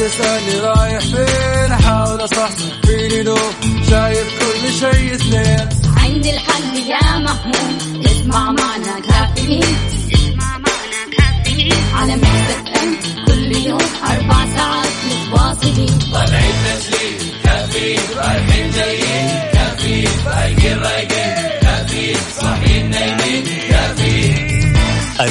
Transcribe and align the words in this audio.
تسألني 0.00 0.60
رايح 0.60 1.00
فين؟ 1.00 1.72
أحاول 1.72 2.24
أصحصح 2.24 2.80
فيني 2.86 3.22
لو 3.22 3.36
شايف 3.90 4.28
كل 4.40 4.72
شيء 4.72 5.16
سنين 5.16 5.68
عندي 5.96 6.30
الحل 6.30 6.76
يا 6.76 7.18
محمود. 7.18 8.06
اسمع 8.06 8.44
معنا 8.52 9.00
كافيين. 9.08 9.76
اسمع 10.12 10.58
معنا 10.58 11.00
كافيين. 11.18 11.84
على 11.94 12.16
مكتب 12.16 12.96
كل 13.26 13.56
يوم. 13.56 13.78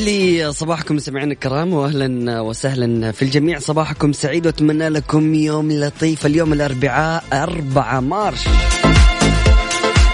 لي 0.00 0.52
صباحكم 0.52 0.96
مستمعينا 0.96 1.32
الكرام 1.32 1.72
واهلا 1.72 2.40
وسهلا 2.40 3.12
في 3.12 3.22
الجميع. 3.22 3.58
صباحكم 3.58 4.12
سعيد 4.12 4.46
وأتمنى 4.46 4.88
لكم 4.88 5.34
يوم 5.34 5.72
لطيف. 5.72 6.26
اليوم 6.26 6.52
الأربعاء 6.52 7.24
4 7.32 8.00
March 8.00 8.46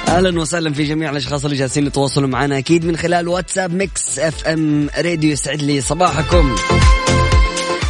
أهلا 0.09 0.41
وسهلا 0.41 0.73
في 0.73 0.85
جميع 0.85 1.11
الأشخاص 1.11 1.45
اللي 1.45 1.57
جالسين 1.57 1.87
يتواصلوا 1.87 2.29
معنا 2.29 2.59
أكيد 2.59 2.85
من 2.85 2.97
خلال 2.97 3.29
واتساب 3.29 3.75
ميكس 3.75 4.19
إف 4.19 4.47
إم 4.47 4.89
راديو. 4.99 5.31
يسعد 5.31 5.63
لي 5.63 5.81
صباحكم. 5.81 6.55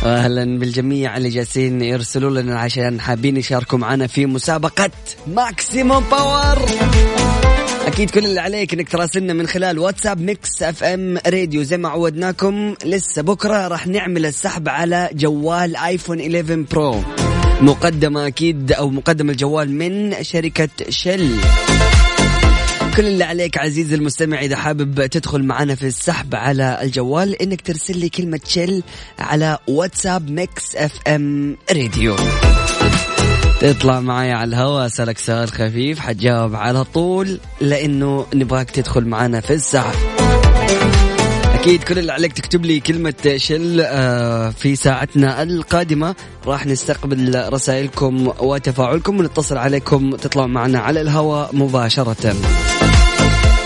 أهلا 0.05 0.59
بالجميع 0.59 1.17
اللي 1.17 1.29
جالسين 1.29 1.83
يرسلوا 1.83 2.31
لنا 2.43 2.59
عشان 2.59 3.01
حابين 3.01 3.37
يشاركوا 3.37 3.79
معنا 3.79 4.07
في 4.07 4.27
مسابقة 4.27 4.91
maximum 5.27 6.05
power 6.11 6.59
أكيد 7.97 8.11
كل 8.11 8.25
اللي 8.25 8.41
عليك 8.41 8.75
إنك 8.75 8.89
تراسلنا 8.89 9.33
من 9.33 9.47
خلال 9.47 9.79
واتساب 9.79 10.21
ميكس 10.21 10.63
اف 10.63 10.85
ام 10.85 11.19
راديو. 11.27 11.63
زي 11.63 11.77
ما 11.77 11.89
عودناكم 11.89 12.75
لسه 12.85 13.23
بكرة 13.23 13.69
راح 13.69 13.87
نعمل 13.87 14.27
السحب 14.27 14.69
على 14.69 15.11
جوال 15.13 15.77
ايفون 15.77 16.21
11 16.21 16.65
برو 16.73 17.03
مقدمة 17.61 18.27
أكيد 18.27 18.73
أو 18.73 18.91
مقدم 18.91 19.31
الجوال 19.31 19.71
من 19.71 20.15
شركة 20.23 20.69
شل 20.89 21.35
كل 22.97 23.07
اللي 23.07 23.25
عليك 23.25 23.59
عزيزي 23.59 23.95
المستمع 23.95 24.41
إذا 24.41 24.57
حابب 24.57 25.07
تدخل 25.07 25.43
معنا 25.43 25.75
في 25.75 25.87
السحب 25.87 26.35
على 26.35 26.79
الجوال 26.83 27.43
إنك 27.43 27.61
ترسل 27.61 27.99
لي 27.99 28.09
كلمة 28.09 28.41
شل 28.49 28.83
على 29.19 29.59
واتساب 29.69 30.31
ميكس 30.31 30.77
اف 30.77 30.93
ام 31.09 31.57
راديو. 31.73 32.17
تطلع 33.61 34.01
معي 34.01 34.33
على 34.33 34.49
الهواء 34.49 34.87
أسألك 34.87 35.19
سؤال 35.19 35.49
خفيف 35.49 35.99
حتجاوب 35.99 36.55
على 36.55 36.85
طول 36.85 37.39
لأنه 37.61 38.27
نبغاك 38.35 38.71
تدخل 38.71 39.05
معنا 39.05 39.41
في 39.41 39.55
السحب 39.55 39.95
أكيد 41.55 41.85
كل 41.85 41.99
اللي 41.99 42.13
عليك 42.13 42.33
تكتب 42.33 42.65
لي 42.65 42.81
كلمة 42.81 43.15
شل 43.37 43.81
آه، 43.81 44.51
في 44.51 44.77
ساعتنا 44.77 45.43
القادمة. 45.43 46.15
راح 46.47 46.67
نستقبل 46.67 47.53
رسائلكم 47.53 48.33
وتفاعلكم 48.41 49.19
ونتصل 49.19 49.57
عليكم 49.59 50.17
تطلعوا 50.17 50.49
معنا 50.49 50.79
على 50.79 51.01
الهواء 51.01 51.51
مباشرة. 51.53 52.35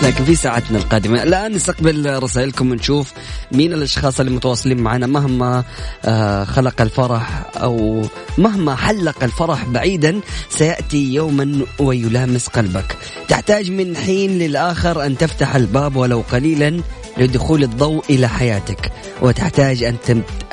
لكن 0.01 0.25
في 0.25 0.35
ساعتنا 0.35 0.77
القادمة. 0.77 1.23
الآن 1.23 1.51
نستقبل 1.51 2.23
رسائلكم 2.23 2.71
ونشوف 2.71 3.11
مين 3.51 3.73
الأشخاص 3.73 4.19
اللي 4.19 4.31
متواصلين 4.31 4.77
معنا. 4.77 5.07
مهما 5.07 5.63
آه، 6.05 6.43
خلق 6.43 6.81
الفرح 6.81 7.43
أو 7.55 8.05
مهما 8.37 8.75
حلق 8.75 9.23
الفرح 9.23 9.65
بعيدا 9.65 10.19
سيأتي 10.49 11.13
يوما 11.13 11.65
ويلامس 11.79 12.47
قلبك. 12.47 12.97
تحتاج 13.27 13.71
من 13.71 13.97
حين 13.97 14.39
للآخر 14.39 15.05
أن 15.05 15.17
تفتح 15.17 15.55
الباب 15.55 15.95
ولو 15.95 16.23
قليلا. 16.31 16.81
لدخول 17.17 17.63
الضوء 17.63 18.03
إلى 18.09 18.27
حياتك 18.29 18.91
وتحتاج 19.21 19.83
أن 19.83 19.95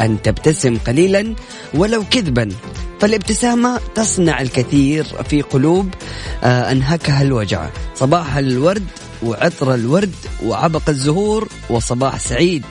أن 0.00 0.22
تبتسم 0.22 0.76
قليلا 0.86 1.34
ولو 1.74 2.04
كذبا. 2.10 2.48
فالابتسامة 3.00 3.80
تصنع 3.94 4.40
الكثير 4.40 5.04
في 5.04 5.42
قلوب 5.42 5.94
آه، 6.44 6.72
أنهكها 6.72 7.22
الوجع. 7.22 7.68
صباح 7.94 8.36
الورد 8.36 8.86
وعطر 9.22 9.74
الورد 9.74 10.14
وعبق 10.44 10.88
الزهور 10.88 11.48
وصباح 11.70 12.18
سعيد 12.18 12.64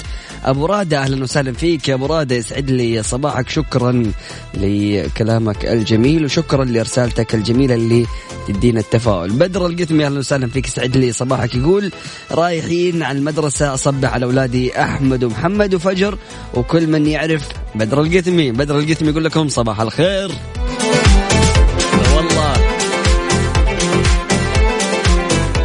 أبو 0.48 0.66
رادة 0.66 1.00
أهلا 1.00 1.24
وسهلا 1.24 1.54
فيك 1.54 1.88
يا 1.90 1.94
أبو 1.94 2.06
رادة. 2.06 2.36
يسعد 2.36 2.72
لي 2.72 3.04
صباحك. 3.04 3.50
شكرا 3.50 4.12
لكلامك 4.54 5.66
الجميل 5.66 6.26
وشكرا 6.26 6.66
لرسالتك 6.66 7.36
الجميلة 7.36 7.76
اللي 7.76 8.06
تدينا 8.48 8.80
التفاؤل. 8.80 9.30
بدر 9.30 9.66
القثمي 9.66 10.06
أهلا 10.06 10.20
وسهلا 10.20 10.48
فيك. 10.48 10.68
يسعد 10.68 10.98
لي 10.98 11.12
صباحك. 11.12 11.56
يقول 11.56 11.92
رايحين 12.32 13.04
على 13.04 13.18
المدرسة 13.18 13.74
أصبح 13.74 14.14
على 14.14 14.26
أولادي 14.26 14.82
أحمد 14.82 15.24
ومحمد 15.24 15.74
وفجر 15.74 16.18
وكل 16.54 16.88
من 16.88 17.08
يعرف 17.08 17.48
بدر 17.76 18.02
القثمي 18.02 18.52
بدر 18.52 18.80
القثمي 18.80 19.10
يقول 19.10 19.24
لكم 19.24 19.50
صباح 19.50 19.82
الخير. 19.82 20.32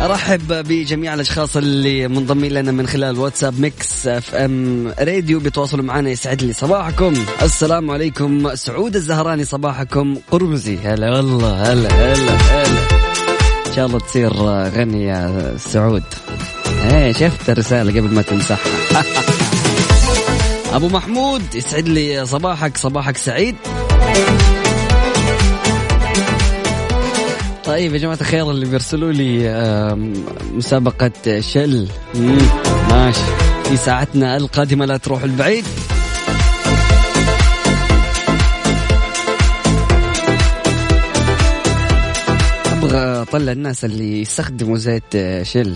ارحب 0.02 0.68
بجميع 0.68 1.14
الأشخاص 1.14 1.56
اللي 1.56 2.08
منضمين 2.08 2.52
لنا 2.52 2.72
من 2.72 2.86
خلال 2.86 3.18
واتساب 3.18 3.60
ميكس 3.60 4.06
اف 4.06 4.34
ام 4.34 4.88
راديو 4.98 5.40
بيتواصلوا 5.40 5.84
معنا 5.84 6.10
يسعد 6.10 6.42
لي 6.42 6.52
صباحكم. 6.52 7.14
السلام 7.42 7.90
عليكم. 7.90 8.54
سعود 8.54 8.96
الزهراني 8.96 9.44
صباحكم. 9.44 10.16
قرمزي. 10.30 10.78
هلا 10.84 11.10
والله 11.10 11.72
هلا 11.72 11.88
هلا 11.88 12.32
هلا. 12.32 12.78
إن 13.66 13.72
شاء 13.76 13.86
الله 13.86 13.98
تصير 13.98 14.32
غني 14.76 15.04
يا 15.04 15.54
سعود. 15.58 16.04
إيه 16.90 17.12
شفت 17.12 17.50
الرسالة 17.50 18.00
قبل 18.00 18.14
ما 18.14 18.22
تمسحها. 18.22 19.04
أبو 20.76 20.88
محمود 20.88 21.54
يسعد 21.54 21.88
لي 21.88 22.26
صباحك 22.26 22.76
صباحك 22.76 23.16
سعيد. 23.16 23.56
طيب 27.72 27.94
يا 27.94 27.98
جماعة 27.98 28.18
الخير 28.20 28.50
اللي 28.50 28.66
بيرسلوا 28.66 29.12
لي 29.12 29.96
مسابقة 30.54 31.40
شل. 31.40 31.88
ماشي. 32.90 33.20
في 33.64 33.76
ساعتنا 33.76 34.36
القادمة 34.36 34.84
لا 34.84 34.96
تروح 34.96 35.22
البعيد. 35.22 35.64
أبغى 42.72 43.22
أطلع 43.22 43.52
الناس 43.52 43.84
اللي 43.84 44.22
يستخدموا 44.22 44.76
زيت 44.76 45.02
آه، 45.14 45.42
شل. 45.42 45.74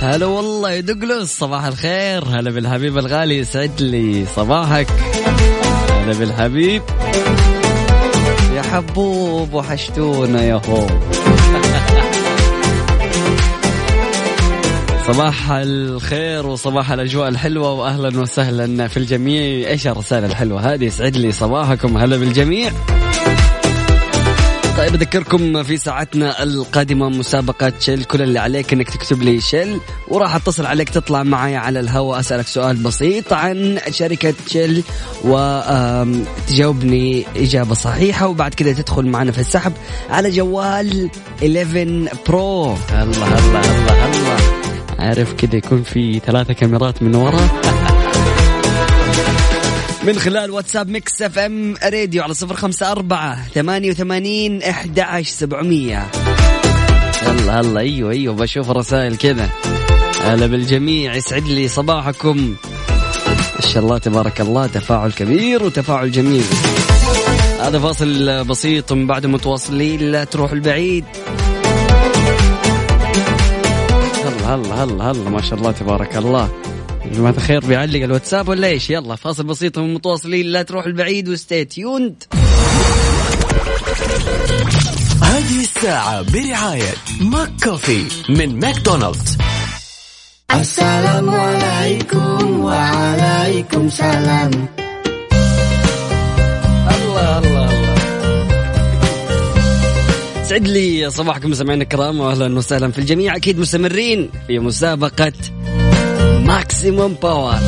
هلا 0.00 0.26
والله 0.26 0.70
يا 0.70 0.80
دقلس 0.80 1.38
صباح 1.38 1.64
الخير. 1.64 2.24
هلا 2.24 2.50
بالحبيب 2.50 2.98
الغالي 2.98 3.38
يسعد 3.38 3.80
لي 3.80 4.26
صباحك. 4.36 4.86
هلا 5.90 6.18
بالحبيب. 6.18 6.82
حبوب 8.70 9.54
وحشتونا 9.54 10.44
يا 10.44 10.54
هو. 10.54 10.86
صباح 15.06 15.50
الخير 15.50 16.46
وصباح 16.46 16.92
الأجواء 16.92 17.28
الحلوة 17.28 17.72
واهلا 17.72 18.20
وسهلا 18.20 18.88
في 18.88 18.96
الجميع. 18.96 19.68
إيش 19.68 19.86
الرسالة 19.86 20.26
الحلوة 20.26 20.74
هذه؟ 20.74 20.84
يسعد 20.84 21.16
لي 21.16 21.32
صباحكم. 21.32 21.96
هلا 21.96 22.16
بالجميع. 22.16 22.72
طيب 24.80 24.94
أذكركم 24.94 25.62
في 25.62 25.76
ساعتنا 25.76 26.42
القادمة 26.42 27.08
مسابقة 27.08 27.72
شل 27.80 28.04
كل 28.04 28.22
اللي 28.22 28.38
عليك 28.38 28.72
إنك 28.72 28.90
تكتب 28.90 29.22
لي 29.22 29.40
شل 29.40 29.80
وراح 30.08 30.34
أتصل 30.34 30.66
عليك 30.66 30.88
تطلع 30.88 31.22
معي 31.22 31.56
على 31.56 31.80
الهواء 31.80 32.20
أسألك 32.20 32.46
سؤال 32.46 32.76
بسيط 32.76 33.32
عن 33.32 33.78
شركة 33.90 34.34
شل 34.46 34.82
وتجاوبني 35.24 36.06
إجابة 37.36 37.74
صحيحة 37.74 38.26
وبعد 38.26 38.54
كذا 38.54 38.72
تدخل 38.72 39.06
معنا 39.06 39.32
في 39.32 39.40
السحب 39.40 39.72
على 40.10 40.30
جوال 40.30 41.10
11 41.42 42.08
برو. 42.28 42.64
الله 42.92 43.38
الله 43.38 43.60
الله 43.60 44.06
الله. 44.06 44.36
عارف 44.98 45.32
كذا 45.32 45.56
يكون 45.56 45.82
في 45.82 46.18
ثلاثة 46.18 46.54
كاميرات 46.54 47.02
من 47.02 47.14
ورا. 47.14 47.40
من 50.02 50.18
خلال 50.18 50.50
واتساب 50.50 50.88
ميكس 50.88 51.22
اف 51.22 51.38
ام 51.38 51.74
راديو 51.84 52.22
على 52.22 52.34
صفر 52.34 52.54
خمسة 52.54 52.92
أربعة 52.92 53.48
ثمانية 53.48 53.90
وثمانين 53.90 54.62
أحد 54.62 55.00
عشر 55.00 55.30
سبعمية. 55.30 56.06
يلا 57.22 57.58
يلا 57.58 57.80
أيوة 57.80 58.10
أيوة 58.10 58.34
بشوف 58.34 58.70
الرسائل 58.70 59.16
كذا. 59.16 59.50
هلا 60.24 60.46
بالجميع 60.46 61.14
يسعد 61.14 61.44
لي 61.44 61.68
صباحكم. 61.68 62.56
ما 63.54 63.66
شاء 63.72 63.82
الله 63.82 63.98
تبارك 63.98 64.40
الله 64.40 64.66
تفاعل 64.66 65.12
كبير 65.12 65.62
وتفاعل 65.62 66.10
جميل. 66.12 66.44
هذا 67.60 67.78
فاصل 67.78 68.44
بسيط 68.44 68.92
من 68.92 69.06
بعد 69.06 69.26
متواصلين 69.26 70.00
لا 70.00 70.24
تروح 70.24 70.52
البعيد. 70.52 71.04
هلا 74.24 74.54
هلا 74.54 74.84
هلا 74.84 75.10
هلا 75.10 75.30
ما 75.30 75.42
شاء 75.42 75.58
الله 75.58 75.72
تبارك 75.72 76.16
الله. 76.16 76.48
جماعة 77.10 77.34
الخير 77.36 77.66
بيعلق 77.66 78.02
الواتساب 78.02 78.48
ولا 78.48 78.66
إيش؟ 78.66 78.90
يلا 78.90 79.16
فاصل 79.16 79.44
بسيط 79.44 79.78
من 79.78 79.94
متواصلين 79.94 80.46
لا 80.46 80.62
تروح 80.62 80.86
البعيد 80.86 81.28
وستي 81.28 81.64
تيوند. 81.64 82.24
هذه 85.22 85.60
الساعة 85.60 86.22
برعاية 86.32 86.94
ماك 87.20 87.50
كوفي 87.64 88.04
من 88.28 88.60
ماكدونالدز. 88.60 89.38
السلام 90.54 91.30
عليكم 91.30 92.60
وعليكم 92.60 93.88
سلام. 93.88 94.50
الله 96.94 97.38
الله 97.38 97.70
الله. 97.70 97.94
سعد 100.44 100.68
لي 100.68 101.10
صباحكم 101.10 101.50
مستمعينا 101.50 101.82
الكرام 101.82 102.20
واهلا 102.20 102.58
وسهلا 102.58 102.90
في 102.90 102.98
الجميع. 102.98 103.36
أكيد 103.36 103.58
مستمرين 103.58 104.30
في 104.46 104.58
مسابقة 104.58 105.32
maximum 106.46 107.16
power 107.22 107.58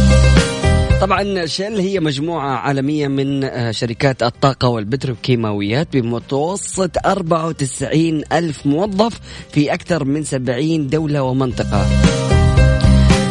طبعا 1.03 1.47
شيل 1.47 1.81
هي 1.81 2.01
مجموعة 2.01 2.57
عالمية 2.57 3.09
من 3.09 3.45
آه، 3.45 3.71
شركات 3.71 4.23
الطاقة 4.23 4.69
والبتروكيماويات 4.69 5.89
بمتوسط 5.93 7.07
94 7.07 8.23
ألف 8.33 8.67
موظف 8.67 9.21
في 9.53 9.75
أكثر 9.75 10.05
من 10.05 10.25
70 10.25 10.87
دولة 10.89 11.23
ومنطقة. 11.23 11.87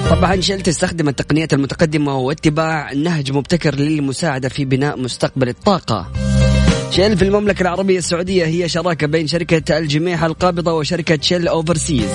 طبعا 0.09 0.41
شيل 0.41 0.61
تستخدم 0.61 1.09
التقنيات 1.09 1.53
المتقدمة 1.53 2.17
واتباع 2.17 2.93
نهج 2.93 3.31
مبتكر 3.31 3.75
للمساعدة 3.75 4.49
في 4.49 4.65
بناء 4.65 4.99
مستقبل 4.99 5.49
الطاقة. 5.49 6.11
شيل 6.91 7.17
في 7.17 7.23
المملكة 7.25 7.61
العربية 7.61 7.97
السعودية 7.97 8.45
هي 8.45 8.69
شراكة 8.69 9.07
بين 9.07 9.27
شركة 9.27 9.77
الجميح 9.77 10.23
القابضة 10.23 10.73
وشركة 10.73 11.17
شيل 11.21 11.47
أوفرسيز 11.47 12.09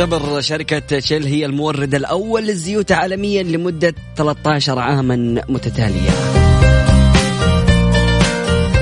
تعتبر 0.00 0.40
شركة 0.40 1.00
شيل 1.00 1.26
هي 1.26 1.46
المورد 1.46 1.94
الأول 1.94 2.42
للزيوت 2.42 2.92
عالميا 2.92 3.42
لمدة 3.42 3.94
13 4.16 4.78
عاما 4.78 5.42
متتالية. 5.48 6.10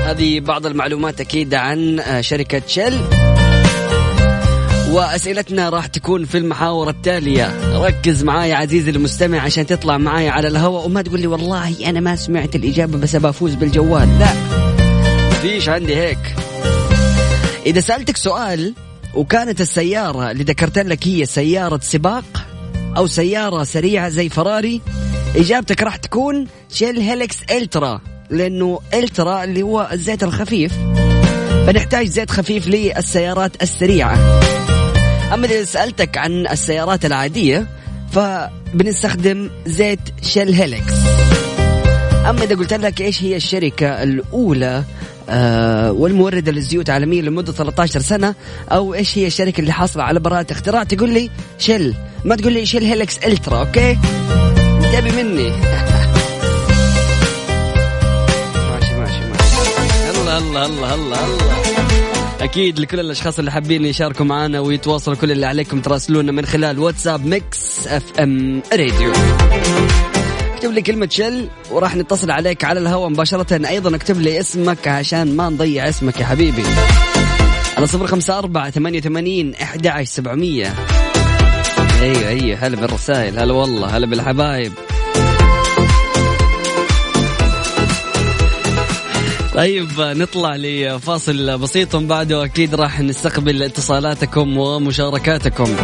هذه 0.05 0.39
بعض 0.39 0.65
المعلومات 0.65 1.21
أكيد 1.21 1.53
عن 1.53 2.01
شركة 2.21 2.61
شيل 2.67 2.99
وأسئلتنا 4.91 5.69
راح 5.69 5.85
تكون 5.85 6.25
في 6.25 6.37
المحاور 6.37 6.89
التالية. 6.89 7.77
ركز 7.79 8.23
معايا 8.23 8.55
عزيزي 8.55 8.91
المستمع 8.91 9.39
عشان 9.39 9.65
تطلع 9.65 9.97
معايا 9.97 10.31
على 10.31 10.47
الهواء 10.47 10.85
وما 10.85 11.01
تقول 11.01 11.19
لي 11.19 11.27
والله 11.27 11.89
أنا 11.89 11.99
ما 11.99 12.15
سمعت 12.15 12.55
الإجابة 12.55 12.97
بس 12.97 13.15
بفوز 13.15 13.55
بالجوال. 13.55 14.19
لا 14.19 14.33
فيش 15.41 15.69
عندي 15.69 15.95
هيك. 15.95 16.35
إذا 17.65 17.81
سألتك 17.81 18.17
سؤال 18.17 18.73
وكانت 19.15 19.61
السيارة 19.61 20.31
اللي 20.31 20.43
ذكرت 20.43 20.79
لك 20.79 21.07
هي 21.07 21.25
سيارة 21.25 21.79
سباق 21.83 22.47
أو 22.97 23.07
سيارة 23.07 23.63
سريعة 23.63 24.09
زي 24.09 24.29
فراري 24.29 24.81
إجابتك 25.35 25.83
راح 25.83 25.95
تكون 25.95 26.47
شيل 26.71 26.99
هيلكس 26.99 27.37
إلترا 27.51 28.01
لأنه 28.29 28.79
إلترا 28.93 29.43
اللي 29.43 29.61
هو 29.61 29.89
الزيت 29.91 30.23
الخفيف. 30.23 30.73
فنحتاج 31.67 32.07
زيت 32.07 32.31
خفيف 32.31 32.67
للسيارات 32.67 33.63
السريعة. 33.63 34.39
أما 35.33 35.45
إذا 35.45 35.63
سألتك 35.63 36.17
عن 36.17 36.47
السيارات 36.47 37.05
العادية 37.05 37.67
فبنستخدم 38.11 39.49
زيت 39.65 39.99
شيل 40.21 40.53
هيلكس 40.53 40.93
أما 42.29 42.43
إذا 42.43 42.55
قلت 42.55 42.73
لك 42.73 43.01
إيش 43.01 43.23
هي 43.23 43.35
الشركة 43.35 44.03
الأولى 44.03 44.83
والموردة 45.91 46.51
للزيوت 46.51 46.89
عالميا 46.89 47.21
لمدة 47.21 47.51
13 47.51 47.99
سنة 47.99 48.35
أو 48.71 48.93
إيش 48.93 49.17
هي 49.17 49.27
الشركة 49.27 49.61
اللي 49.61 49.71
حاصلة 49.71 50.03
على 50.03 50.19
براءة 50.19 50.51
اختراع؟ 50.51 50.83
تقول 50.83 51.09
لي 51.09 51.29
شيل. 51.57 51.95
ما 52.25 52.35
تقول 52.35 52.53
لي 52.53 52.65
شيل 52.65 52.83
هيلكس 52.83 53.17
إلترا 53.17 53.59
okay؟ 53.59 53.91
انتبه 53.91 55.23
مني. 55.23 55.49
ماشي 58.69 58.93
ماشي 58.95 59.19
ماشي. 59.25 60.19
الله 60.19 60.37
الله 60.37 60.65
الله 60.65 60.93
الله 60.93 61.25
الله. 61.25 61.59
أكيد 62.41 62.79
لكل 62.79 62.99
الأشخاص 62.99 63.39
اللي 63.39 63.51
حابين 63.51 63.85
يشاركوا 63.85 64.25
معنا 64.25 64.59
ويتواصلوا 64.59 65.17
كل 65.17 65.31
اللي 65.31 65.45
عليكم 65.45 65.81
تراسلونا 65.81 66.31
من 66.31 66.45
خلال 66.45 66.79
واتساب 66.79 67.25
ميكس 67.25 67.87
أف 67.87 68.03
أم 68.19 68.61
راديو. 68.73 69.13
اكتب 70.59 70.71
لي 70.71 70.81
كلمة 70.81 71.09
شل 71.11 71.49
وراح 71.71 71.95
نتصل 71.95 72.31
عليك 72.31 72.63
على 72.63 72.79
الهواء 72.79 73.09
مباشرة. 73.09 73.67
أيضا 73.67 73.95
اكتب 73.95 74.21
لي 74.21 74.39
اسمك 74.39 74.87
عشان 74.87 75.35
ما 75.35 75.49
نضيع 75.49 75.89
اسمك 75.89 76.19
يا 76.19 76.25
حبيبي. 76.25 76.63
على 77.77 77.87
صفر 77.87 78.07
خمسة 78.07 78.37
أربعة 78.37 78.69
ثمانية 78.69 78.99
وثمانين 78.99 79.55
أحد 79.55 79.87
عشر 79.87 80.03
سبعمية. 80.03 80.73
أيوة 82.01 82.27
أيوة 82.27 82.57
هلا 82.59 82.75
بالرسائل 82.75 83.39
هلا 83.39 83.53
والله 83.53 83.87
هلا 83.87 84.07
بالحبايب. 84.07 84.73
طيب 89.59 89.89
نطلع 89.99 90.55
لفاصل 90.55 91.57
بسيط 91.57 91.95
ومن 91.95 92.07
بعده 92.07 92.45
أكيد 92.45 92.75
راح 92.75 93.01
نستقبل 93.01 93.63
اتصالاتكم 93.63 94.57
ومشاركاتكم. 94.57 95.75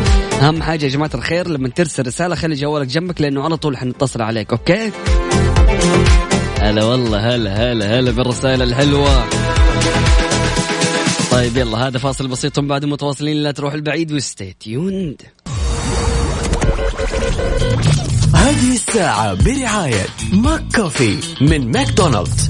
أهم 0.42 0.63
حاجة 0.63 0.86
يا 0.86 0.89
جماعة 0.89 1.10
الخير 1.16 1.48
لما 1.48 1.69
ترسل 1.69 2.07
رسالة 2.07 2.36
خلي 2.36 2.56
جوالك 2.56 2.88
جنبك 2.88 3.22
لأنه 3.22 3.44
على 3.44 3.57
طول 3.57 3.77
حنتصل 3.77 4.22
عليك 4.22 4.51
أوكي؟ 4.51 4.92
هلا 6.60 6.83
والله 6.83 7.36
هلا 7.36 7.72
هلا 7.72 8.00
هلا 8.00 8.12
بالرسائل 8.12 8.62
الحلوة. 8.62 9.25
طيب 11.31 11.57
يلا 11.57 11.77
هذا 11.88 11.98
فاصل 11.98 12.27
بسيط 12.27 12.57
ومن 12.57 12.68
بعده 12.68 12.88
متواصلين 12.88 13.38
لا 13.38 13.51
تروح 13.51 13.74
البعيد 13.74 14.12
و 14.12 14.20
stay 14.20 14.55
tuned 14.60 15.22
هذه 18.36 18.74
الساعة 18.74 19.34
برعاية 19.34 20.05
ماك 20.34 20.63
كوفي 20.75 21.17
من 21.41 21.72
ماكدونالدز. 21.72 22.50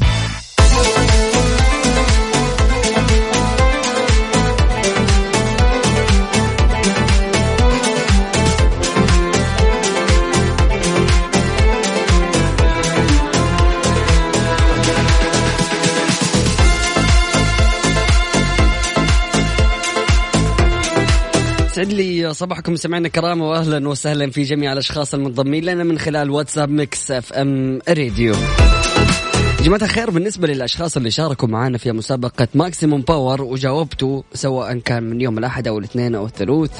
يسعد 21.85 21.97
لي 21.97 22.33
صباحكم 22.33 22.75
سمعنا 22.75 23.07
كرامة 23.07 23.49
واهلا 23.49 23.89
وسهلا 23.89 24.31
في 24.31 24.43
جميع 24.43 24.73
الأشخاص 24.73 25.13
المنضمين 25.13 25.65
لنا 25.65 25.83
من 25.83 25.99
خلال 25.99 26.29
واتساب 26.29 26.69
ميكس 26.69 27.11
إف 27.11 27.33
إم 27.33 27.79
راديو. 27.89 28.35
جماعة 29.61 29.81
الخير 29.81 30.09
بالنسبة 30.09 30.47
للأشخاص 30.47 30.97
اللي 30.97 31.11
شاركوا 31.11 31.47
معنا 31.47 31.77
في 31.77 31.91
مسابقة 31.91 32.47
maximum 32.55 33.01
power 33.01 33.41
وجاوبتوا 33.41 34.21
سواء 34.33 34.77
كان 34.77 35.03
من 35.03 35.21
يوم 35.21 35.37
الأحد 35.37 35.67
أو 35.67 35.79
الاثنين 35.79 36.15
أو 36.15 36.25
الثلاث. 36.25 36.71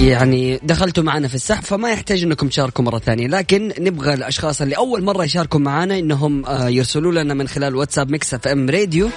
يعني 0.00 0.60
دخلتوا 0.62 1.04
معنا 1.04 1.28
في 1.28 1.34
السحب 1.34 1.64
فما 1.64 1.90
يحتاج 1.90 2.22
إنكم 2.22 2.48
تشاركوا 2.48 2.84
مرة 2.84 2.98
ثانية. 2.98 3.26
لكن 3.26 3.72
نبغى 3.78 4.14
الأشخاص 4.14 4.62
اللي 4.62 4.76
أول 4.76 5.04
مرة 5.04 5.24
يشاركوا 5.24 5.60
معنا 5.60 5.98
إنهم 5.98 6.46
آه، 6.46 6.68
يرسلوا 6.68 7.12
لنا 7.12 7.34
من 7.34 7.48
خلال 7.48 7.76
واتساب 7.76 8.10
ميكس 8.10 8.34
إف 8.34 8.48
إم 8.48 8.70
راديو. 8.70 9.10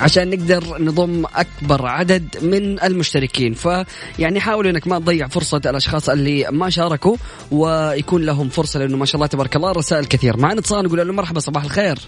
عشان 0.00 0.30
نقدر 0.30 0.78
نضم 0.78 1.24
أكبر 1.34 1.86
عدد 1.86 2.24
من 2.42 2.82
المشتركين. 2.82 3.54
فيعني 3.54 4.40
حاول 4.40 4.66
إنك 4.66 4.86
ما 4.86 4.98
تضيع 4.98 5.28
فرصة 5.28 5.60
الأشخاص 5.66 6.08
اللي 6.08 6.46
ما 6.50 6.70
شاركوا 6.70 7.16
ويكون 7.50 8.22
لهم 8.22 8.48
فرصة 8.48 8.80
لأنه 8.80 8.96
ما 8.96 9.04
شاء 9.04 9.16
الله 9.16 9.26
تبارك 9.26 9.56
الله 9.56 9.72
رسائل 9.72 10.04
كثير. 10.04 10.36
معنا 10.36 10.60
اتصال 10.60 10.84
نقول 10.84 10.98
له 10.98 11.12
مرحبا 11.12 11.40
صباح 11.40 11.64
الخير. 11.64 11.98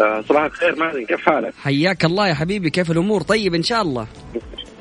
آه، 0.00 0.24
صباح 0.28 0.44
الخير 0.44 0.76
مازن 0.76 1.06
كيف 1.06 1.20
حالك؟ 1.20 1.54
حياك 1.62 2.04
الله 2.04 2.28
يا 2.28 2.34
حبيبي 2.34 2.70
كيف 2.70 2.90
الأمور؟ 2.90 3.22
طيب 3.22 3.54
إن 3.54 3.62
شاء 3.62 3.82
الله. 3.82 4.06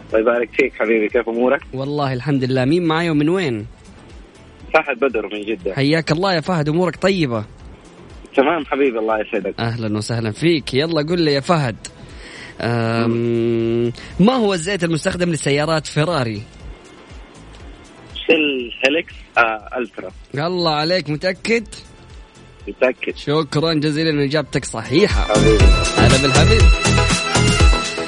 الله 0.10 0.20
يبارك 0.20 0.50
فيك 0.58 0.74
حبيبي 0.80 1.10
كيف 1.10 1.30
أمورك؟ 1.30 1.62
والله 1.74 2.14
الحمد 2.14 2.44
لله. 2.44 2.66
مين 2.66 2.84
معاي 2.84 3.10
ومن 3.10 3.30
وين؟ 3.30 3.66
فهد 4.74 5.00
بدر 5.00 5.30
من 5.34 5.42
جدة. 5.42 5.74
حياك 5.74 6.12
الله 6.12 6.34
يا 6.34 6.42
فهد 6.42 6.70
أمورك 6.70 6.96
طيبة؟ 6.96 7.46
تمام 8.36 8.66
حبيبي 8.66 9.00
الله 9.00 9.20
يسعدك. 9.20 9.60
أهلا 9.60 9.98
وسهلا 9.98 10.32
فيك. 10.32 10.74
يلا 10.74 11.02
قل 11.02 11.22
لي 11.22 11.34
يا 11.34 11.40
فهد. 11.40 11.76
ما 14.20 14.34
هو 14.34 14.54
الزيت 14.54 14.84
المستخدم 14.84 15.30
لسيارات 15.30 15.88
فيراري؟ 15.88 16.42
شيل 18.28 18.72
هيلكس 18.86 19.14
آه 19.38 19.70
ألترا. 19.78 20.12
الله 20.36 20.76
عليك 20.76 21.10
متأكد؟ 21.10 21.68
متأكد. 22.68 23.16
شكرا 23.16 23.74
جزيلا 23.74 24.24
إجابتك 24.24 24.66
صحيحة. 24.66 25.22
حبيبي. 25.22 25.64
هلا 25.98 26.22
بالحبيب. 26.22 26.62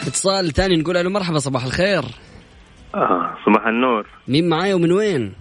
اتصال 0.07 0.53
ثاني 0.53 0.75
نقول 0.75 0.95
له 0.95 1.09
مرحبا 1.09 1.39
صباح 1.39 1.63
الخير. 1.65 2.03
آه 2.95 3.37
صباح 3.45 3.67
النور. 3.67 4.07
مين 4.27 4.49
معاي 4.49 4.73
ومن 4.73 4.91
وين؟ 4.91 5.33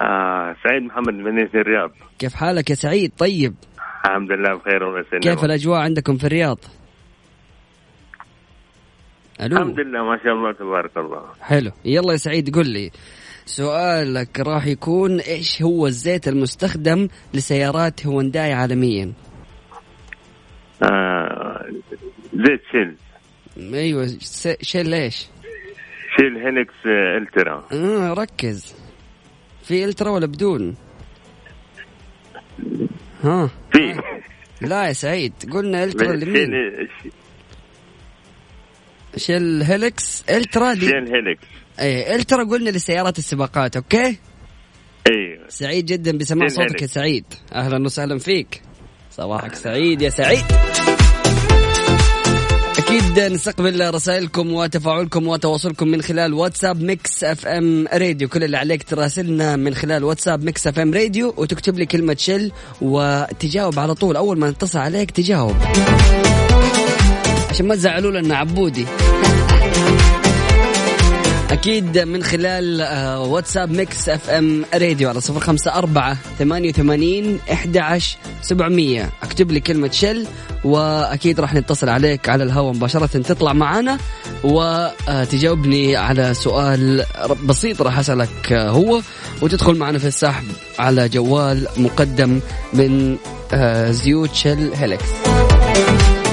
آه 0.00 0.56
سعيد 0.64 0.82
محمد 0.82 1.14
من 1.14 1.38
الرياض. 1.54 1.90
كيف 2.18 2.34
حالك 2.34 2.70
يا 2.70 2.74
سعيد؟ 2.74 3.12
طيب. 3.18 3.54
الحمد 4.06 4.32
لله 4.32 4.54
بخير 4.54 4.98
يسلمك 4.98 5.22
كيف 5.22 5.44
الأجواء 5.44 5.80
عندكم 5.80 6.16
في 6.16 6.24
الرياض؟ 6.26 6.58
ألو. 9.40 9.56
الحمد 9.56 9.80
لله 9.80 10.04
ما 10.04 10.18
شاء 10.24 10.32
الله 10.32 10.52
تبارك 10.52 10.96
الله. 10.96 11.22
حلو. 11.40 11.70
يلا 11.84 12.12
يا 12.12 12.16
سعيد 12.16 12.54
قل 12.56 12.68
لي. 12.68 12.90
سؤالك 13.46 14.40
راح 14.40 14.66
يكون 14.66 15.20
إيش 15.20 15.62
هو 15.62 15.86
الزيت 15.86 16.28
المستخدم 16.28 17.08
لسيارات 17.34 18.06
هونداي 18.06 18.52
عالميا؟ 18.52 19.12
آه 20.82 21.66
زيت 22.34 22.62
شيل. 22.72 22.96
أيوه 23.74 24.06
شيل 24.62 24.94
إيش 24.94 25.28
شيل 26.20 26.36
هيلكس 26.36 26.74
آه، 26.86 27.18
إلترا. 27.18 27.64
آه 27.72 28.12
ركز. 28.12 28.74
في 29.62 29.84
إلترا 29.84 30.10
ولا 30.10 30.26
بدون؟ 30.26 30.76
ها. 33.24 33.50
لا 34.64 34.88
يا 34.88 34.92
سعيد 34.92 35.32
قلنا 35.52 35.84
الترا 35.84 36.16
لمين؟ 36.16 36.50
شيل 39.16 39.62
هيلكس 39.62 40.24
الترا 40.30 40.74
دي 40.74 40.86
شيل 40.86 41.14
هيلكس 41.14 41.46
إيه 41.80 42.14
الترا 42.14 42.44
قلنا 42.44 42.70
لسيارات 42.70 43.18
السباقات 43.18 43.76
okay؟ 43.76 44.18
أيوه 45.06 45.48
سعيد 45.48 45.86
جدا 45.86 46.18
بسماع 46.18 46.48
صوتك. 46.48 46.82
يا 46.82 46.86
سعيد. 46.86 47.24
أهلا 47.52 47.84
وسهلا 47.84 48.18
فيك. 48.18 48.62
صباحك 49.10 49.54
سعيد 49.54 50.02
يا 50.02 50.08
سعيد. 50.08 50.44
أكيد 52.94 53.18
نستقبل 53.18 53.94
رسائلكم 53.94 54.52
وتفاعلكم 54.52 55.28
وتواصلكم 55.28 55.88
من 55.88 56.02
خلال 56.02 56.34
واتساب 56.34 56.82
Mix 56.82 57.24
FM 57.24 57.86
Radio. 57.92 58.28
كل 58.28 58.44
اللي 58.44 58.56
عليك 58.56 58.82
تراسلنا 58.82 59.56
من 59.56 59.74
خلال 59.74 60.04
واتساب 60.04 60.44
Mix 60.44 60.66
FM 60.66 60.94
Radio 60.94 61.34
وتكتب 61.36 61.78
لي 61.78 61.86
كلمة 61.86 62.16
Shell 62.18 62.52
وتجاوب 62.82 63.78
على 63.78 63.94
طول. 63.94 64.16
أول 64.16 64.38
ما 64.38 64.50
نتصل 64.50 64.78
عليك 64.78 65.10
تجاوب. 65.10 65.56
عشان 67.50 67.66
ما 67.66 67.74
تزعلوا 67.74 68.20
لنا 68.20 68.36
عبودي. 68.36 68.86
أكيد 71.50 71.98
من 71.98 72.22
خلال 72.22 72.80
آه، 72.80 73.20
واتساب 73.22 73.70
Mix 73.70 74.08
FM 74.08 74.64
Radio 74.74 75.08
على 75.08 75.20
صفر 75.20 75.40
خمسة 75.40 75.74
أربعة 75.74 76.16
ثمانية 76.38 76.68
وثمانين 76.68 77.40
عشر 77.76 78.16
سبعمية. 78.42 79.10
أكتب 79.22 79.50
لي 79.50 79.60
كلمة 79.60 79.90
شل 79.90 80.26
وأكيد 80.64 81.40
راح 81.40 81.54
نتصل 81.54 81.88
عليك 81.88 82.28
على 82.28 82.44
الهواء 82.44 82.74
مباشرة. 82.74 83.06
تطلع 83.06 83.52
معانا 83.52 83.98
وتجاوبني 84.44 85.96
على 85.96 86.34
سؤال 86.34 87.04
بسيط 87.44 87.82
راح 87.82 87.98
أسألك 87.98 88.52
آه، 88.52 88.70
هو 88.70 89.00
وتدخل 89.42 89.76
معنا 89.76 89.98
في 89.98 90.06
السحب 90.06 90.44
على 90.78 91.08
جوال 91.08 91.66
مقدم 91.76 92.40
من 92.72 93.16
آه، 93.52 93.90
زيوت 93.90 94.34
شل 94.34 94.70
هيلكس 94.74 95.08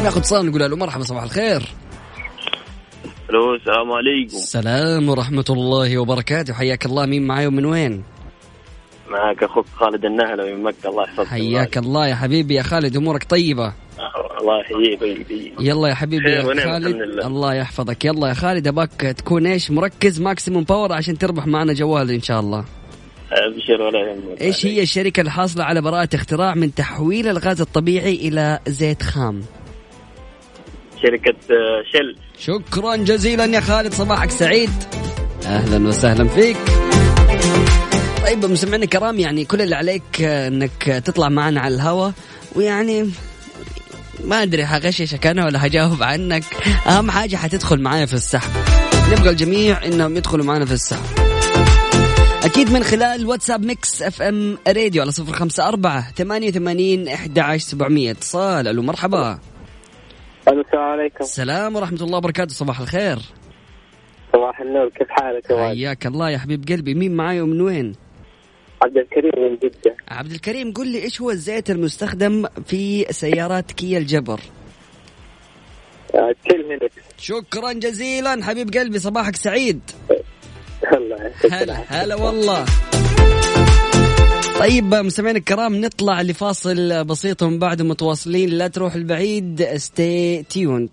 ناخذ 0.03 0.17
اتصال 0.17 0.45
نقول 0.45 0.71
له 0.71 0.75
مرحبا 0.77 1.03
صباح 1.03 1.23
الخير. 1.23 1.80
ألو 3.31 3.55
السلام 3.55 3.91
عليكم 3.91 4.35
السلام 4.35 5.09
ورحمة 5.09 5.45
الله 5.49 5.97
وبركاته. 5.97 6.53
حياك 6.53 6.85
الله. 6.85 7.05
مين 7.05 7.27
معاي 7.27 7.47
ومن 7.47 7.65
وين؟ 7.65 8.03
معك 9.09 9.43
أخوك 9.43 9.65
خالد 9.75 10.05
النهلوي 10.05 10.53
من 10.53 10.63
مكة. 10.63 10.89
الله 10.89 11.03
يحفظك. 11.03 11.27
حياك 11.27 11.77
الله 11.77 12.07
يا 12.07 12.15
حبيبي. 12.15 12.55
يا 12.55 12.61
خالد 12.61 12.95
أمورك 12.95 13.23
طيبة؟ 13.23 13.73
الله 14.41 14.59
يحييك 14.59 15.27
يلا 15.59 15.87
يا 15.87 15.93
حبيبي 15.93 16.31
يا 16.31 16.41
خالد. 16.41 16.95
الله 17.25 17.53
يحفظك. 17.53 18.05
يلا 18.05 18.27
يا 18.27 18.33
خالد 18.33 18.67
أباك 18.67 19.01
تكون 19.17 19.47
إيش؟ 19.47 19.71
مركز 19.71 20.21
maximum 20.21 20.63
power 20.63 20.93
عشان 20.93 21.17
تربح 21.17 21.47
معنا 21.47 21.73
جوال 21.73 22.11
إن 22.11 22.21
شاء 22.21 22.39
الله. 22.39 22.65
أبشر 23.31 23.81
ولا 23.81 23.99
يهمك. 23.99 24.41
إيش 24.41 24.65
هي 24.65 24.81
الشركة 24.81 25.21
الحاصلة 25.21 25.63
على 25.63 25.81
براءة 25.81 26.09
اختراع 26.15 26.55
من 26.55 26.73
تحويل 26.73 27.27
الغاز 27.27 27.61
الطبيعي 27.61 28.15
إلى 28.15 28.59
زيت 28.67 29.03
خام؟ 29.03 29.41
شركة 31.01 31.35
آه، 31.51 31.83
Shell 31.93 32.15
شكرا 32.45 32.95
جزيلا 32.95 33.45
يا 33.45 33.59
خالد 33.59 33.93
صباحك 33.93 34.31
سعيد. 34.31 34.69
أهلا 35.45 35.87
وسهلا 35.87 36.27
فيك. 36.27 36.57
طيب 38.25 38.45
مستمعينا 38.45 38.83
الكرام 38.83 39.19
يعني 39.19 39.45
كل 39.45 39.61
اللي 39.61 39.75
عليك 39.75 40.21
آه، 40.21 40.47
إنك 40.47 41.01
تطلع 41.05 41.29
معنا 41.29 41.61
على 41.61 41.75
الهواء 41.75 42.13
ويعني 42.55 43.09
ما 44.23 44.43
أدري 44.43 44.65
حغششك 44.65 45.27
أنا 45.27 45.45
ولا 45.45 45.59
حجاوب 45.59 46.03
عنك. 46.03 46.43
أهم 46.87 47.11
حاجة 47.11 47.35
حتدخل 47.35 47.79
معايا 47.81 48.05
في 48.05 48.13
السحب. 48.13 48.51
نبغى 49.11 49.29
الجميع 49.29 49.85
إنهم 49.85 50.17
يدخلوا 50.17 50.45
معنا 50.45 50.65
في 50.65 50.73
السحب. 50.73 51.05
أكيد 52.43 52.71
من 52.71 52.83
خلال 52.83 53.25
واتساب 53.25 53.65
Mix 53.65 54.01
FM 54.01 54.57
Radio 54.67 55.01
على 55.01 55.11
صفر 55.11 55.33
خمسة 55.33 55.67
أربعة 55.67 56.11
ثمانية 56.17 56.49
وثمانين 56.49 57.07
إحدى 57.07 57.41
عشر 57.41 57.67
سبعمية. 57.67 58.11
اتصال 58.11 58.67
ألو 58.67 58.81
مرحبا. 58.81 59.39
السلام 60.71 60.91
عليكم. 60.91 61.23
السلام 61.23 61.75
ورحمة 61.75 62.01
الله 62.01 62.17
وبركاته. 62.17 62.53
صباح 62.53 62.79
الخير. 62.79 63.17
صباح 64.33 64.59
النور. 64.59 64.89
كيف 64.89 65.07
حالك 65.09 65.49
يا؟ 65.49 65.67
حياك 65.67 66.05
الله 66.05 66.29
يا 66.29 66.37
حبيب 66.37 66.67
قلبي. 66.69 66.93
مين 66.93 67.15
معاي 67.15 67.41
ومن 67.41 67.61
وين؟ 67.61 67.95
عبد 68.83 68.97
الكريم 68.97 69.31
من 69.37 69.55
جدة. 69.55 69.95
عبد 70.09 70.31
الكريم 70.31 70.73
قل 70.73 70.87
لي 70.87 71.03
إيش 71.03 71.21
هو 71.21 71.31
الزيت 71.31 71.69
المستخدم 71.69 72.45
في 72.65 73.05
سيارات 73.09 73.71
كيا 73.71 73.97
الجبر؟ 73.97 74.39
آه، 76.15 76.35
شكرا 77.17 77.73
جزيلا. 77.73 78.43
حبيب 78.43 78.73
قلبي 78.73 78.99
صباحك 78.99 79.35
سعيد. 79.35 79.81
هلا. 81.51 81.83
هلا 81.87 82.15
والله. 82.15 82.65
طيب 84.61 84.95
مستمعينا 84.95 85.39
الكرام 85.39 85.75
نطلع 85.75 86.21
لفاصل 86.21 87.03
بسيط 87.03 87.43
ومن 87.43 87.59
بعد 87.59 87.81
متواصلين. 87.81 88.49
لا 88.49 88.67
تروح 88.67 88.95
البعيد 88.95 89.75
ستي 89.75 90.43
تيوند 90.43 90.89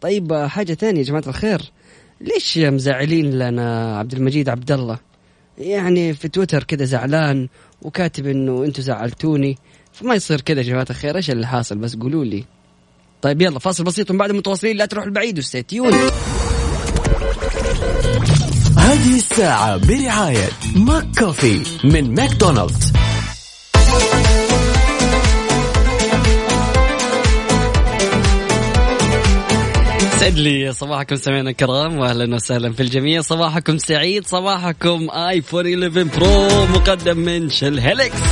طيب 0.00 0.34
حاجة 0.34 0.74
ثانية 0.74 0.98
يا 0.98 1.04
جماعة 1.04 1.22
الخير. 1.26 1.72
ليش 2.20 2.58
مزعلين 2.58 3.38
لنا 3.38 3.98
عبد 3.98 4.12
المجيد 4.12 4.48
عبد 4.48 4.72
الله؟ 4.72 4.98
يعني 5.58 6.14
في 6.14 6.28
تويتر 6.28 6.64
كذا 6.64 6.84
زعلان 6.84 7.48
وكاتب 7.82 8.26
إنه 8.26 8.64
أنتم 8.64 8.82
زعلتوني. 8.82 9.58
فما 9.92 10.14
يصير 10.14 10.40
كذا 10.40 10.60
يا 10.60 10.66
جماعة 10.66 10.86
الخير 10.90 11.16
إيش 11.16 11.30
اللي 11.30 11.46
حاصل؟ 11.46 11.78
بس 11.78 11.96
قولوا 11.96 12.24
لي. 12.24 12.44
طيب 13.22 13.42
يلا 13.42 13.58
فاصل 13.58 13.84
بسيط 13.84 14.10
ومن 14.10 14.18
بعد 14.18 14.32
متواصلين. 14.32 14.76
لا 14.76 14.86
تروح 14.86 15.04
البعيد 15.04 15.40
stay 15.40 15.64
tuned 15.64 15.94
هذه 18.96 19.16
الساعة 19.16 19.76
برعاية 19.76 20.48
McCoffee 20.76 21.62
من 21.84 22.14
ماكدونالدز. 22.14 22.92
سعد 30.10 30.38
لي 30.38 30.72
صباحكم 30.72 31.16
سمعنا 31.16 31.50
الكرام 31.50 31.98
واهلا 31.98 32.34
وسهلا 32.34 32.72
في 32.72 32.80
الجميع. 32.80 33.20
صباحكم 33.20 33.78
سعيد 33.78 34.26
صباحكم 34.26 35.10
آيفون 35.10 35.84
11 35.84 36.18
برو 36.18 36.66
مقدم 36.66 37.18
من 37.18 37.48
شل 37.48 37.78
هيلكس 37.78 38.22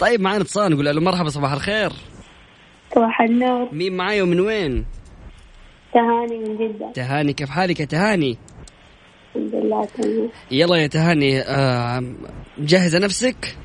طيب 0.00 0.20
معنا 0.20 0.42
اتصال 0.42 0.72
نقول 0.72 0.84
له 0.84 1.00
مرحبا 1.00 1.28
صباح 1.28 1.52
الخير. 1.52 1.92
صباح 2.94 3.20
النور. 3.20 3.68
مين 3.72 3.96
معاي 3.96 4.22
ومن 4.22 4.40
وين؟ 4.40 4.84
تهاني 5.94 6.38
من 6.38 6.56
جدة. 6.56 6.92
تهاني 6.94 7.32
كيف 7.32 7.50
حالك 7.50 7.80
يا 7.80 7.84
تهاني؟ 7.84 8.38
الحمد 9.82 10.06
لله 10.06 10.28
تمام 10.28 10.30
يلا 10.50 10.76
يا 10.76 10.86
تهاني 10.86 11.40
آه 11.40 12.14
جاهزة 12.58 12.98
نفسك؟ 12.98 13.56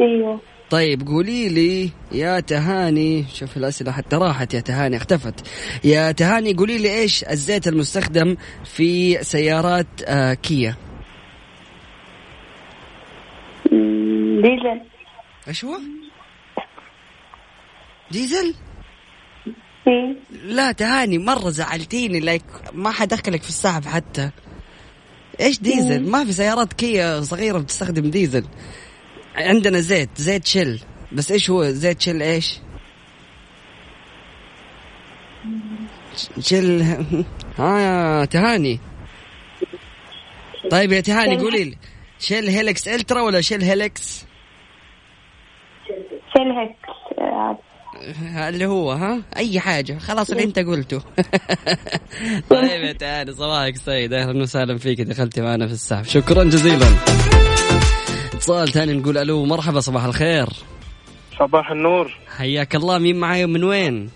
أيوه. 0.00 0.40
طيب 0.70 1.06
قولي 1.06 1.48
لي 1.48 1.90
يا 2.12 2.40
تهاني 2.40 3.24
شوف 3.34 3.56
الأسئلة 3.56 3.92
حتى 3.92 4.16
راحت 4.16 4.54
يا 4.54 4.60
تهاني 4.60 4.96
اختفت. 4.96 5.48
يا 5.84 6.12
تهاني 6.12 6.54
قولي 6.54 6.78
لي 6.78 7.00
إيش 7.00 7.24
الزيت 7.24 7.68
المستخدم 7.68 8.36
في 8.64 9.24
سيارات 9.24 9.86
آه 10.06 10.34
كيا؟ 10.34 10.76
ديزل. 14.42 14.80
إيش 15.48 15.64
هو؟ 15.64 15.78
ديزل؟ 18.10 18.54
إيه. 19.88 20.16
لا 20.44 20.72
تهاني 20.72 21.18
مرة 21.18 21.50
زعلتيني 21.50 22.20
لايك 22.20 22.42
ما 22.72 22.90
حدخلك 22.90 23.42
في 23.42 23.48
السحب 23.48 23.84
حتى. 23.84 24.30
إيش 25.40 25.60
ديزل؟ 25.60 26.10
ما 26.10 26.24
في 26.24 26.32
سيارات 26.32 26.72
كيا 26.72 27.20
صغيرة 27.20 27.58
بتستخدم 27.58 28.10
ديزل 28.10 28.44
عندنا 29.36 29.80
زيت 29.80 30.10
زيت 30.16 30.46
شل 30.46 30.80
بس 31.12 31.32
إيش 31.32 31.50
هو 31.50 31.64
زيت 31.64 32.00
شل 32.00 32.22
إيش؟ 32.22 32.58
شل 36.40 36.82
ها 37.58 37.78
يا 37.78 38.24
تهاني 38.24 38.80
طيب 40.70 40.92
يا 40.92 41.00
تهاني 41.00 41.36
قولي 41.36 41.64
لي 41.64 41.76
شيل 42.18 42.48
هيلكس 42.48 42.88
ألترا 42.88 43.20
ولا 43.20 43.40
شيل 43.40 43.62
هيلكس؟ 43.62 44.26
شيل 46.36 46.52
هيك 46.52 46.76
آه، 47.18 47.58
اللي 48.48 48.66
هو 48.66 48.92
ها؟ 48.92 49.22
أي 49.36 49.60
حاجة. 49.60 49.98
خلاص 49.98 50.30
اللي 50.30 50.44
أنت 50.44 50.58
قلته. 50.58 50.98
طيب 52.50 52.82
يا 52.82 52.92
تاني 52.92 53.32
صباحك 53.32 53.76
سعيد. 53.76 54.12
أهلا 54.12 54.42
وسهلا 54.42 54.78
فيك 54.78 55.00
دخلتي 55.00 55.40
معنا 55.40 55.66
في 55.66 55.72
السحب. 55.72 56.04
شكرا 56.04 56.44
جزيلا. 56.44 56.86
اتصال 58.34 58.68
ثاني 58.68 58.92
نقول 58.92 59.18
ألو 59.18 59.44
مرحبا 59.44 59.80
صباح 59.80 60.04
الخير. 60.04 60.48
صباح 61.38 61.70
النور. 61.70 62.18
حياك 62.36 62.74
الله. 62.74 62.98
مين 62.98 63.20
معاي 63.20 63.44
ومن 63.44 63.64
وين؟ 63.64 64.10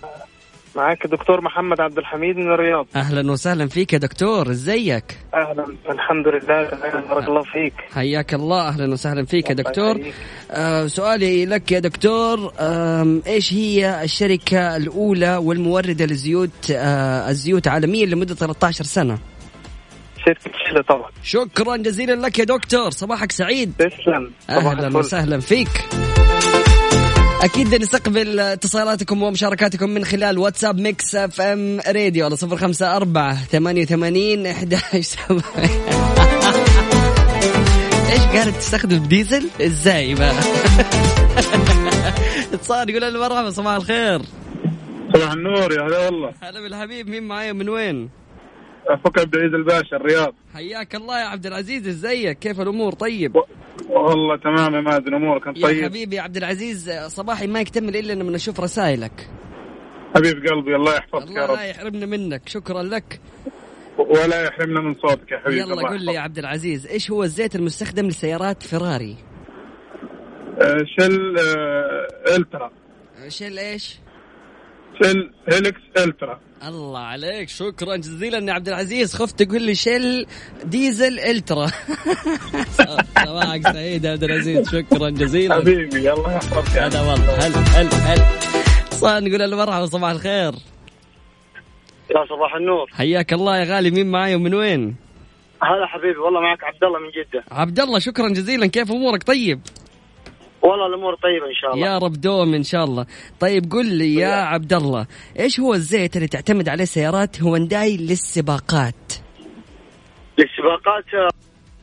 معاك 0.76 1.06
دكتور 1.06 1.40
محمد 1.40 1.80
عبد 1.80 1.98
الحميد 1.98 2.36
من 2.36 2.52
الرياض. 2.52 2.86
أهلا 2.96 3.32
وسهلا 3.32 3.66
فيك 3.68 3.92
يا 3.92 3.98
دكتور 3.98 4.50
إزيك؟ 4.50 5.18
أهلا 5.34 5.66
الحمد 5.90 6.28
لله 6.28 6.62
بارك 7.10 7.28
الله 7.28 7.42
فيك. 7.42 7.72
حياك 7.94 8.34
الله 8.34 8.68
أهلا 8.68 8.92
وسهلا 8.92 9.24
فيك 9.24 9.50
يا 9.50 9.54
دكتور. 9.54 10.00
آه 10.50 10.86
سؤالي 10.86 11.46
لك 11.46 11.72
يا 11.72 11.78
دكتور 11.78 12.52
آم، 12.60 13.22
إيش 13.26 13.52
هي 13.54 14.04
الشركة 14.04 14.76
الأولى 14.76 15.36
والموردة 15.36 16.04
لزيوت 16.04 16.70
آه 16.70 17.30
الزيوت 17.30 17.68
عالميا 17.68 18.06
لمدة 18.06 18.34
13 18.34 18.84
سنة؟ 18.84 19.18
Shell 20.68 20.82
طبعا. 20.88 21.10
شكرا 21.22 21.76
جزيلا 21.76 22.12
لك 22.12 22.38
يا 22.38 22.44
دكتور 22.44 22.90
صباحك 22.90 23.32
سعيد. 23.32 23.72
تسلم 23.78 24.30
أهلا. 24.50 24.98
وسهلا 24.98 25.40
فيك. 25.40 25.68
أكيد 27.42 27.74
نستقبل 27.74 28.40
اتصالاتكم 28.40 29.22
ومشاركاتكم 29.22 29.90
من 29.90 30.04
خلال 30.04 30.38
واتساب 30.38 30.80
Mix 30.80 31.14
FM 31.14 31.80
Radio 31.88 32.24
على 32.24 32.36
صفر 32.36 32.56
خمسة 32.56 32.96
أربعة 32.96 33.44
ثمانية 33.44 33.82
وثمانين 33.82 34.46
إحدى 34.46 34.78
إيش 34.94 35.16
قالت 38.36 38.56
تستخدم 38.56 39.04
ديزل؟ 39.04 39.50
إزاي 39.60 40.14
بقى؟ 40.14 40.34
اتصال 42.52 42.90
نقول 42.90 43.14
ألو 43.14 43.20
مرحبا 43.20 43.50
صباح 43.50 43.74
الخير 43.74 44.20
صباح 45.14 45.32
النور 45.32 45.72
يا 45.72 45.82
هلا 45.82 45.98
والله 45.98 46.32
هلا 46.42 46.60
بالحبيب 46.60 47.08
مين 47.08 47.22
معايا 47.22 47.52
من 47.52 47.68
وين؟ 47.68 48.10
أخوك 48.88 49.18
عبد 49.18 49.34
العزيز 49.34 49.54
الباشا 49.54 49.96
الرياض. 49.96 50.34
حياك 50.54 50.94
الله 50.94 51.20
يا 51.20 51.24
عبد 51.24 51.46
العزيز 51.46 51.88
إزيك؟ 51.88 52.38
كيف 52.38 52.60
الأمور؟ 52.60 52.92
طيب؟ 52.92 53.36
والله 53.88 54.36
تمام 54.36 54.74
يا 54.74 54.80
مازن 54.80 55.14
أمورك 55.14 55.46
انت 55.48 55.58
يا 55.58 55.62
طيب. 55.62 55.84
حبيبي 55.84 56.18
عبد 56.18 56.36
العزيز 56.36 56.90
صباحي 57.06 57.46
ما 57.46 57.60
يكتمل 57.60 57.96
إلا 57.96 58.12
لما 58.12 58.30
نشوف 58.32 58.60
رسائلك. 58.60 59.30
حبيب 60.16 60.46
قلبي 60.46 60.76
الله 60.76 60.94
يحفظك 60.94 61.30
يا 61.30 61.44
الله 61.44 61.46
لا 61.46 61.52
رب 61.52 61.68
يحرمنا 61.70 62.06
منك 62.06 62.48
شكرا 62.48 62.82
لك. 62.82 63.20
ولا 63.98 64.42
يحرمنا 64.44 64.80
من 64.80 64.94
صوتك 64.94 65.32
يا 65.32 65.38
حبيبي 65.38 65.60
يلا 65.60 65.72
الله 65.74 65.88
قل 65.88 66.04
لي 66.04 66.12
يا. 66.14 66.20
عبد 66.20 66.38
العزيز 66.38 66.86
إيش 66.86 67.10
هو 67.10 67.22
الزيت 67.22 67.56
المستخدم 67.56 68.06
لسيارات 68.06 68.62
فيراري؟ 68.62 69.16
آه، 70.62 70.78
شل 70.98 71.36
آه، 71.38 72.36
إلترا. 72.36 72.70
شيل 73.28 73.58
إيش؟ 73.58 73.98
شل 75.02 75.30
هيلكس 75.52 75.80
إلترا. 75.98 76.40
الله 76.64 76.98
عليك 76.98 77.48
شكرا 77.48 77.96
جزيلا 77.96 78.38
يا 78.38 78.52
عبد 78.52 78.68
العزيز. 78.68 79.14
خفت 79.14 79.42
تقول 79.42 79.62
لي 79.62 79.74
شيل 79.74 80.26
ديزل 80.64 81.20
إلترا. 81.20 81.66
صباحك 83.26 83.62
سعيد 83.62 84.04
يا 84.04 84.10
عبد 84.10 84.24
العزيز 84.24 84.70
شكرا 84.70 85.10
جزيلا. 85.10 85.54
حبيبي 85.54 86.12
الله 86.12 86.32
يحفظك 86.32 86.78
هلا 86.78 87.00
والله 87.00 87.46
هلا 87.46 87.58
هلا 87.58 87.96
هلا. 87.96 88.24
صار 88.90 89.24
نقول 89.24 89.50
له 89.50 89.56
مرحبا 89.56 89.86
صباح 89.86 90.10
الخير. 90.10 90.52
يا 92.10 92.26
صباح 92.28 92.54
النور. 92.54 92.90
حياك 92.92 93.32
الله 93.32 93.58
يا 93.58 93.64
غالي 93.64 93.90
مين 93.90 94.10
معاي 94.10 94.34
ومن 94.34 94.54
وين؟ 94.54 94.96
هلا 95.62 95.86
حبيبي 95.86 96.18
والله 96.18 96.40
معك 96.40 96.64
عبد 96.64 96.84
الله 96.84 96.98
من 96.98 97.10
جدة. 97.10 97.44
عبد 97.50 97.80
الله 97.80 97.98
شكرا 97.98 98.28
جزيلا 98.28 98.66
كيف 98.66 98.90
أمورك؟ 98.90 99.22
طيب. 99.22 99.60
والله 100.66 100.86
الأمور 100.86 101.14
طيبة 101.14 101.46
إن 101.46 101.54
شاء 101.62 101.74
الله. 101.74 101.86
يا 101.86 101.98
رب 101.98 102.12
دوم 102.20 102.54
إن 102.54 102.62
شاء 102.62 102.84
الله. 102.84 103.06
طيب 103.40 103.72
قل 103.72 103.86
لي 103.86 104.14
يا 104.14 104.34
عبد 104.34 104.72
الله 104.72 105.06
إيش 105.38 105.60
هو 105.60 105.74
الزيت 105.74 106.16
اللي 106.16 106.28
تعتمد 106.28 106.68
عليه 106.68 106.84
سيارات 106.84 107.42
هونداي 107.42 107.96
للسباقات؟ 107.96 109.12
للسباقات 110.38 111.04
آه، 111.14 111.28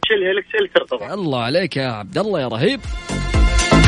Shell 0.07 0.23
Helix 0.27 0.47
Ultra 0.61 0.97
طبعا. 0.97 1.13
الله 1.13 1.39
عليك 1.43 1.77
يا 1.77 1.87
عبد 1.87 2.17
الله 2.17 2.41
يا 2.41 2.47
رهيب. 2.47 2.79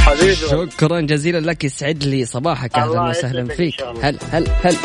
حبيبي. 0.05 0.36
شكرا 0.36 1.01
جزيلا 1.01 1.38
لك 1.39 1.63
يسعد 1.63 2.03
لي 2.03 2.25
صباحك 2.25 2.75
أهلا 2.75 3.10
وسهلا 3.10 3.45
فيك. 3.55 3.81
هل 3.84 4.19
هل 4.31 4.47
هل. 4.63 4.75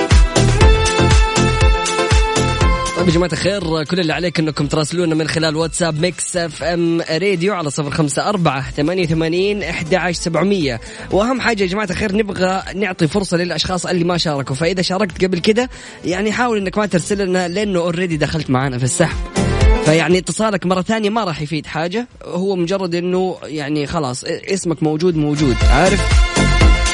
طيب 3.00 3.08
يا 3.08 3.14
جماعة 3.14 3.30
الخير 3.32 3.84
كل 3.84 4.00
اللي 4.00 4.12
عليك 4.12 4.38
إنكم 4.38 4.66
تراسلونا 4.66 5.14
من 5.14 5.28
خلال 5.28 5.56
واتساب 5.56 6.00
Mix 6.00 6.36
FM 6.36 7.00
Radio 7.00 7.54
على 7.54 7.70
صفر 7.70 7.90
خمسة 7.90 8.28
أربعة 8.28 8.70
ثمانية 8.70 9.04
وثمانين 9.04 9.62
إحدى 9.62 9.96
عشر 9.96 10.20
سبعمية. 10.20 10.80
وأهم 11.10 11.40
حاجة 11.40 11.62
يا 11.62 11.68
جماعة 11.68 11.88
الخير 11.90 12.16
نبغى 12.16 12.62
نعطي 12.74 13.08
فرصة 13.08 13.36
للأشخاص 13.36 13.86
اللي 13.86 14.04
ما 14.04 14.16
شاركوا. 14.16 14.56
فإذا 14.56 14.82
شاركت 14.82 15.24
قبل 15.24 15.38
كده 15.38 15.70
يعني 16.04 16.32
حاول 16.32 16.58
إنك 16.58 16.78
ما 16.78 16.86
ترسل 16.86 17.26
لنا 17.26 17.48
لأنه 17.48 17.78
already 17.78 18.16
دخلت 18.16 18.50
معنا 18.50 18.78
في 18.78 18.84
السحب. 18.84 19.16
فيعني 19.84 20.18
اتصالك 20.18 20.66
مرة 20.66 20.82
ثانية 20.82 21.10
ما 21.10 21.24
راح 21.24 21.42
يفيد 21.42 21.66
حاجة 21.66 22.08
هو 22.24 22.56
مجرد 22.56 22.94
إنه 22.94 23.36
يعني 23.44 23.86
خلاص 23.86 24.24
اسمك 24.24 24.82
موجود 24.82 25.16
موجود 25.16 25.56
عارف؟ 25.70 26.00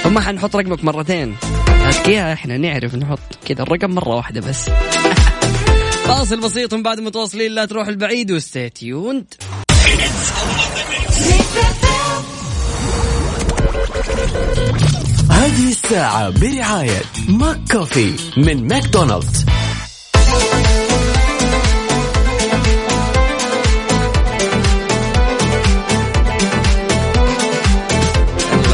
فما 0.03 0.21
حنحط 0.21 0.57
رقمك 0.57 0.85
مرتين. 0.85 1.37
أذكياء 1.89 2.33
إحنا 2.33 2.59
نعرف 2.59 2.95
نحط 2.95 3.19
كذا 3.47 3.63
الرقم 3.63 3.91
مرة 3.91 4.17
واحدة 4.17 4.41
بس. 4.41 4.71
فاصل 6.09 6.41
بسيط 6.41 6.75
من 6.75 6.83
بعد 6.83 7.01
متواصلين 7.01 7.53
لا 7.53 7.65
تروح 7.65 7.89
البعيد 7.89 8.33
و 8.33 8.40
stay 8.40 8.69
tuned 8.69 9.35
هذه 15.31 15.69
الساعة 15.69 16.31
برعاية 16.31 17.03
McCoffee 17.29 18.13
من 18.37 18.69
ماكدونالدز. 18.69 19.45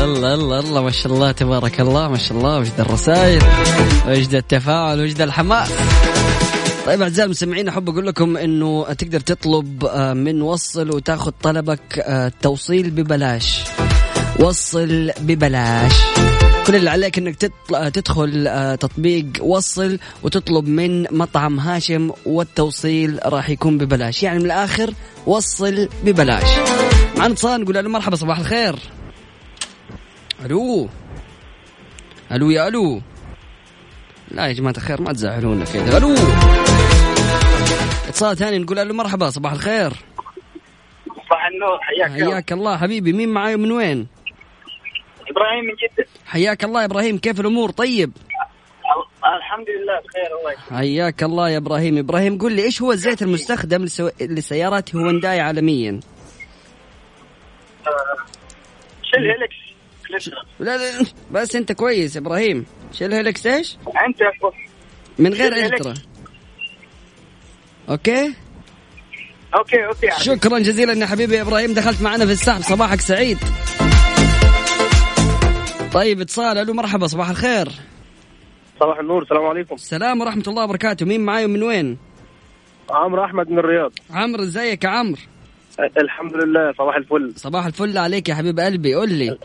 الله 0.02 0.34
الله 0.34 0.58
الله 0.58 0.82
ما 0.82 0.90
شاء 0.90 1.12
الله 1.12 1.32
تبارك 1.32 1.80
الله 1.80 2.08
ما 2.08 2.18
شاء 2.18 2.38
الله 2.38 2.58
وجد 2.58 2.80
الرسائل 2.80 3.42
وجد 4.08 4.34
التفاعل 4.34 5.00
وجد 5.00 5.20
الحماس. 5.20 5.68
طيب 6.86 7.02
أعزائي 7.02 7.24
المستمعين 7.24 7.68
أحب 7.68 7.88
أقول 7.88 8.06
لكم 8.06 8.36
إنه 8.36 8.92
تقدر 8.92 9.20
تطلب 9.20 9.84
آه، 9.84 10.12
من 10.12 10.42
وصل 10.42 10.94
وتاخذ 10.94 11.30
طلبك 11.42 11.98
آه، 11.98 12.32
توصيل 12.42 12.90
ببلاش. 12.90 13.64
وصل 14.40 15.10
ببلاش. 15.20 15.92
كل 16.66 16.76
اللي 16.76 16.90
عليك 16.90 17.18
إنك 17.18 17.36
تدخل 17.94 18.46
آه، 18.48 18.74
تطبيق 18.74 19.26
وصل 19.40 19.98
وتطلب 20.22 20.68
من 20.68 21.02
مطعم 21.10 21.60
هاشم 21.60 22.10
والتوصيل 22.26 23.18
راح 23.26 23.50
يكون 23.50 23.78
ببلاش. 23.78 24.22
يعني 24.22 24.38
من 24.38 24.44
الآخر 24.44 24.94
وصل 25.26 25.88
ببلاش. 26.04 26.58
معنا 27.16 27.32
اتصال 27.32 27.60
نقول 27.60 27.74
له 27.74 27.82
مرحبا 27.82 28.16
صباح 28.16 28.38
الخير. 28.38 28.76
ألو. 30.44 30.88
ألو 32.32 32.50
يا 32.50 32.68
ألو. 32.68 33.00
لا 34.30 34.46
يا 34.46 34.52
جماعة 34.52 34.74
الخير 34.76 35.02
ما 35.02 35.12
تزعلونا 35.12 35.64
كذا. 35.64 35.98
ألو. 35.98 36.14
اتصال 38.12 38.36
ثاني 38.36 38.58
نقول 38.58 38.78
ألو 38.78 38.94
مرحبا 38.94 39.30
صباح 39.30 39.52
الخير. 39.52 39.92
صباح 41.08 41.46
النور 41.46 41.78
حياك 41.80 42.20
الله. 42.20 42.32
حياك 42.32 42.52
الله. 42.52 42.76
حبيبي 42.76 43.12
مين 43.12 43.28
معاي 43.28 43.56
من 43.56 43.72
وين؟ 43.72 44.06
إبراهيم 45.30 45.64
من 45.64 45.74
جدة. 45.74 46.06
حياك 46.26 46.64
الله 46.64 46.80
يا 46.80 46.86
إبراهيم 46.86 47.18
كيف 47.18 47.40
الأمور؟ 47.40 47.70
طيب. 47.70 48.12
ال- 48.16 49.36
الحمد 49.36 49.66
لله 49.68 50.00
بخير 50.00 50.38
الله 50.40 50.52
يسلمك. 50.52 50.78
حياك 50.78 51.22
الله 51.22 51.48
يا 51.48 51.56
إبراهيم. 51.56 51.98
إبراهيم 51.98 52.38
قل 52.38 52.52
لي 52.52 52.62
إيش 52.62 52.82
هو 52.82 52.92
الزيت 52.92 53.22
المستخدم 53.22 53.84
لسو... 53.84 54.10
لسيارات 54.20 54.94
هونداي 54.94 55.40
عالميا؟ 55.40 56.00
Shell 59.02 59.30
Helix. 59.30 59.56
لا 60.60 60.76
لا 60.76 61.06
بس 61.30 61.56
أنت 61.56 61.72
كويس 61.72 62.16
إبراهيم. 62.16 62.66
Shell 62.92 63.12
Helix 63.12 63.46
إيش؟ 63.46 63.76
أنت. 64.06 64.52
من 65.18 65.32
غير 65.34 65.52
Ultra 65.52 65.94
okay؟ 67.90 68.34
okay 69.54 69.86
okay. 69.86 70.10
شكرا 70.18 70.58
جزيلا 70.58 70.92
يا 70.92 71.06
حبيبي 71.06 71.34
يا 71.36 71.42
إبراهيم 71.42 71.74
دخلت 71.74 72.02
معنا 72.02 72.26
في 72.26 72.32
السحب 72.32 72.62
صباحك 72.62 73.00
سعيد. 73.00 73.38
طيب 75.92 76.20
اتصال 76.20 76.58
ألو 76.58 76.72
مرحبا 76.72 77.06
صباح 77.06 77.30
الخير. 77.30 77.68
صباح 78.80 78.98
النور 78.98 79.22
السلام 79.22 79.46
عليكم. 79.46 79.74
السلام 79.74 80.20
ورحمة 80.20 80.44
الله 80.48 80.64
وبركاته. 80.64 81.06
مين 81.06 81.20
معاي 81.20 81.44
ومن 81.44 81.62
وين؟ 81.62 81.98
عمرو 82.90 83.24
أحمد 83.24 83.50
من 83.50 83.58
الرياض. 83.58 83.92
عمرو 84.10 84.42
إزيك 84.42 84.84
يا 84.84 84.88
عمرو؟ 84.88 85.20
الحمد 85.98 86.34
لله 86.34 86.72
صباح 86.72 86.96
الفل. 86.96 87.32
صباح 87.36 87.66
الفل 87.66 87.98
عليك 87.98 88.28
يا 88.28 88.34
حبيب 88.34 88.60
قلبي 88.60 88.94
قل 88.94 89.12
لي. 89.12 89.38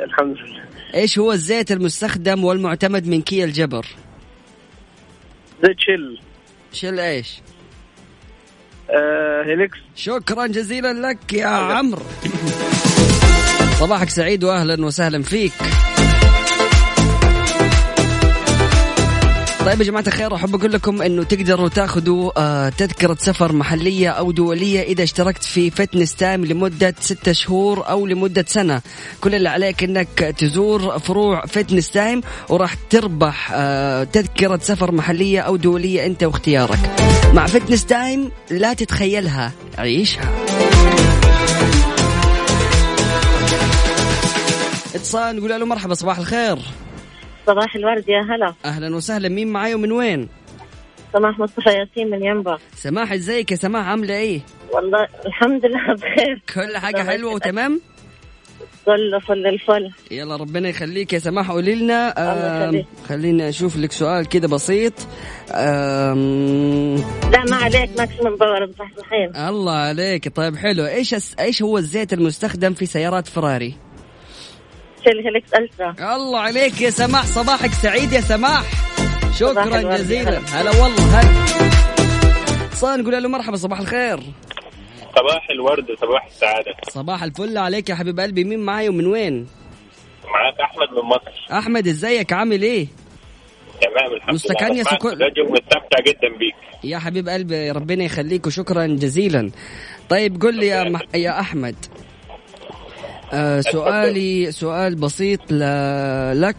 الحمد 0.00 0.36
لله. 0.36 0.62
إيش 0.94 1.18
هو 1.18 1.32
الزيت 1.32 1.72
المستخدم 1.72 2.44
والمعتمد 2.44 3.06
من 3.06 3.22
كيا 3.22 3.44
الجبر؟ 3.44 3.86
زيت 5.62 5.80
Shell. 5.80 6.20
Shell 6.72 7.00
إيش 7.00 7.40
آه 8.90 9.42
Helix 9.46 9.78
شكرا 9.96 10.46
جزيلا 10.46 10.92
لك 11.08 11.32
يا 11.32 11.46
عمرو. 11.46 12.02
صباحك 13.80 14.10
سعيد 14.10 14.44
واهلا 14.44 14.86
وسهلا 14.86 15.22
فيك. 15.22 15.52
طيب 19.66 19.80
يا 19.80 19.86
جماعة 19.86 20.04
الخير 20.06 20.34
أحب 20.34 20.54
أقول 20.54 20.72
لكم 20.72 21.02
أنه 21.02 21.22
تقدروا 21.22 21.68
تاخذوا 21.68 22.32
آه، 22.36 22.68
تذكرة 22.68 23.16
سفر 23.20 23.52
محلية 23.52 24.08
أو 24.08 24.30
دولية 24.30 24.82
إذا 24.82 25.02
اشتركت 25.02 25.42
في 25.42 25.70
Fitness 25.70 26.14
Time 26.14 26.44
لمدة 26.44 26.94
ستة 27.00 27.32
شهور 27.32 27.88
أو 27.88 28.06
لمدة 28.06 28.44
سنة. 28.48 28.82
كل 29.20 29.34
اللي 29.34 29.48
عليك 29.48 29.82
أنك 29.84 30.34
تزور 30.38 30.98
فروع 30.98 31.46
Fitness 31.46 31.90
Time 31.90 32.20
وراح 32.48 32.74
تربح 32.74 33.50
آه، 33.54 34.04
تذكرة 34.04 34.60
سفر 34.62 34.92
محلية 34.92 35.40
أو 35.40 35.56
دولية 35.56 36.06
أنت 36.06 36.24
واختيارك. 36.24 36.78
مع 37.34 37.46
Fitness 37.46 37.84
Time 37.84 38.30
لا 38.50 38.72
تتخيلها 38.72 39.52
عيشها. 39.78 40.30
اتصال 44.94 45.36
نقول 45.36 45.50
له 45.50 45.66
مرحبا 45.66 45.94
صباح 45.94 46.18
الخير. 46.18 46.58
صباح 47.46 47.76
الورد 47.76 48.08
يا 48.08 48.20
هلا. 48.20 48.54
أهلا 48.64 48.96
وسهلا. 48.96 49.28
مين 49.28 49.48
معاي 49.48 49.74
ومن 49.74 49.92
وين؟ 49.92 50.28
سماح 51.12 51.38
مصطفى 51.38 51.68
ياسين 51.70 52.10
من 52.10 52.24
ينبع. 52.24 52.58
سماح 52.74 53.12
إزيك 53.12 53.50
يا 53.50 53.56
سماح؟ 53.56 53.86
عاملة 53.88 54.14
إيه؟ 54.16 54.40
والله 54.74 55.08
الحمد 55.26 55.66
لله 55.66 55.94
بخير. 56.02 56.42
كل 56.54 56.76
حاجة 56.78 57.02
حلوة 57.02 57.34
وتمام؟ 57.34 57.80
فل 58.86 59.20
فل 59.28 59.46
الفل. 59.46 59.90
يلا 60.10 60.36
ربنا 60.36 60.68
يخليك 60.68 61.12
يا 61.12 61.18
سماح. 61.18 61.50
قولي 61.50 61.74
لنا. 61.74 62.84
خليني 63.08 63.48
أشوف 63.48 63.76
لك 63.76 63.92
سؤال 63.92 64.28
كده 64.28 64.48
بسيط. 64.48 64.92
لا 65.50 66.14
ما 67.50 67.56
عليك 67.56 67.90
Maximum 67.98 68.36
Power 68.36 68.66
مصحصحين 68.66 69.36
الله 69.48 69.72
عليك. 69.76 70.36
طيب 70.36 70.56
حلو. 70.56 70.86
إيش 70.86 71.14
إيش 71.40 71.62
هو 71.62 71.78
الزيت 71.78 72.12
المستخدم 72.12 72.74
في 72.74 72.86
سيارات 72.86 73.26
فراري؟ 73.26 73.74
Shell 75.04 75.18
Helix 75.26 75.54
Ultra 75.54 76.16
الله 76.16 76.40
عليك 76.40 76.80
يا 76.80 76.90
سماح 76.90 77.26
صباحك 77.26 77.72
سعيد 77.72 78.12
يا 78.12 78.20
سماح. 78.20 78.62
شكرا 79.38 79.96
جزيلا. 79.96 80.38
هلا. 80.38 80.70
والله 80.70 81.20
هلا. 81.20 81.44
اتصال 82.66 83.00
نقول 83.00 83.22
له 83.22 83.28
مرحبا 83.28 83.56
صباح 83.56 83.80
الخير. 83.80 84.20
صباح 85.16 85.50
الورد 85.50 85.90
وصباح 85.90 86.26
السعادة. 86.26 86.74
صباح 86.88 87.22
الفل 87.22 87.58
عليك 87.58 87.90
يا 87.90 87.94
حبيب 87.94 88.20
قلبي. 88.20 88.44
مين 88.44 88.58
معاي 88.58 88.88
ومن 88.88 89.06
وين؟ 89.06 89.46
معاك 90.24 90.60
أحمد 90.60 90.88
من 91.02 91.08
مصر. 91.08 91.58
أحمد 91.58 91.86
إزيك؟ 91.88 92.32
عامل 92.32 92.62
إيه؟ 92.62 92.86
تمام 93.80 94.12
الحمد 94.14 94.34
مستكان 94.34 94.72
لله 94.72 94.82
سكون. 94.82 95.12
الراديو 95.12 95.44
ومستمتع 95.44 96.00
جدا 96.06 96.38
بيك. 96.38 96.54
يا 96.84 96.98
حبيب 96.98 97.28
قلبي 97.28 97.70
ربنا 97.70 98.04
يخليك 98.04 98.46
وشكرا 98.46 98.86
جزيلا. 98.86 99.50
طيب 100.08 100.42
قل 100.42 100.54
لي 100.54 100.66
يا, 100.66 100.88
مح... 100.88 101.02
يا 101.14 101.40
أحمد. 101.40 101.76
آه 103.32 103.60
سؤالي 103.60 104.52
سؤال 104.52 104.94
بسيط. 104.94 105.40
لك. 106.32 106.56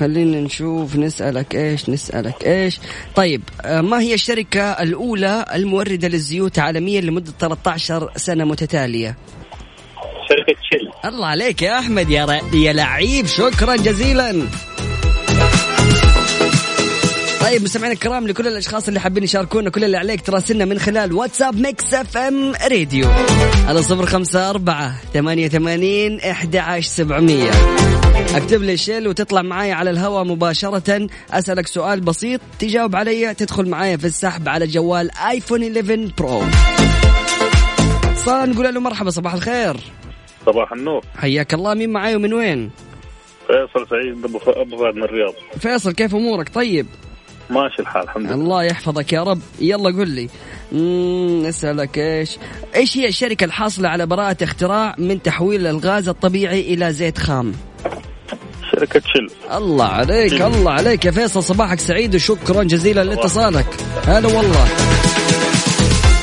خلينا 0.00 0.40
نشوف 0.40 0.96
نسألك 0.96 1.54
إيش 1.54 1.88
نسألك 1.90 2.46
إيش. 2.46 2.80
طيب 3.16 3.42
آه 3.62 3.80
ما 3.80 4.00
هي 4.00 4.14
الشركة 4.14 4.62
الأولى 4.62 5.44
الموردة 5.54 6.08
للزيوت 6.08 6.58
عالميا 6.58 7.00
لمدة 7.00 7.32
13 7.40 8.10
سنة 8.16 8.44
متتالية؟ 8.44 9.16
شركة 10.28 10.60
شل 10.70 11.08
الله 11.08 11.26
عليك 11.26 11.62
يا 11.62 11.78
أحمد 11.78 12.10
يا, 12.10 12.24
ر... 12.24 12.54
يا 12.56 12.72
لعيب. 12.72 13.26
شكرا 13.26 13.76
جزيلا. 13.76 14.46
طيب 17.42 17.62
مستمعينا 17.62 17.94
الكرام 17.94 18.26
لكل 18.26 18.46
الأشخاص 18.46 18.88
اللي 18.88 19.00
حابين 19.00 19.24
يشاركونا 19.24 19.70
كل 19.70 19.84
اللي 19.84 19.96
عليك 19.96 20.20
تراسلنا 20.20 20.64
من 20.64 20.78
خلال 20.78 21.12
واتساب 21.12 21.60
Mix 21.60 21.94
FM 21.94 22.52
Radio. 22.70 23.08
على 23.68 23.82
صفر 23.82 24.06
خمسة 24.06 24.50
أربعة 24.50 24.94
ثمانية 25.14 25.48
ثمانين 25.48 26.20
إحدى 26.20 26.58
عشر 26.58 26.88
سبعمية. 26.88 27.50
اكتب 28.34 28.62
لي 28.62 28.76
شيل 28.76 29.08
وتطلع 29.08 29.42
معايا 29.42 29.74
على 29.74 29.90
الهواء 29.90 30.24
مباشرة. 30.24 31.08
أسألك 31.30 31.66
سؤال 31.66 32.00
بسيط 32.00 32.40
تجاوب 32.58 32.96
علي 32.96 33.34
تدخل 33.34 33.68
معايا 33.68 33.96
في 33.96 34.04
السحب 34.04 34.48
على 34.48 34.66
جوال 34.66 35.10
آيفون 35.30 35.62
11 35.62 36.12
برو. 36.18 36.42
صار 38.16 38.48
نقول 38.48 38.74
له 38.74 38.80
مرحبا 38.80 39.10
صباح 39.10 39.34
الخير. 39.34 39.76
صباح 40.46 40.72
النور. 40.72 41.04
حياك 41.16 41.54
الله 41.54 41.74
مين 41.74 41.90
معاي 41.90 42.16
ومن 42.16 42.32
وين؟ 42.32 42.70
فيصل 43.46 43.88
سعيد 43.90 44.24
أبو 44.24 44.38
فهد 44.38 44.96
من 44.96 45.04
الرياض. 45.04 45.34
فيصل 45.60 45.92
كيف 45.92 46.14
أمورك؟ 46.14 46.48
طيب. 46.48 46.86
ماشي 47.52 47.82
الحال 47.82 48.02
الحمد 48.02 48.26
لله. 48.26 48.34
الله 48.34 48.62
يحفظك 48.64 49.12
يا 49.12 49.22
رب. 49.22 49.40
يلا 49.60 49.90
قل 49.98 50.08
لي. 50.08 50.28
نسألك 51.48 51.98
إيش؟ 51.98 52.38
إيش 52.76 52.96
هي 52.96 53.08
الشركة 53.08 53.44
الحاصلة 53.44 53.88
على 53.88 54.06
براءة 54.06 54.36
اختراع 54.44 54.94
من 54.98 55.22
تحويل 55.22 55.66
الغاز 55.66 56.08
الطبيعي 56.08 56.74
إلى 56.74 56.92
زيت 56.92 57.18
خام؟ 57.18 57.52
شركة 58.72 59.00
شل 59.00 59.54
الله 59.56 59.84
عليك 59.84 60.42
الله 60.42 60.70
عليك 60.72 61.04
يا 61.04 61.10
فيصل. 61.10 61.42
صباحك 61.42 61.80
سعيد 61.80 62.14
وشكرا 62.14 62.62
جزيلا 62.62 63.04
لاتصالك. 63.04 63.66
هلا 64.06 64.28
والله. 64.28 64.68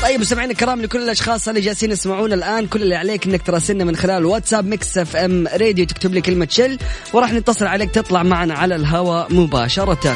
طيب 0.04 0.20
مستمعينا 0.20 0.52
الكرام 0.52 0.82
لكل 0.82 1.04
الأشخاص 1.04 1.48
اللي 1.48 1.62
جالسين 1.62 1.92
يسمعونا 1.92 2.36
الآن 2.36 2.68
كل 2.68 2.82
اللي 2.82 2.96
عليك 2.96 3.26
إنك 3.26 3.42
تراسلنا 3.42 3.84
من 3.84 3.96
خلال 3.96 4.26
واتساب 4.26 4.66
Mix 4.66 4.98
FM 4.98 5.48
Radio 5.48 5.86
تكتب 5.86 6.14
لي 6.14 6.22
كلمة 6.22 6.48
شل 6.52 6.78
وراح 7.14 7.34
نتصل 7.34 7.66
عليك 7.66 7.92
تطلع 7.92 8.24
معنا 8.24 8.54
على 8.54 8.76
الهواء 8.76 9.34
مباشرة. 9.34 10.16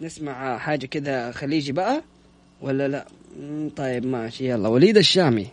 نسمع 0.00 0.58
حاجة 0.58 0.86
كذا 0.86 1.32
خليجي 1.32 1.72
بقى؟ 1.72 2.02
ولا 2.60 2.88
لا؟ 2.88 3.06
طيب 3.76 4.06
ماشي 4.06 4.50
يلا. 4.50 4.68
وليد 4.68 4.96
الشامي. 4.96 5.46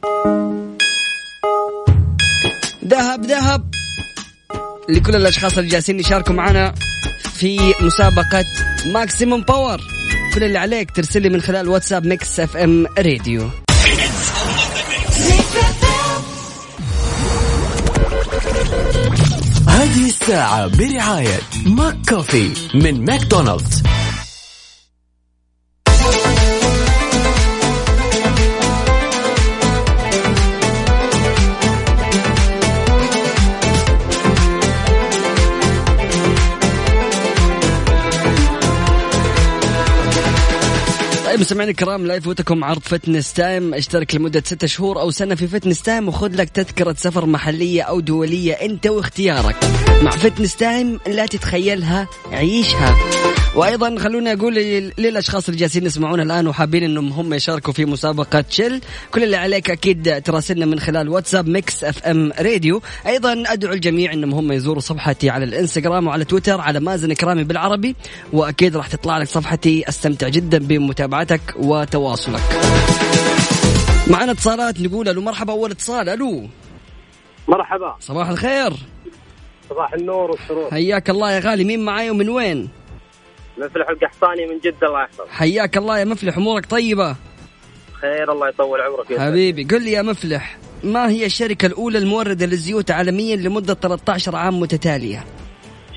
ذهب 2.85 3.25
ذهب. 3.25 3.69
لكل 4.89 5.15
الأشخاص 5.15 5.57
اللي 5.57 5.69
جالسين 5.69 5.99
يشاركوا 5.99 6.33
معنا 6.33 6.73
في 7.33 7.73
مسابقة 7.81 8.45
Maximum 8.93 9.41
Power 9.41 9.81
كل 10.33 10.43
اللي 10.43 10.57
عليك 10.57 10.91
ترسل 10.91 11.21
لي 11.21 11.29
من 11.29 11.41
خلال 11.41 11.69
واتساب 11.69 12.05
Mix 12.05 12.39
FM 12.39 12.85
Radio 12.97 13.49
هذه 19.67 20.05
الساعة 20.05 20.67
برعاية 20.67 21.39
McCafé 21.65 22.53
من 22.73 23.05
ماكدونالدز. 23.05 23.83
طيب 41.35 41.41
مستمعينا 41.41 41.71
الكرام 41.71 42.05
لا 42.07 42.15
يفوتكم 42.15 42.63
عرض 42.63 42.81
Fitness 42.81 43.33
Time. 43.33 43.73
اشترك 43.73 44.15
لمدة 44.15 44.43
ستة 44.45 44.67
شهور 44.67 44.99
أو 44.99 45.11
سنة 45.11 45.35
في 45.35 45.47
Fitness 45.47 45.81
Time 45.81 46.07
وخذ 46.07 46.35
لك 46.35 46.49
تذكرة 46.49 46.95
سفر 46.97 47.25
محلية 47.25 47.81
أو 47.81 47.99
دولية 47.99 48.53
أنت 48.53 48.87
واختيارك. 48.87 49.55
مع 50.01 50.11
Fitness 50.11 50.55
Time 50.55 50.99
لا 51.07 51.25
تتخيلها 51.25 52.07
عيشها. 52.31 52.95
وأيضا 53.55 53.95
خلوني 53.99 54.33
أقول 54.33 54.55
لل- 54.55 54.93
للأشخاص 54.97 55.47
اللي 55.49 55.59
جالسين 55.59 55.85
يسمعونا 55.85 56.23
الآن 56.23 56.47
وحابين 56.47 56.83
إنهم 56.83 57.07
هم 57.11 57.33
يشاركوا 57.33 57.73
في 57.73 57.85
مسابقة 57.85 58.45
شل 58.49 58.81
كل 59.11 59.23
اللي 59.23 59.35
عليك 59.35 59.69
أكيد 59.71 60.21
تراسلنا 60.21 60.65
من 60.65 60.79
خلال 60.79 61.09
واتساب 61.09 61.47
Mix 61.47 61.83
FM 61.83 62.31
Radio. 62.39 62.81
أيضا 63.07 63.43
أدعو 63.47 63.73
الجميع 63.73 64.13
إنهم 64.13 64.33
هم 64.33 64.51
يزوروا 64.51 64.81
صفحتي 64.81 65.29
على 65.29 65.45
الإنستغرام 65.45 66.07
وعلى 66.07 66.25
تويتر 66.25 66.61
على 66.61 66.79
مازن 66.79 67.13
كرامي 67.13 67.43
بالعربي. 67.43 67.95
وأكيد 68.33 68.77
راح 68.77 68.87
تطلع 68.87 69.17
لك 69.17 69.27
صفحتي 69.27 69.89
أستمتع 69.89 70.27
جدا 70.29 70.59
بمتابعتك 71.25 71.53
وتواصلك. 71.57 72.41
معنا 74.07 74.31
اتصالات 74.31 74.81
نقول 74.81 75.09
ألو 75.09 75.21
مرحبا 75.21 75.53
أول 75.53 75.71
اتصال 75.71 76.09
ألو. 76.09 76.47
مرحبا. 77.47 77.95
صباح 77.99 78.29
الخير. 78.29 78.73
صباح 79.69 79.93
النور 79.93 80.31
والسرور. 80.31 80.71
حياك 80.71 81.09
الله 81.09 81.31
يا 81.31 81.39
غالي 81.39 81.63
مين 81.63 81.85
معاي 81.85 82.09
ومن 82.09 82.29
وين؟ 82.29 82.69
مفلح 83.57 83.89
القحطاني 83.89 84.45
من 84.47 84.59
جدة 84.59 84.87
الله 84.87 85.03
يحفظك. 85.03 85.29
حياك 85.29 85.77
الله 85.77 85.99
يا 85.99 86.05
مفلح 86.05 86.37
أمورك 86.37 86.65
طيبة؟ 86.65 87.15
خير 88.01 88.31
الله 88.31 88.49
يطول 88.49 88.81
عمرك 88.81 89.11
يا 89.11 89.19
حبيبي 89.19 89.63
قل 89.63 89.81
لي 89.81 89.91
يا 89.91 90.01
مفلح 90.01 90.57
ما 90.83 91.09
هي 91.09 91.25
الشركة 91.25 91.65
الأولى 91.65 91.97
الموردة 91.97 92.45
للزيوت 92.45 92.91
عالميا 92.91 93.35
لمدة 93.35 93.73
13 93.73 94.35
عام 94.35 94.59
متتالية؟ 94.59 95.25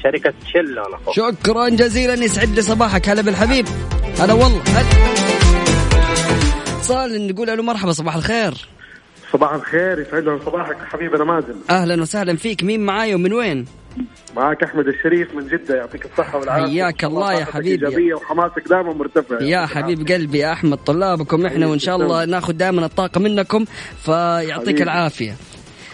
شركة 0.02 0.34
شل 0.52 0.78
أنا 0.78 0.96
أخوك 0.96 1.14
شكرا 1.14 1.68
جزيلا 1.68 2.14
يسعد 2.14 2.48
لي 2.48 2.62
صباحك 2.62 3.08
هلا 3.08 3.22
بالحبيب. 3.22 3.66
هلا 4.20 4.32
والله. 4.32 4.62
هلا. 4.66 4.88
اتصال 6.76 7.26
نقول 7.26 7.46
له 7.46 7.62
مرحبا 7.62 7.92
صباح 7.92 8.16
الخير. 8.16 8.68
صباح 9.32 9.52
الخير 9.52 10.00
يسعد 10.00 10.40
صباحك 10.46 10.76
حبيبنا 10.92 11.24
مازن. 11.24 11.54
أهلا 11.70 12.02
وسهلا 12.02 12.36
فيك. 12.36 12.64
مين 12.64 12.80
معاي 12.80 13.14
ومن 13.14 13.32
وين؟ 13.32 13.64
معك 14.36 14.62
أحمد 14.62 14.86
الشريف 14.88 15.34
من 15.34 15.46
جدة 15.46 15.76
يعطيك 15.76 16.04
الصحة 16.04 16.38
والعافية. 16.38 16.82
حياك 16.84 17.04
الله 17.04 17.32
يا 17.32 17.44
حبيبي. 17.44 17.86
إيجابية 17.86 18.14
وحماسك 18.14 18.68
دائما 18.68 18.92
مرتفع. 18.92 19.42
يا 19.42 19.66
حبيب 19.66 20.08
قلبي 20.08 20.38
يا 20.38 20.52
أحمد 20.52 20.78
طلابكم 20.78 21.46
إحنا 21.46 21.66
وإن 21.66 21.78
شاء 21.78 21.96
الله 21.96 22.24
ناخذ 22.24 22.52
دائما 22.52 22.86
الطاقة 22.86 23.20
منكم 23.20 23.64
فيعطيك 24.04 24.66
حبيبي. 24.66 24.82
العافية. 24.82 25.36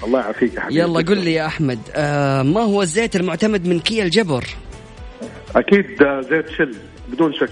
الله 0.04 0.20
يعافيك 0.20 0.54
يا 0.54 0.60
حبيبي. 0.60 0.80
يلا 0.80 1.00
قل 1.00 1.18
لي 1.18 1.34
يا 1.34 1.46
أحمد 1.46 1.78
آه 1.94 2.42
ما 2.42 2.60
هو 2.60 2.82
الزيت 2.82 3.16
المعتمد 3.16 3.66
من 3.66 3.80
كيا 3.80 4.04
الجبر؟ 4.04 4.44
أكيد 5.56 6.02
آه، 6.02 6.20
زيت 6.20 6.48
شل 6.48 6.74
بدون 7.08 7.32
شك. 7.32 7.50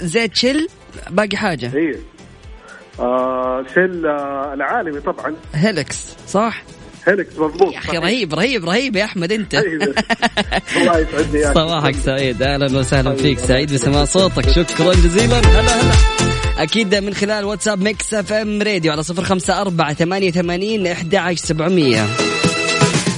زيت 0.00 0.36
شل 0.36 0.68
باقي 1.10 1.36
حاجة. 1.36 1.72
إيه. 1.74 1.96
آه 3.00 3.64
شل 3.74 4.06
آه 4.06 4.54
العالمي 4.54 5.00
طبعا. 5.00 5.34
هيلكس 5.54 6.06
صح؟ 6.28 6.62
هيلكس 7.06 7.38
مضبوط. 7.38 7.72
يا 7.72 7.78
أخي 7.78 7.98
رهيب 7.98 8.34
رهيب 8.34 8.64
رهيب 8.64 8.96
يا 8.96 9.04
أحمد 9.04 9.32
أنت. 9.32 9.54
الله 10.76 10.98
يسعدني 10.98 11.54
صباحك 11.54 11.94
سعيد. 11.94 12.42
أهلا 12.42 12.78
وسهلا 12.78 13.14
فيك 13.14 13.38
سعيد 13.38 13.72
بسماع 13.72 14.04
صوتك. 14.04 14.50
شكرا 14.50 14.94
جزيلا. 14.94 15.38
هلا 15.38 15.60
هلا. 15.60 15.92
أكيد 16.58 16.94
من 16.94 17.14
خلال 17.14 17.44
واتساب 17.44 17.82
Mix 17.82 18.14
FM 18.14 18.62
Radio 18.62 18.92
على 18.92 19.02
صفر 19.02 19.24
خمسة 19.24 19.60
أربعة 19.60 19.94
ثمانية 19.94 20.30
ثمانين 20.30 20.86
أحد 20.86 21.14
عشر 21.14 21.36
سبعمية. 21.36 22.06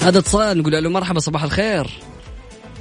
هذا 0.03 0.19
اتصال 0.19 0.59
نقول 0.59 0.73
له 0.73 0.91
مرحبا 0.91 1.21
صباح 1.21 1.45
الخير. 1.45 1.87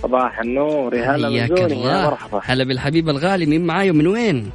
صباح 0.04 0.40
النور. 0.40 0.96
يا 0.96 1.16
هلا 1.16 1.28
حياك 1.30 1.52
الله. 1.72 2.10
مرحبا. 2.10 2.42
هلا 2.44 2.64
بالحبيب 2.64 3.10
الغالي. 3.10 3.46
مين 3.46 3.66
معاي 3.66 3.92
ومن 3.92 4.08
وين؟ 4.08 4.52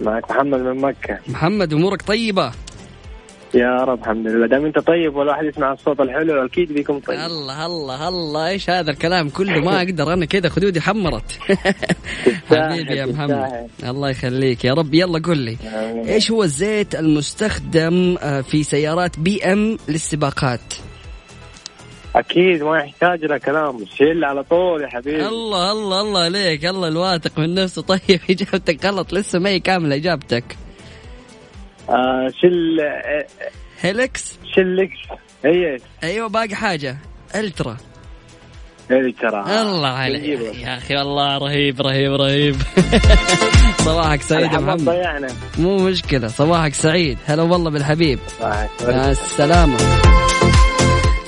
معك 0.00 0.30
محمد 0.30 0.60
من 0.60 0.76
مكة. 0.80 1.18
محمد 1.28 1.72
أمورك 1.72 2.02
طيبة؟ 2.02 2.52
يا 3.54 3.76
رب 3.76 4.00
الحمد 4.00 4.26
لله. 4.26 4.46
دام 4.46 4.66
أنت 4.66 4.78
طيب 4.78 5.16
والواحد 5.16 5.44
يسمع 5.44 5.72
الصوت 5.72 6.00
الحلو 6.00 6.44
أكيد 6.46 6.72
بيكون 6.72 7.00
طيب. 7.00 7.18
الله 7.18 7.66
الله 7.66 8.08
الله. 8.08 8.48
إيش 8.48 8.70
هذا 8.70 8.90
الكلام؟ 8.90 9.28
كله 9.28 9.60
ما 9.60 9.76
أقدر. 9.82 10.12
أنا 10.12 10.24
كذا 10.26 10.48
خدودي 10.48 10.80
حمرت. 10.80 11.38
حبيبي 12.50 12.94
يا 12.96 13.06
محمد. 13.06 13.68
الله 13.84 14.10
يخليك. 14.10 14.64
يا 14.64 14.74
رب 14.74 14.94
يلا 14.94 15.18
قل 15.18 15.38
لي. 15.38 15.56
إيش 16.08 16.30
هو 16.30 16.42
الزيت 16.42 16.94
المستخدم 16.94 18.16
آه، 18.22 18.40
في 18.40 18.62
سيارات 18.62 19.18
BM 19.18 19.76
للسباقات؟ 19.88 20.60
أكيد 22.16 22.62
ما 22.62 22.78
يحتاج 22.78 23.24
له 23.24 23.38
كلام 23.38 23.84
Shell 23.96 24.24
على 24.24 24.42
طول 24.42 24.82
يا 24.82 24.88
حبيبي. 24.88 25.26
الله 25.26 25.72
الله 25.72 26.00
الله 26.00 26.22
عليك 26.22 26.66
الله 26.66 26.88
الواثق 26.88 27.38
من 27.38 27.54
نفسه. 27.54 27.82
طيب 27.92 28.20
إجابتك 28.30 28.86
غلط 28.86 29.12
لسه 29.12 29.38
ما 29.38 29.50
هي 29.50 29.60
كاملة 29.60 29.96
إجابتك. 29.96 30.56
آه 31.88 32.28
Shell 32.42 32.80
Helix 33.80 34.38
شلكس 34.56 35.20
هي 35.44 35.76
أيوه 36.02 36.28
باقي 36.28 36.54
حاجة. 36.54 36.96
Ultra. 37.34 37.76
ترى 39.20 39.60
الله 39.60 39.88
عليك. 39.88 40.24
يا 40.58 40.78
أخي 40.78 40.96
والله 40.96 41.38
رهيب 41.38 41.80
رهيب 41.80 42.12
رهيب. 42.12 42.56
صباحك 43.86 44.22
سعيد 44.22 44.52
يا 44.52 44.58
محمد. 44.58 44.84
ضيعنا 44.84 45.28
مو 45.58 45.76
مشكلة 45.76 46.28
صباحك 46.28 46.74
سعيد. 46.74 47.18
هلا 47.26 47.42
والله 47.42 47.70
بالحبيب. 47.70 48.18
صباحك. 48.38 48.70
مع 48.82 49.10
السلامة. 49.10 49.76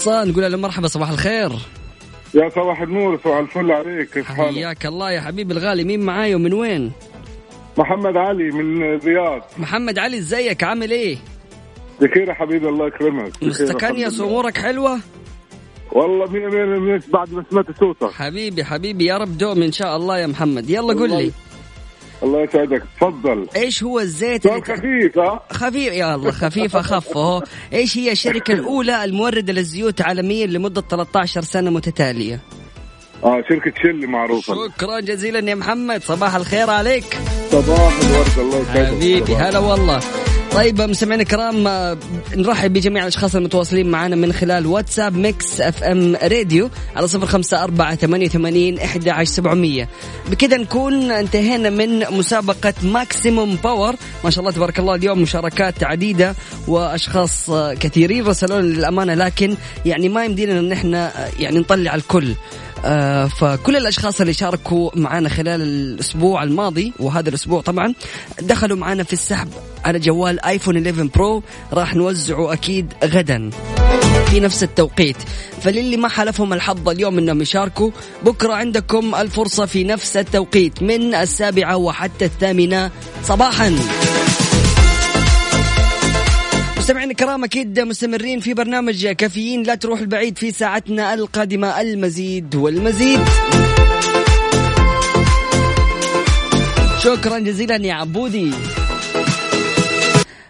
صان 0.02 0.28
نقول 0.28 0.52
له 0.52 0.58
مرحبا 0.58 0.86
صباح 0.86 1.10
الخير. 1.10 1.50
يا 2.34 2.48
صباح 2.48 2.80
النور 2.82 3.20
صباح 3.24 3.38
الفل 3.38 3.72
عليك 3.72 4.10
كيف 4.10 4.26
حالك؟ 4.26 4.54
حياك 4.54 4.86
الله 4.86 5.10
يا 5.10 5.20
حبيبي 5.20 5.52
الغالي 5.54 5.84
مين 5.84 6.00
معاي 6.00 6.34
ومن 6.34 6.52
وين؟ 6.52 6.92
محمد 7.78 8.16
علي 8.16 8.50
من 8.50 8.82
الرياض 8.82 9.42
محمد 9.58 9.98
علي 9.98 10.18
ازيك؟ 10.18 10.64
عامل 10.64 10.90
إيه؟ 10.90 11.16
بخير 12.00 12.28
يا 12.28 12.34
حبيبي 12.34 12.68
الله 12.68 12.86
يكرمك. 12.86 13.32
مستكنيس. 13.42 14.20
امورك 14.20 14.58
حلوة؟ 14.58 14.98
والله 15.92 16.30
مية 16.30 16.78
مية 16.78 17.00
بعد 17.12 17.32
ما 17.32 17.44
سمعت 17.50 17.66
صوتك. 17.80 18.12
حبيبي 18.12 18.64
حبيبي 18.64 19.04
يا 19.04 19.16
رب 19.16 19.38
دوم 19.38 19.62
إن 19.62 19.72
شاء 19.72 19.96
الله 19.96 20.18
يا 20.18 20.26
محمد. 20.26 20.70
يلا 20.70 20.92
قل 20.92 21.10
لي. 21.10 21.32
الله 22.22 22.42
يسعدك. 22.42 22.82
تفضل. 23.00 23.46
إيش 23.56 23.82
هو 23.82 24.00
الزيت 24.00 24.42
سؤال 24.42 24.64
خفيف 24.64 25.18
ها؟ 25.18 25.40
خفيف 25.50 25.92
يا 25.92 26.14
الله 26.14 26.30
خفيف 26.30 26.76
أخف 26.76 27.16
أهو. 27.16 27.42
إيش 27.72 27.98
هي 27.98 28.12
الشركة 28.12 28.52
الأولى 28.52 29.04
الموردة 29.04 29.52
للزيوت 29.52 30.00
عالميا 30.02 30.46
لمدة 30.46 30.80
13 30.80 31.42
سنة 31.42 31.70
متتالية؟ 31.70 32.40
آه 33.24 33.42
شركة 33.48 33.72
شلي 33.82 34.06
معروفة 34.06 34.54
شكرا 34.54 35.00
جزيلا 35.00 35.50
يا 35.50 35.54
محمد. 35.54 36.02
صباح 36.02 36.34
الخير 36.34 36.70
عليك. 36.70 37.18
صباح 37.50 37.98
الورد 38.00 38.38
الله 38.38 38.58
يسعدك. 38.60 38.86
حبيبي. 38.94 39.34
هلا 39.34 39.58
والله. 39.58 40.00
طيب 40.54 40.80
مستمعينا 40.82 41.22
الكرام 41.22 41.66
آه، 41.66 41.98
نرحب 42.36 42.72
بجميع 42.72 43.02
الأشخاص 43.02 43.34
المتواصلين 43.36 43.90
معنا 43.90 44.16
من 44.16 44.32
خلال 44.32 44.66
واتساب 44.66 45.16
Mix 45.16 45.60
FM 45.60 46.16
Radio 46.16 46.70
على 46.96 47.08
صفر 47.08 47.26
خمسة 47.26 47.64
أربعة 47.64 47.94
ثمانية 47.94 48.26
وثمانين 48.26 48.78
إحدى 48.78 49.10
عشر 49.10 49.32
سبعمية. 49.32 49.88
بكذا 50.30 50.56
نكون 50.56 51.10
انتهينا 51.10 51.70
من 51.70 51.98
مسابقة 52.10 52.74
Maximum 52.82 53.56
Power 53.64 53.94
ما 54.24 54.30
شاء 54.30 54.40
الله 54.40 54.52
تبارك 54.52 54.78
الله 54.78 54.94
اليوم 54.94 55.22
مشاركات 55.22 55.84
عديدة 55.84 56.34
وأشخاص 56.68 57.50
آه، 57.50 57.74
كثيرين 57.74 58.26
رسلوا 58.26 58.60
للأمانة 58.60 59.14
لكن 59.14 59.56
يعني 59.86 60.08
ما 60.08 60.24
يمدينا 60.24 60.58
أن 60.58 60.72
إحنا 60.72 61.26
آه، 61.26 61.30
يعني 61.38 61.58
نطلع 61.58 61.94
الكل. 61.94 62.34
فكل 63.28 63.76
الأشخاص 63.76 64.20
اللي 64.20 64.32
شاركوا 64.32 64.90
معنا 64.94 65.28
خلال 65.28 65.62
الأسبوع 65.62 66.42
الماضي 66.42 66.92
وهذا 66.98 67.28
الأسبوع 67.28 67.60
طبعا 67.60 67.94
دخلوا 68.40 68.76
معنا 68.76 69.02
في 69.02 69.12
السحب 69.12 69.48
على 69.84 69.98
جوال 69.98 70.44
ايفون 70.44 70.76
11 70.76 71.10
برو 71.14 71.42
راح 71.72 71.94
نوزعه 71.94 72.52
أكيد 72.52 72.92
غدا 73.04 73.50
في 74.26 74.40
نفس 74.40 74.62
التوقيت. 74.62 75.16
فللي 75.62 75.96
ما 75.96 76.08
حلفهم 76.08 76.52
الحظ 76.52 76.88
اليوم 76.88 77.18
إنهم 77.18 77.42
يشاركوا 77.42 77.90
بكرة 78.22 78.52
عندكم 78.52 79.14
الفرصة 79.14 79.66
في 79.66 79.84
نفس 79.84 80.16
التوقيت 80.16 80.82
من 80.82 81.14
السابعة 81.14 81.76
وحتى 81.76 82.24
الثامنة 82.24 82.90
صباحا. 83.24 83.76
مستمعينا 86.82 87.10
الكرام 87.10 87.44
أكيد 87.44 87.80
مستمرين 87.80 88.40
في 88.40 88.54
برنامج 88.54 89.06
كافيين. 89.06 89.62
لا 89.62 89.74
تروح 89.74 90.00
البعيد 90.00 90.38
في 90.38 90.50
ساعتنا 90.50 91.14
القادمة 91.14 91.80
المزيد 91.80 92.54
والمزيد. 92.54 93.20
شكرا 96.98 97.38
جزيلا 97.38 97.76
يا 97.76 97.94
عبودي. 97.94 98.50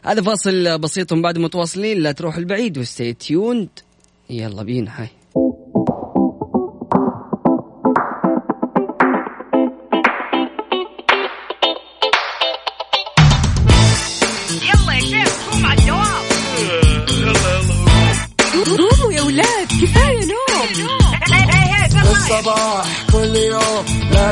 هذا 0.05 0.23
فاصل 0.23 0.79
بسيط 0.79 1.14
بعد 1.14 1.38
متواصلين. 1.38 1.99
لا 1.99 2.12
تروح 2.12 2.37
البعيد 2.37 2.79
وستي 2.79 3.12
تيوند 3.12 3.68
يلا 4.31 4.62
بينا 4.62 5.03
هاي. 5.03 5.09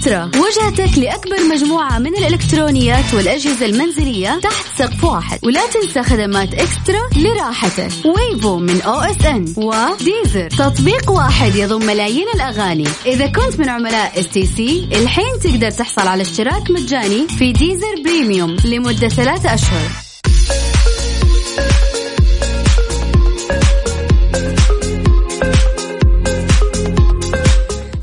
eXtra 0.00 0.30
وجهتك 0.36 0.98
لأكبر 0.98 1.36
مجموعة 1.50 1.98
من 1.98 2.16
الإلكترونيات 2.16 3.14
والأجهزة 3.14 3.66
المنزلية 3.66 4.40
تحت 4.42 4.66
سقف 4.78 5.04
واحد. 5.04 5.38
ولا 5.42 5.60
تنسى 5.66 6.02
خدمات 6.02 6.54
eXtra 6.54 7.00
لراحتك. 7.16 7.90
Wavo 8.04 8.58
من 8.58 8.80
OSN 8.82 9.54
و 9.56 9.69
Deezer 9.69 10.48
تطبيق 10.50 11.10
واحد 11.10 11.54
يضم 11.54 11.86
ملايين 11.86 12.26
الأغاني. 12.34 12.88
إذا 13.06 13.26
كنت 13.26 13.58
من 13.58 13.68
عملاء 13.68 14.20
STC 14.20 14.88
الحين 14.92 15.40
تقدر 15.44 15.70
تحصل 15.70 16.08
على 16.08 16.22
اشتراك 16.22 16.70
مجاني 16.70 17.28
في 17.28 17.52
Deezer 17.52 18.02
Premium 18.04 18.56
لمدة 18.64 19.08
ثلاثة 19.08 19.54
أشهر. 19.54 20.09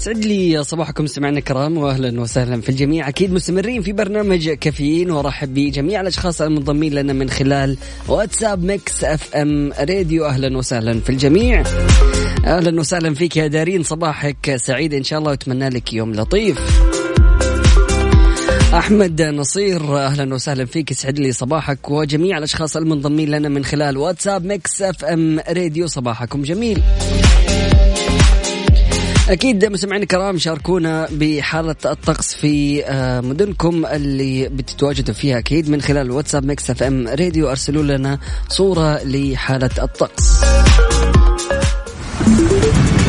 يسعد 0.08 0.26
لي 0.26 0.64
صباحكم 0.64 1.08
سمعنا 1.08 1.38
الكرام 1.38 1.78
واهلا 1.78 2.22
وسهلا 2.22 2.62
في 2.62 2.70
الجميع. 2.70 3.10
أكيد 3.10 3.34
مستمرين 3.34 3.82
في 3.82 3.94
برنامج 3.94 4.50
كافيين 4.50 5.12
وارحب 5.12 5.54
بجميع 5.54 6.02
الأشخاص 6.02 6.42
المنضمين 6.42 6.94
لنا 6.94 7.14
من 7.14 7.30
خلال 7.30 7.78
واتساب 8.08 8.64
Mix 8.64 9.04
FM 9.04 9.74
Radio. 9.80 10.26
أهلا 10.26 10.58
وسهلا 10.58 11.00
في 11.00 11.10
الجميع. 11.10 11.64
أهلا 12.46 12.80
وسهلا 12.80 13.14
فيك 13.14 13.38
يا 13.38 13.48
دارين 13.48 13.84
صباحك 13.84 14.56
سعيد 14.56 14.94
إن 14.94 15.04
شاء 15.04 15.20
الله 15.20 15.30
وأتمنى 15.30 15.70
لك 15.70 15.94
يوم 15.94 16.14
لطيف. 16.14 16.60
أحمد 18.74 19.22
نصير 19.22 19.98
أهلا 19.98 20.34
وسهلا 20.34 20.66
فيك 20.66 20.92
يسعد 20.92 21.20
لي 21.20 21.32
صباحك 21.32 21.90
وجميع 21.90 22.38
الأشخاص 22.38 22.78
المنضمين 22.78 23.30
لنا 23.30 23.50
من 23.50 23.66
خلال 23.66 23.98
واتساب 23.98 24.46
Mix 24.46 24.82
FM 24.82 25.40
Radio. 25.40 25.88
صباحكم 25.88 26.42
جميل. 26.42 26.84
أكيد 29.30 29.66
مستمعينا 29.66 30.04
الكرام 30.04 30.38
شاركونا 30.38 31.08
بحالة 31.12 31.76
الطقس 31.86 32.34
في 32.36 32.86
آه، 32.86 33.22
مدنكم 33.22 33.86
اللي 33.86 34.50
بتتواجدوا 34.50 35.14
فيها 35.14 35.38
أكيد 35.40 35.70
من 35.70 35.82
خلال 35.82 36.12
واتساب 36.12 36.46
Mix 36.46 36.70
FM 36.70 37.08
Radio 37.08 37.50
أرسلوا 37.50 37.84
لنا 37.84 38.20
صورة 38.50 39.04
لحالة 39.04 39.70
الطقس 39.84 40.44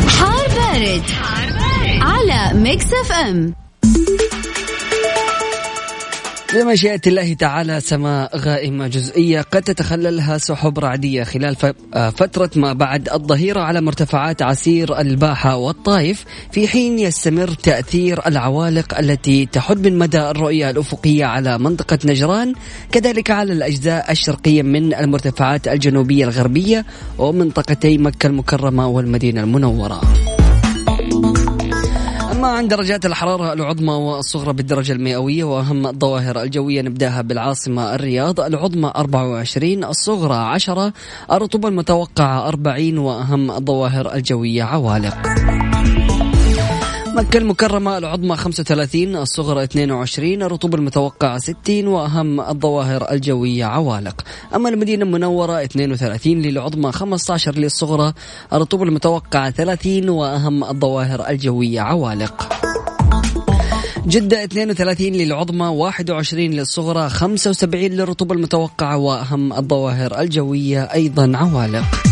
حار 0.07 0.47
بارد, 0.49 1.03
حار 1.03 1.49
بارد. 1.53 2.03
على 2.03 2.59
Mix 2.61 2.87
FM 2.93 3.55
بمشيئة 6.55 7.01
الله 7.07 7.35
تعالى 7.35 7.81
سماء 7.81 8.37
غائمة 8.37 8.89
جزئية 8.89 9.41
قد 9.41 9.63
تتخللها 9.63 10.39
سحب 10.39 10.79
رعدية 10.79 11.25
خلال 11.25 11.57
آه، 11.95 12.11
فترة 12.11 12.51
ما 12.57 12.73
بعد 12.73 13.09
الظهيرة 13.09 13.61
على 13.61 13.81
مرتفعات 13.81 14.43
عسير 14.43 15.01
الباحة 15.01 15.57
والطائف 15.57 16.25
في 16.53 16.69
حين 16.69 16.99
يستمر 16.99 17.49
تأثير 17.49 18.27
العوالق 18.27 18.99
التي 18.99 19.47
تحد 19.47 19.87
من 19.87 19.99
مدى 19.99 20.21
الرؤية 20.21 20.71
الأفقية 20.71 21.25
على 21.25 21.59
منطقة 21.59 21.99
نجران 22.05 22.55
كذلك 22.93 23.31
على 23.31 23.53
الأجزاء 23.53 24.13
الشرقية 24.13 24.63
من 24.63 24.95
المرتفعات 24.95 25.69
الجنوبية 25.69 26.25
الغربية 26.25 26.87
ومنطقتي 27.19 27.99
مكة 27.99 28.27
المكرمة 28.27 28.89
والمدينة 28.89 29.41
المنورة. 29.41 30.01
عن 32.49 32.69
درجات 32.69 33.07
الحرارة 33.07 33.53
العظمى 33.53 33.93
والصغرى 33.93 34.53
بالدرجة 34.53 34.93
المئوية 34.93 35.45
وأهم 35.45 35.87
الظواهر 35.87 36.43
الجوية 36.43 36.83
نبدأها 36.83 37.23
بالعاصمة 37.23 37.95
الرياض 37.95 38.41
العظمى 38.41 38.93
24 38.97 39.85
الصغرى 39.85 40.35
10 40.35 40.93
الرطوبة 41.33 41.69
المتوقعة 41.69 42.49
40 42.49 42.99
وأهم 42.99 43.51
الظواهر 43.51 44.15
الجوية 44.15 44.63
عوالق. 44.63 45.17
مكة 47.19 47.39
المكرمة 47.39 47.99
العظمى 47.99 48.37
35 48.37 49.17
الصغرى 49.17 49.65
22 49.65 50.43
الرطوبة 50.43 50.79
المتوقعة 50.79 51.39
60 51.39 51.87
وأهم 51.87 52.41
الظواهر 52.41 53.11
الجوية 53.11 53.65
عوالق. 53.65 54.25
أما 54.55 54.69
المدينة 54.69 55.05
المنورة 55.05 55.65
32 55.65 56.43
للعظمى 56.43 56.93
15 56.93 57.55
للصغرى 57.55 58.13
الرطوبة 58.53 58.85
المتوقعة 58.85 59.51
30 59.51 60.09
وأهم 60.09 60.65
الظواهر 60.65 61.29
الجوية 61.29 61.81
عوالق. 61.81 62.53
جدة 64.07 64.45
32 64.45 65.13
للعظمى 65.13 65.67
21 65.67 66.51
للصغرى 66.51 67.09
75 67.09 67.91
للرطوبة 67.91 68.35
المتوقعة 68.35 68.97
وأهم 68.97 69.53
الظواهر 69.53 70.21
الجوية 70.21 70.83
أيضا 70.83 71.33
عوالق. 71.35 72.08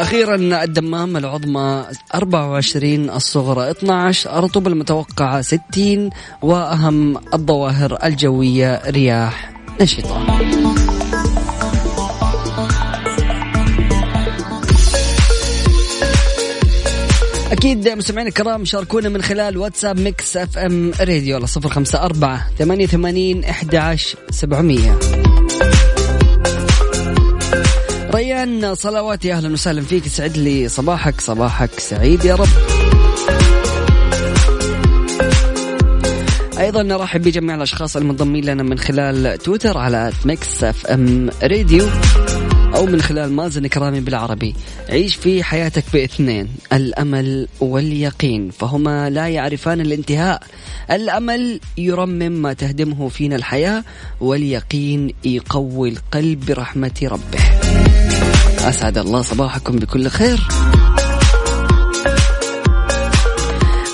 أخيرا 0.00 0.64
الدمام 0.64 1.16
العظمى 1.16 1.84
24 2.14 3.10
الصغرى 3.10 3.70
12 3.70 4.38
الرطوبة 4.38 4.70
المتوقعة 4.70 5.40
60 5.40 6.10
وأهم 6.42 7.16
الظواهر 7.34 7.98
الجوية 8.04 8.82
رياح 8.86 9.52
نشطة. 9.80 10.26
أكيد 17.52 17.88
مستمعينا 17.88 18.28
الكرام 18.28 18.64
شاركونا 18.64 19.08
من 19.08 19.22
خلال 19.22 19.58
واتساب 19.58 20.00
Mix 20.00 20.36
FM 20.36 20.92
Radio 21.00 21.36
على 21.36 21.46
صفر 21.46 21.68
خمسة 21.68 22.04
أربعة 22.04 22.46
ثمانية 22.58 22.86
ثمانين 22.86 23.44
إحدى 23.44 23.96
سبعمية. 24.30 24.98
ريان 28.20 28.74
صلواتي 28.74 29.32
أهلا 29.32 29.52
وسهلا 29.52 29.80
فيك. 29.80 30.06
يسعد 30.06 30.36
لي 30.36 30.68
صباحك. 30.68 31.20
صباحك 31.20 31.80
سعيد 31.80 32.24
يا 32.24 32.34
رب. 32.34 32.48
أيضا 36.58 36.82
نرحب 36.82 37.22
بجميع 37.22 37.54
الأشخاص 37.54 37.96
المنضمين 37.96 38.44
لنا 38.44 38.62
من 38.62 38.78
خلال 38.78 39.38
تويتر 39.38 39.78
على 39.78 40.12
Mix 40.24 40.64
FM 40.64 41.30
Radio 41.42 41.86
أو 42.74 42.86
من 42.86 43.02
خلال 43.02 43.32
مازن 43.32 43.66
كرامي 43.66 44.00
بالعربي. 44.00 44.54
عيش 44.88 45.16
في 45.16 45.42
حياتك 45.42 45.84
باثنين 45.92 46.48
الأمل 46.72 47.48
واليقين. 47.60 48.50
فهما 48.50 49.10
لا 49.10 49.28
يعرفان 49.28 49.80
الانتهاء. 49.80 50.42
الأمل 50.90 51.60
يرمم 51.78 52.32
ما 52.32 52.52
تهدمه 52.52 53.08
فينا 53.08 53.36
الحياة 53.36 53.84
واليقين 54.20 55.14
يقوي 55.24 55.88
القلب 55.88 56.46
برحمة 56.46 57.00
ربه. 57.02 57.99
أسعد 58.68 58.98
الله 58.98 59.22
صباحكم 59.22 59.76
بكل 59.76 60.08
خير. 60.08 60.48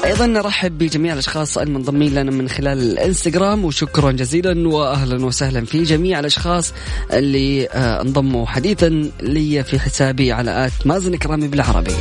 أيضا 0.04 0.26
نرحب 0.26 0.78
بجميع 0.78 1.12
الأشخاص 1.12 1.58
المنضمين 1.58 2.14
لنا 2.14 2.30
من 2.30 2.48
خلال 2.48 2.78
الإنستغرام 2.78 3.64
وشكرا 3.64 4.12
جزيلا 4.12 4.68
واهلا 4.68 5.26
وسهلا 5.26 5.64
في 5.64 5.82
جميع 5.82 6.20
الأشخاص 6.20 6.72
اللي 7.12 7.68
آه، 7.68 8.00
انضموا 8.00 8.46
حديثا 8.46 9.10
لي 9.20 9.64
في 9.64 9.78
حسابي 9.78 10.32
على 10.32 10.66
آت 10.66 10.72
مازن 10.84 11.16
كرامي 11.16 11.48
بالعربي. 11.48 11.94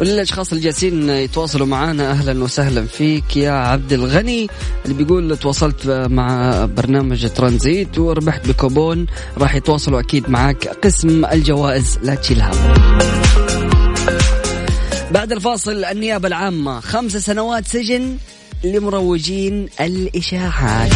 وللاشخاص 0.00 0.50
اللي 0.52 0.64
جالسين 0.64 1.10
يتواصلوا 1.10 1.66
معنا 1.66 2.10
أهلا 2.10 2.44
وسهلا 2.44 2.86
فيك 2.86 3.36
يا 3.36 3.50
عبد 3.50 3.92
الغني 3.92 4.46
اللي 4.84 5.04
بيقول 5.04 5.36
تواصلت 5.36 5.86
مع 5.86 6.64
برنامج 6.64 7.28
ترانزيت 7.28 7.98
وربحت 7.98 8.48
بكوبون. 8.48 9.06
راح 9.38 9.54
يتواصلوا 9.54 10.00
أكيد 10.00 10.30
معك 10.30 10.68
قسم 10.68 11.24
الجوائز 11.24 11.98
لا 12.02 12.14
تشيل 12.14 12.42
هم 12.42 12.74
بعد 15.10 15.32
الفاصل 15.32 15.84
النيابة 15.84 16.28
العامة. 16.28 16.80
خمس 16.80 17.16
سنوات 17.16 17.66
سجن 17.68 18.16
لمروجين 18.64 19.68
الإشاعات. 19.80 20.92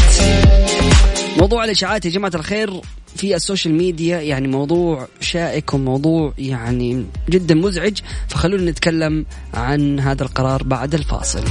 موضوع 1.38 1.64
الإشاعات 1.64 2.05
يا 2.05 2.11
جماعة 2.11 2.33
الخير 2.35 2.81
في 3.16 3.37
ال 3.37 3.42
social 3.42 3.75
media 3.75 4.21
يعني 4.21 4.49
موضوع 4.49 5.09
شائك 5.21 5.75
وموضوع 5.75 6.33
يعني 6.38 7.07
جدا 7.29 7.55
مزعج. 7.55 7.99
فخلونا 8.29 8.71
نتكلم 8.71 9.27
عن 9.55 10.01
هذا 10.01 10.23
القرار 10.23 10.62
بعد 10.62 10.95
الفاصل. 10.95 11.45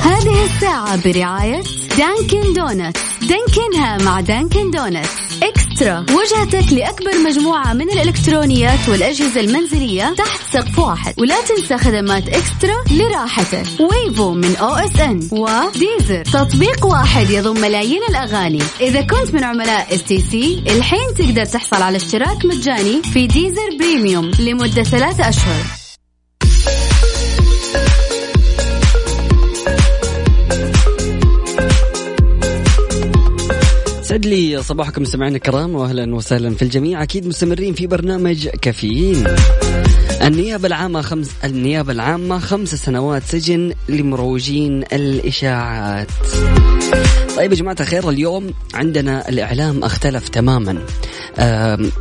هذه 0.00 0.44
الساعة 0.44 1.12
برعاية 1.12 1.62
Dunkin' 1.98 2.52
Donuts. 2.52 3.00
دانكنها 3.20 3.98
مع 4.02 4.20
Dunkin' 4.20 4.70
Donuts. 4.70 5.25
eXtra. 5.42 6.06
وجهتك 6.10 6.72
لأكبر 6.72 7.18
مجموعة 7.26 7.72
من 7.72 7.90
الإلكترونيات 7.90 8.88
والأجهزة 8.88 9.40
المنزلية 9.40 10.14
تحت 10.18 10.40
سقف 10.52 10.78
واحد. 10.78 11.14
ولا 11.18 11.34
تنسى 11.40 11.78
خدمات 11.78 12.28
eXtra 12.28 12.84
لراحتك. 12.90 13.66
Wavo 13.80 14.32
من 14.32 14.56
OSN 14.56 15.28
و 15.32 15.45
Deezer 15.45 16.24
تطبيق 16.24 16.86
واحد 16.86 17.30
يضم 17.30 17.60
ملايين 17.60 18.02
الأغاني. 18.08 18.62
إذا 18.80 19.00
كنت 19.00 19.34
من 19.34 19.44
عملاء 19.44 19.94
STC 19.94 20.62
الحين 20.66 21.14
تقدر 21.18 21.44
تحصل 21.44 21.82
على 21.82 21.96
اشتراك 21.96 22.44
مجاني 22.44 23.02
في 23.02 23.26
Deezer 23.26 23.76
Premium 23.78 24.30
لمدة 24.38 24.82
ثلاثة 24.82 25.28
أشهر. 25.28 25.85
يسعد 34.16 34.26
لي 34.26 34.62
صباحكم 34.62 35.02
مستمعينا 35.02 35.36
الكرام 35.36 35.74
واهلا 35.74 36.14
وسهلا 36.14 36.54
في 36.54 36.62
الجميع 36.62 37.02
أكيد 37.02 37.26
مستمرين 37.26 37.74
في 37.74 37.86
برنامج 37.86 38.48
كافيين 38.48 39.24
النيابة 40.22 40.66
العامة 40.66 41.02
خمس 41.02 41.30
النيابة 41.44 41.92
العامة 41.92 42.38
خمس 42.38 42.74
سنوات 42.74 43.22
سجن 43.22 43.72
لمروجين 43.88 44.82
الإشاعات. 44.92 46.08
طيب 47.36 47.52
يا 47.52 47.56
جماعة 47.56 47.76
الخير 47.80 48.08
اليوم 48.10 48.50
عندنا 48.74 49.28
الإعلام 49.28 49.84
اختلف 49.84 50.28
تماما. 50.28 50.78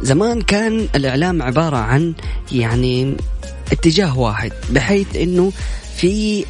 زمان 0.03 0.41
كان 0.41 0.87
الإعلام 0.95 1.41
عبارة 1.41 1.77
عن 1.77 2.13
يعني 2.51 3.15
اتجاه 3.71 4.19
واحد 4.19 4.51
بحيث 4.69 5.15
إنه 5.15 5.51
في 5.95 6.45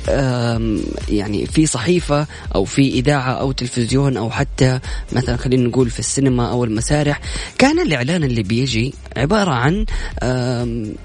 يعني 1.10 1.46
في 1.46 1.66
صحيفة 1.66 2.28
أو 2.56 2.66
في 2.66 2.90
إذاعة 2.90 3.32
أو 3.32 3.52
تلفزيون 3.52 4.18
أو 4.18 4.30
حتى 4.30 4.80
مثلا 5.12 5.38
خلينا 5.38 5.68
نقول 5.68 5.90
في 5.90 6.00
السينما 6.00 6.52
أو 6.52 6.64
المسارح 6.64 7.20
كان 7.58 7.80
الإعلان 7.80 8.24
اللي 8.24 8.44
بيجي 8.44 8.94
عبارة 9.18 9.52
عن 9.52 9.86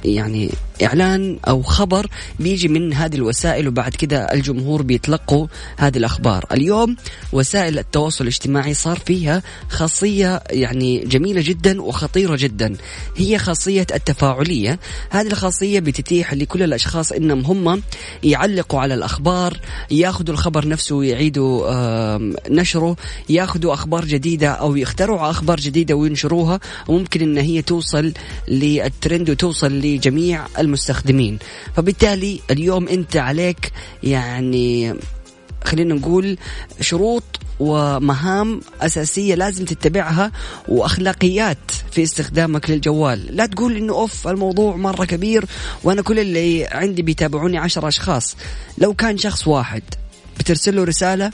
يعني 0.05 0.51
إعلان 0.83 1.39
أو 1.49 1.63
خبر 1.63 2.07
بيجي 2.39 2.69
من 2.69 2.93
هذه 2.93 3.15
الوسائل 3.15 3.69
وبعد 3.69 3.93
كده 3.95 4.33
الجمهور 4.33 4.83
بيتلقوا 4.83 5.47
هذه 5.77 5.99
الأخبار. 5.99 6.47
اليوم 6.53 6.97
وسائل 7.33 7.79
التواصل 7.79 8.25
الاجتماعي 8.25 8.75
صار 8.75 8.99
فيها 9.07 9.43
خاصية 9.69 10.43
يعني 10.51 11.05
جميلة 11.05 11.41
جدا 11.41 11.83
وخطيرة 11.83 12.37
جدا. 12.37 12.77
هي 13.17 13.39
خاصية 13.39 13.87
التفاعلية. 13.95 14.79
هذه 15.11 15.27
الخاصية 15.27 15.81
بتتيح 15.81 16.35
لكل 16.35 16.63
الأشخاص 16.63 17.13
إنهم 17.13 17.41
هم 17.41 17.83
يعلقوا 18.23 18.81
على 18.81 18.95
الأخبار 18.95 19.61
ياخذوا 19.91 20.35
الخبر 20.35 20.69
نفسه 20.69 20.97
ويعيدوا 20.97 22.19
نشره 22.49 22.97
ياخذوا 23.29 23.75
أخبار 23.75 24.05
جديدة 24.05 24.49
أو 24.49 24.77
يخترعوا 24.77 25.31
أخبار 25.31 25.61
جديدة 25.61 25.95
وينشروها. 25.95 26.61
وممكن 26.89 27.21
إن 27.23 27.39
هي 27.39 27.63
توصل 27.63 28.13
للترند 28.49 29.31
وتوصل 29.31 29.73
لجميع 29.73 30.47
المستخدمين. 30.71 31.39
فبالتالي 31.77 32.41
اليوم 32.51 32.89
أنت 32.89 33.17
عليك 33.17 33.73
يعني 34.03 34.95
خلينا 35.65 35.95
نقول 35.95 36.39
شروط 36.81 37.25
ومهام 37.61 38.61
أساسية 38.81 39.35
لازم 39.35 39.65
تتبعها 39.65 40.33
وأخلاقيات 40.69 41.59
في 41.93 42.03
استخدامك 42.03 42.71
للجوال. 42.71 43.37
لا 43.37 43.47
تقول 43.47 43.77
إنه 43.77 43.93
أوف 43.93 44.29
الموضوع 44.29 44.77
مرة 44.77 45.05
كبير 45.05 45.45
وأنا 45.85 46.03
كل 46.03 46.19
اللي 46.19 46.67
عندي 46.67 47.03
بيتابعوني 47.03 47.59
عشر 47.59 47.89
أشخاص. 47.89 48.37
لو 48.79 48.95
كان 48.95 49.19
شخص 49.19 49.49
واحد 49.49 49.83
بترسل 50.39 50.77
له 50.77 50.85
رسالة 50.85 51.31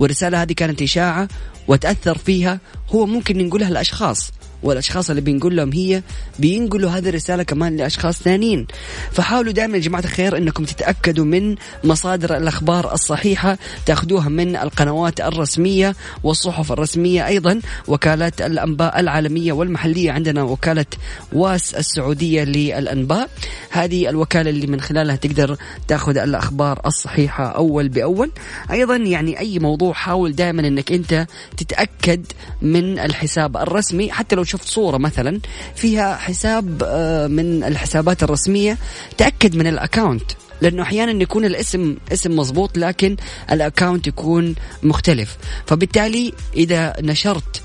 والرسالة 0.00 0.42
هذه 0.42 0.52
كانت 0.52 0.82
إشاعة 0.82 1.28
وتأثر 1.68 2.18
فيها 2.18 2.60
هو 2.88 3.06
ممكن 3.06 3.40
ينقلها 3.40 3.70
لأشخاص. 3.70 4.30
والأشخاص 4.66 5.10
اللي 5.10 5.22
بنقول 5.22 5.56
لهم 5.56 5.72
هي 5.72 6.02
بينقلوا 6.38 6.90
هذه 6.90 7.08
الرسالة 7.08 7.42
كمان 7.42 7.76
لأشخاص 7.76 8.22
ثانيين. 8.22 8.66
فحاولوا 9.12 9.52
دائما 9.52 9.76
يا 9.76 9.82
جماعة 9.82 10.00
الخير 10.00 10.36
إنكم 10.36 10.64
تتأكدوا 10.64 11.24
من 11.24 11.56
مصادر 11.84 12.36
الأخبار 12.36 12.94
الصحيحة 12.94 13.58
تاخذوها 13.86 14.28
من 14.28 14.56
القنوات 14.56 15.20
الرسمية 15.20 15.96
والصحف 16.22 16.72
الرسمية 16.72 17.26
أيضا 17.26 17.60
وكالات 17.88 18.42
الأنباء 18.42 19.00
العالمية 19.00 19.52
والمحلية 19.52 20.12
عندنا 20.12 20.42
وكالة 20.42 20.86
واس 21.32 21.74
السعودية 21.74 22.44
للأنباء. 22.44 23.30
هذه 23.70 24.08
الوكالة 24.08 24.50
اللي 24.50 24.66
من 24.66 24.80
خلالها 24.80 25.16
تقدر 25.16 25.56
تاخذ 25.88 26.18
الأخبار 26.18 26.80
الصحيحة 26.86 27.44
أول 27.44 27.88
بأول. 27.88 28.30
أيضا 28.70 28.96
يعني 28.96 29.38
أي 29.38 29.58
موضوع 29.58 29.92
حاول 29.92 30.34
دائما 30.34 30.68
إنك 30.68 30.92
أنت 30.92 31.26
تتأكد 31.56 32.26
من 32.62 32.98
الحساب 32.98 33.56
الرسمي 33.56 34.12
حتى 34.12 34.36
لو 34.36 34.44
صورة 34.62 34.96
مثلا 34.96 35.40
فيها 35.74 36.16
حساب 36.16 36.82
آه، 36.86 37.26
من 37.26 37.64
الحسابات 37.64 38.22
الرسمية 38.22 38.78
تأكد 39.18 39.56
من 39.56 39.66
ال 39.66 39.74
account 39.74 40.32
لأنه 40.60 40.82
أحيانا 40.82 41.22
يكون 41.22 41.44
الاسم 41.44 41.96
اسم 42.12 42.36
مضبوط 42.36 42.78
لكن 42.78 43.16
ال 43.52 43.59
account 43.59 44.06
يكون 44.06 44.54
مختلف. 44.82 45.36
فبالتالي 45.66 46.32
إذا 46.54 46.92
نشرت 47.00 47.62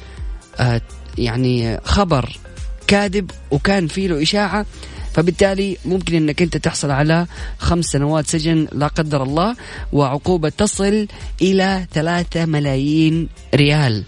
آه، 0.60 0.82
يعني 1.18 1.78
خبر 1.84 2.38
كاذب 2.88 3.32
وكان 3.52 3.88
فيه 3.88 4.08
له 4.08 4.22
إشاعة 4.22 4.66
فبالتالي 5.14 5.78
ممكن 5.86 6.16
إنك 6.16 6.42
أنت 6.42 6.58
تحصل 6.58 6.92
على 6.92 7.28
خمس 7.60 7.86
سنوات 7.86 8.28
سجن 8.28 8.68
لا 8.72 8.88
قدر 8.88 9.24
الله 9.24 9.56
وعقوبة 9.94 10.50
تصل 10.50 11.08
إلى 11.42 11.88
ثلاثة 11.94 12.46
ملايين 12.46 13.30
ريال. 13.56 14.04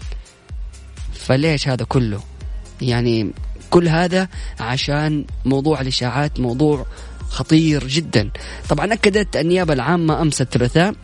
فليش 1.12 1.68
هذا 1.68 1.84
كله؟ 1.84 2.33
يعني 2.88 3.30
كل 3.70 3.88
هذا 3.88 4.28
عشان 4.60 5.24
موضوع 5.44 5.80
الإشاعات 5.80 6.40
موضوع 6.40 6.86
خطير 7.28 7.86
جدا. 7.86 8.30
طبعا 8.68 8.92
أكدت 8.92 9.36
النيابة 9.36 9.72
العامة 9.72 10.22
أمس 10.22 10.40
الثلاثاء 10.40 10.94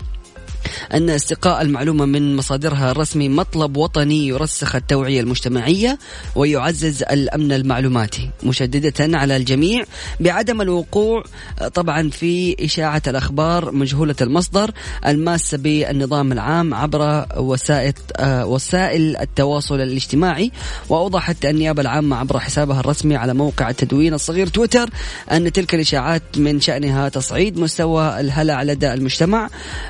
أن 0.94 1.10
استقاء 1.10 1.62
المعلومة 1.62 2.04
من 2.04 2.36
مصادرها 2.36 2.90
الرسمي 2.90 3.28
مطلب 3.28 3.76
وطني 3.76 4.26
يرسخ 4.26 4.76
التوعية 4.76 5.20
المجتمعية 5.20 5.98
ويعزز 6.34 7.02
الأمن 7.02 7.52
المعلوماتي 7.52 8.30
مشددة 8.42 9.18
على 9.18 9.36
الجميع 9.36 9.84
بعدم 10.20 10.60
الوقوع 10.60 11.24
طبعا 11.74 12.10
في 12.10 12.64
إشاعة 12.64 13.02
الأخبار 13.06 13.72
مجهولة 13.72 14.16
المصدر 14.20 14.70
الماسة 15.06 15.58
بالنظام 15.58 16.32
العام 16.32 16.74
عبر 16.74 17.26
وسائل 17.36 17.94
وسائل 18.20 19.16
التواصل 19.16 19.80
الاجتماعي. 19.80 20.52
وأوضحت 20.88 21.44
النيابة 21.44 21.82
العامة 21.82 22.16
عبر 22.16 22.38
حسابها 22.38 22.80
الرسمي 22.80 23.16
على 23.16 23.34
موقع 23.34 23.70
التدوين 23.70 24.14
الصغير 24.14 24.46
تويتر 24.46 24.90
أن 25.32 25.52
تلك 25.52 25.74
الإشاعات 25.74 26.22
من 26.36 26.60
شأنها 26.60 27.08
تصعيد 27.08 27.58
مستوى 27.58 28.20
الهلع 28.20 28.62
لدى 28.62 28.92
المجتمع 28.92 29.48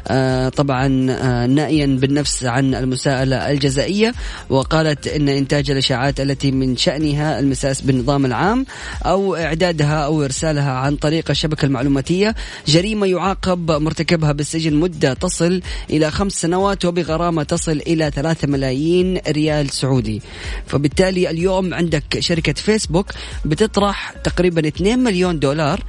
آه، 0.09 0.49
طبعا 0.61 1.11
آه، 1.11 1.47
نائيا 1.47 1.87
بالنفس 1.87 2.45
عن 2.45 2.75
المساءلة 2.75 3.51
الجزائية 3.51 4.15
وقالت 4.49 5.07
أن 5.07 5.29
إنتاج 5.29 5.71
الإشاعات 5.71 6.21
التي 6.21 6.51
من 6.51 6.77
شأنها 6.77 7.41
المساس 7.41 7.81
بالنظام 7.81 8.27
العام 8.27 8.67
أو 9.07 9.37
إعدادها 9.37 10.05
أو 10.05 10.25
إرسالها 10.25 10.71
عن 10.73 10.97
طريق 10.97 11.31
الشبكة 11.31 11.67
المعلوماتية 11.67 12.35
جريمة 12.67 13.07
يعاقب 13.07 13.71
مرتكبها 13.71 14.33
بالسجن 14.33 14.75
مدة 14.75 15.15
تصل 15.15 15.63
إلى 15.91 16.11
خمس 16.11 16.33
سنوات 16.33 16.85
وبغرامة 16.85 17.43
تصل 17.43 17.81
إلى 17.87 18.11
ثلاثة 18.15 18.49
ملايين 18.49 19.19
ريال 19.29 19.71
سعودي. 19.71 20.23
فبالتالي 20.67 21.31
اليوم 21.31 21.75
عندك 21.75 22.21
شركة 22.21 22.53
فيسبوك 22.53 23.07
بتطرح 23.45 24.15
تقريبا 24.25 24.69
2 24.69 24.99
مليون 24.99 25.39
دولار 25.39 25.81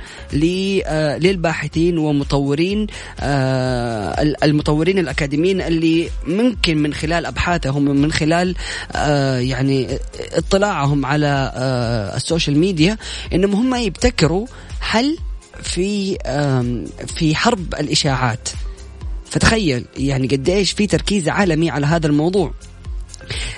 آه، 0.85 1.17
للباحثين 1.17 1.97
ومطورين 1.97 2.87
آه، 3.19 4.33
المطورين 4.61 4.99
الأكاديميين 4.99 5.61
اللي 5.61 6.09
ممكن 6.27 6.77
من 6.77 6.93
خلال 6.93 7.25
أبحاثهم 7.25 7.85
من 7.85 8.11
خلال 8.11 8.55
آه 8.91 9.39
يعني 9.39 9.99
اطلاعهم 10.33 11.05
على 11.05 11.51
آه 11.55 12.15
ال 12.15 12.21
social 12.21 12.57
media 12.57 12.97
إنهم 13.33 13.53
هم 13.53 13.75
يبتكروا 13.75 14.47
حل 14.81 15.17
في 15.63 16.17
في 17.07 17.35
حرب 17.35 17.73
الإشاعات. 17.73 18.49
فتخيل 19.29 19.85
يعني 19.97 20.27
قديش 20.27 20.71
في 20.71 20.87
تركيز 20.87 21.29
عالمي 21.29 21.69
على 21.69 21.85
هذا 21.85 22.07
الموضوع. 22.07 22.53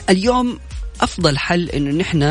اليوم 0.09 0.59
أفضل 1.01 1.37
حل 1.37 1.69
إنه 1.69 1.91
نحن 1.91 2.23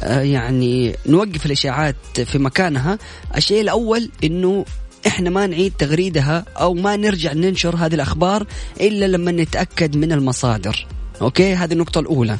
آه، 0.00 0.20
يعني 0.20 0.96
نوقف 1.06 1.46
الإشاعات 1.46 2.20
في 2.24 2.38
مكانها. 2.38 2.98
الشيء 3.36 3.60
الأول 3.60 4.10
إنه 4.24 4.64
إحنا 5.06 5.30
ما 5.30 5.46
نعيد 5.46 5.72
تغريدها 5.78 6.44
أو 6.56 6.74
ما 6.74 6.96
نرجع 6.96 7.32
ننشر 7.32 7.76
هذه 7.76 7.94
الأخبار 7.94 8.46
إلا 8.80 9.04
لما 9.04 9.32
نتأكد 9.32 9.96
من 9.96 10.12
المصادر. 10.12 10.86
أوكي؟ 11.22 11.54
هذه 11.54 11.72
النقطة 11.72 11.98
الأولى. 11.98 12.38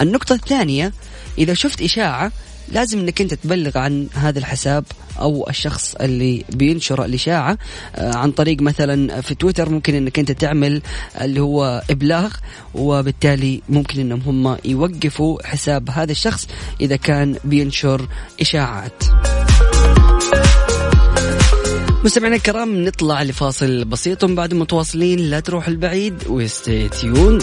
النقطة 0.00 0.34
الثانية 0.34 0.92
إذا 1.38 1.54
شفت 1.54 1.82
إشاعة 1.82 2.32
لازم 2.72 2.98
إنك 2.98 3.20
أنت 3.20 3.34
تبلغ 3.34 3.78
عن 3.78 4.08
هذا 4.14 4.38
الحساب 4.38 4.84
أو 5.20 5.48
الشخص 5.48 5.94
اللي 5.94 6.44
بينشر 6.52 7.04
الإشاعة 7.04 7.58
آه، 7.96 8.16
عن 8.16 8.30
طريق 8.32 8.62
مثلا 8.62 9.20
في 9.20 9.34
تويتر 9.34 9.68
ممكن 9.68 9.94
إنك 9.94 10.18
أنت 10.18 10.32
تعمل 10.32 10.82
اللي 11.20 11.40
هو 11.40 11.82
إبلاغ 11.90 12.34
وبالتالي 12.74 13.62
ممكن 13.68 14.00
إنهم 14.00 14.20
هم 14.20 14.56
يوقفوا 14.64 15.46
حساب 15.46 15.90
هذا 15.90 16.12
الشخص 16.12 16.48
إذا 16.80 16.96
كان 16.96 17.36
بينشر 17.44 18.08
إشاعات. 18.40 19.04
مستمعينا 22.04 22.36
الكرام 22.36 22.84
نطلع 22.84 23.22
لفاصل 23.22 23.84
بسيط 23.84 24.24
بعد 24.24 24.54
متواصلين 24.54 25.18
لا 25.18 25.40
تروح 25.40 25.68
البعيد 25.68 26.14
وستي 26.28 26.88
تيوند 26.88 27.42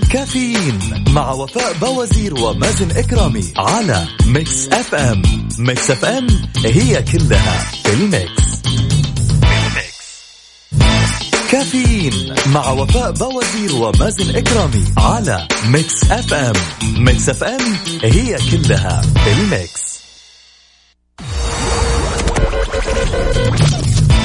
كافيين 0.13 0.79
مع 1.09 1.31
وفاء 1.31 1.73
بوازير 1.73 2.33
ومازن 2.39 2.91
إكرامي 2.91 3.53
على 3.57 4.07
Mix 4.25 4.67
FM. 4.67 5.21
Mix 5.57 5.91
FM 5.91 6.27
هي 6.65 7.01
كلها 7.01 7.71
ال 7.93 8.07
mix. 8.07 8.61
كافيين 11.51 12.35
مع 12.45 12.69
وفاء 12.69 13.11
بوازير 13.11 13.75
ومازن 13.75 14.35
إكرامي 14.35 14.85
على 14.97 15.47
Mix 15.65 16.03
FM. 16.11 16.53
Mix 16.97 17.29
FM 17.29 17.77
هي 18.03 18.37
كلها 18.51 19.01
ال 19.27 19.38
mix. 19.38 19.81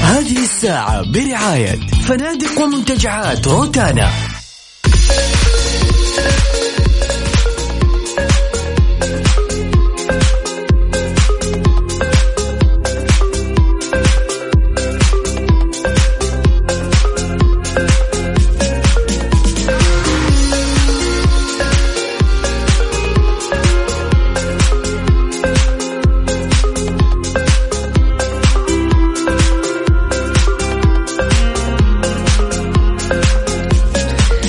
هذه 0.03 0.45
الساعة 0.45 1.03
برعاية 1.13 1.79
فنادق 2.09 2.61
ومنتجعات 2.61 3.47
روتانا. 3.47 4.36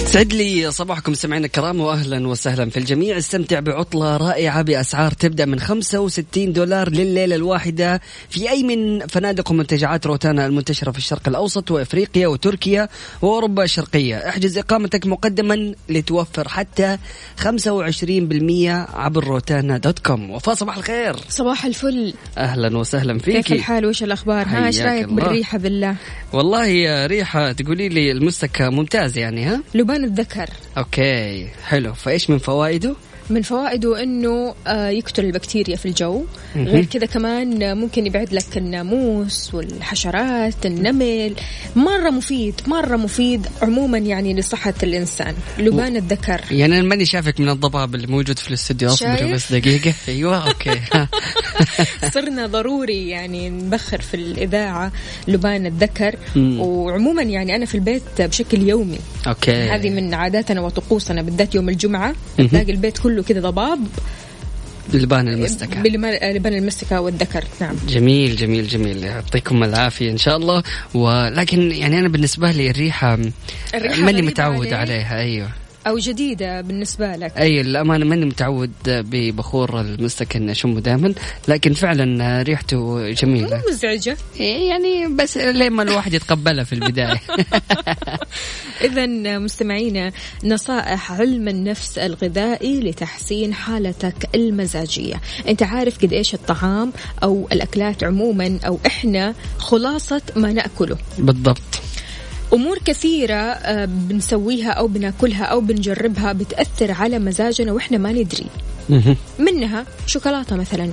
يسعد 0.08 0.34
لي 0.34 0.72
صباحكم 0.72 1.14
سمعنا 1.14 1.46
الكرام 1.46 1.80
واهلا 1.80 2.28
وسهلا 2.28 2.70
في 2.70 2.78
الجميع. 2.78 3.18
استمتع 3.18 3.60
بعطلة 3.60 4.18
رائعة 4.18 4.62
بأسعار 4.62 5.12
تبدأ 5.12 5.46
من 5.46 5.60
65 5.60 6.54
دولار 6.54 6.90
لليلة 6.90 7.36
الواحدة 7.36 8.02
في 8.30 8.50
أي 8.50 8.64
من 8.64 9.08
فنادق 9.08 9.52
ومنتجعات 9.52 10.08
روتانا 10.08 10.46
المنتشرة 10.46 10.92
في 10.92 10.98
الشرق 10.98 11.28
الأوسط 11.28 11.72
وإفريقيا 11.72 12.28
وتركيا 12.28 12.90
وأوروبا 13.22 13.64
الشرقية. 13.64 14.30
احجز 14.30 14.58
إقامتك 14.58 15.06
مقدما 15.06 15.74
لتوفر 15.90 16.48
حتى 16.48 16.98
25% 17.38 18.88
عبر 18.94 19.24
Rotana 19.24 19.78
dot 19.78 20.00
com. 20.00 20.32
وفاء 20.32 20.56
صباح 20.56 20.78
الخير. 20.78 21.16
صباح 21.30 21.66
الفل. 21.66 22.14
أهلا 22.38 22.78
وسهلا 22.78 23.20
فيك 23.20 23.46
كيف 23.46 23.52
الحال؟ 23.52 23.86
وش 23.86 24.04
الأخبار؟ 24.04 24.48
ها 24.48 24.68
إيش 24.68 24.82
رأيك 24.82 25.06
الله. 25.06 25.16
بالريحة 25.16 25.58
بالله؟ 25.58 25.96
والله 26.34 26.66
يا 26.66 27.06
ريحة 27.06 27.52
تقولي 27.52 27.90
لي 27.90 28.12
المستكى 28.12 28.70
ممتاز 28.70 29.18
يعني 29.18 29.46
ها؟ 29.46 29.62
لبان 29.74 30.07
الذكر. 30.08 30.50
okay 30.78 31.48
حلو. 31.64 31.94
فإيش 31.94 32.30
من 32.30 32.38
فوائده؟ 32.38 32.96
من 33.30 33.42
فوائده 33.42 34.04
إنه 34.04 34.56
آه، 34.68 34.90
يقتل 34.90 35.26
البكتيريا 35.26 35.76
في 35.76 35.86
الجو. 35.86 36.26
غير 36.56 36.86
كذا 36.86 37.06
كمان 37.06 37.64
آه، 37.64 37.74
ممكن 37.74 38.06
يبعد 38.06 38.34
لك 38.34 38.58
الناموس 38.58 39.54
والحشرات 39.54 40.66
النمل. 40.66 41.34
مرة 41.76 42.10
مفيد 42.10 42.62
مرة 42.68 42.98
مفيد 42.98 43.48
عموما 43.62 43.98
يعني 43.98 44.34
لصحة 44.34 44.74
الإنسان. 44.84 45.36
لبان 45.60 45.96
الذكر. 45.96 46.42
يعني 46.52 46.80
أنا 46.80 46.84
ماني 46.84 47.06
شايفك 47.06 47.40
من 47.40 47.50
الضباب 47.50 47.96
اللي 47.96 48.08
موجود 48.08 48.40
في 48.40 48.48
الاستوديو 48.48 48.90
اصبري 48.90 49.18
شايف؟ 49.18 49.34
بس 49.34 49.54
دقيقة. 49.54 49.94
أيوه 50.08 50.48
okay. 50.48 50.80
صرنا 52.14 52.48
ضروري 52.48 53.10
يعني 53.10 53.50
نبخر 53.50 54.02
في 54.02 54.14
الإذاعة 54.14 54.92
لبان 55.28 55.66
الذكر. 55.66 56.16
وعموما 56.36 57.24
يعني 57.24 57.56
أنا 57.56 57.66
في 57.66 57.76
البيت 57.76 58.04
بشكل 58.20 58.70
يومي. 58.70 59.00
أوكي. 59.28 59.52
هذه 59.52 59.90
من 59.90 60.14
عاداتنا 60.14 60.62
وطقوسنا 60.62 61.22
بالذات 61.22 61.56
يوم 61.56 61.70
الجمعة. 61.70 62.16
مهم. 62.40 62.48
تلاقي 62.48 62.72
البيت 62.72 62.98
كله 62.98 63.17
كذا 63.24 63.40
ضباب. 63.40 63.80
لبان 64.94 65.28
المستكى. 65.28 65.76
بلما- 65.76 66.32
لبان 66.34 66.54
المستكة 66.54 67.02
والذكر. 67.02 67.44
نعم. 67.62 67.76
جميل 67.88 68.36
جميل 68.36 68.68
جميل. 68.68 69.04
يعطيكم 69.04 69.64
العافية 69.64 70.12
إن 70.12 70.18
شاء 70.18 70.38
الله. 70.38 70.64
ولكن 70.94 71.72
يعني 71.72 72.00
أنا 72.00 72.08
بالنسبة 72.08 72.52
لي 72.52 72.70
الريحة, 72.70 73.20
الريحة 73.76 74.02
ماني 74.02 74.22
متعود؟ 74.22 74.74
عليها 74.74 75.20
أيوه. 75.20 75.50
أو 75.88 75.98
جديدة 75.98 76.62
بالنسبة 76.62 77.16
لك؟ 77.16 77.38
أي 77.38 77.62
الأمانة 77.62 78.06
ماني 78.06 78.26
متعود 78.26 78.72
ببخور 78.88 79.82
المستكى 79.82 80.38
إني 80.38 80.52
أشمه 80.52 80.80
دائما 80.80 81.14
لكن 81.48 81.74
فعلا 81.74 82.42
ريحته 82.42 83.10
جميلة. 83.10 83.58
مو 83.58 83.62
مزعجة. 83.72 84.18
يعني 84.40 85.08
بس 85.08 85.38
لما 85.38 85.84
الواحد 85.84 86.14
يتقبلها 86.14 86.64
في 86.64 86.74
البداية؟ 86.74 87.22
إذا 88.88 89.06
مستمعينا 89.38 90.12
نصائح 90.44 91.12
علم 91.12 91.48
النفس 91.48 91.98
الغذائي 91.98 92.80
لتحسين 92.80 93.54
حالتك 93.54 94.30
المزاجية. 94.36 95.22
أنت 95.48 95.64
عارف 95.64 95.98
قد 95.98 96.14
إيش 96.14 96.34
الطعام 96.34 96.94
أو 97.24 97.48
الأكلات 97.52 98.04
عموما 98.04 98.60
أو 98.66 98.80
إحنا 98.86 99.36
خلاصة 99.58 100.22
ما 100.36 100.52
نأكله. 100.52 100.98
بالضبط. 101.20 101.87
أمور 102.54 102.78
كثيرة 102.86 103.34
آه، 103.36 103.86
بنسويها 103.86 104.72
أو 104.72 104.88
بناكلها 104.88 105.44
أو 105.44 105.62
بنجربها 105.62 106.34
بتأثر 106.34 106.92
على 106.92 107.20
مزاجنا 107.20 107.72
وإحنا 107.72 107.98
ما 107.98 108.12
ندري. 108.12 108.46
منها 109.40 109.86
شوكولاتة 110.06 110.56
مثلا 110.56 110.90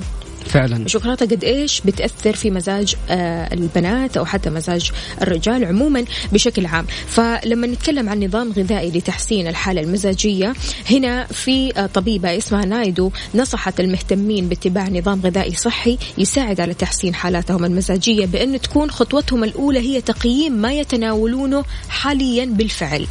فعلا. 0.47 0.77
الشوكولاتة 0.77 1.27
قد 1.27 1.45
إيش 1.45 1.81
بتأثر 1.81 2.33
في 2.33 2.51
مزاج 2.51 2.95
آه، 3.11 3.55
البنات 3.55 4.17
أو 4.17 4.25
حتى 4.25 4.51
مزاج 4.51 4.91
الرجال 5.23 5.65
عموما 5.65 6.05
بشكل 6.33 6.67
عام. 6.67 6.87
فلما 7.07 7.67
نتكلم 7.67 8.09
عن 8.09 8.25
نظام 8.25 8.53
غذائي 8.53 8.91
لتحسين 8.91 9.49
الحالة 9.49 9.81
المزاجية 9.81 10.55
هنا 10.91 11.25
في 11.27 11.73
آه، 11.77 11.87
طبيبة 11.87 12.37
اسمها 12.37 12.65
نايدو 12.65 13.11
نصحت 13.35 13.81
المهتمين 13.81 14.49
باتباع 14.49 14.89
نظام 14.89 15.21
غذائي 15.21 15.55
صحي 15.55 15.99
يساعد 16.19 16.61
على 16.61 16.75
تحسين 16.75 17.15
حالاتهم 17.15 17.65
المزاجية 17.65 18.27
بأن 18.27 18.61
تكون 18.61 18.91
خطوتهم 18.91 19.45
الأولى 19.45 19.79
هي 19.79 20.01
تقييم 20.01 20.53
ما 20.53 20.73
يتناولونه 20.73 21.65
حاليا 21.89 22.45
بالفعل. 22.45 23.07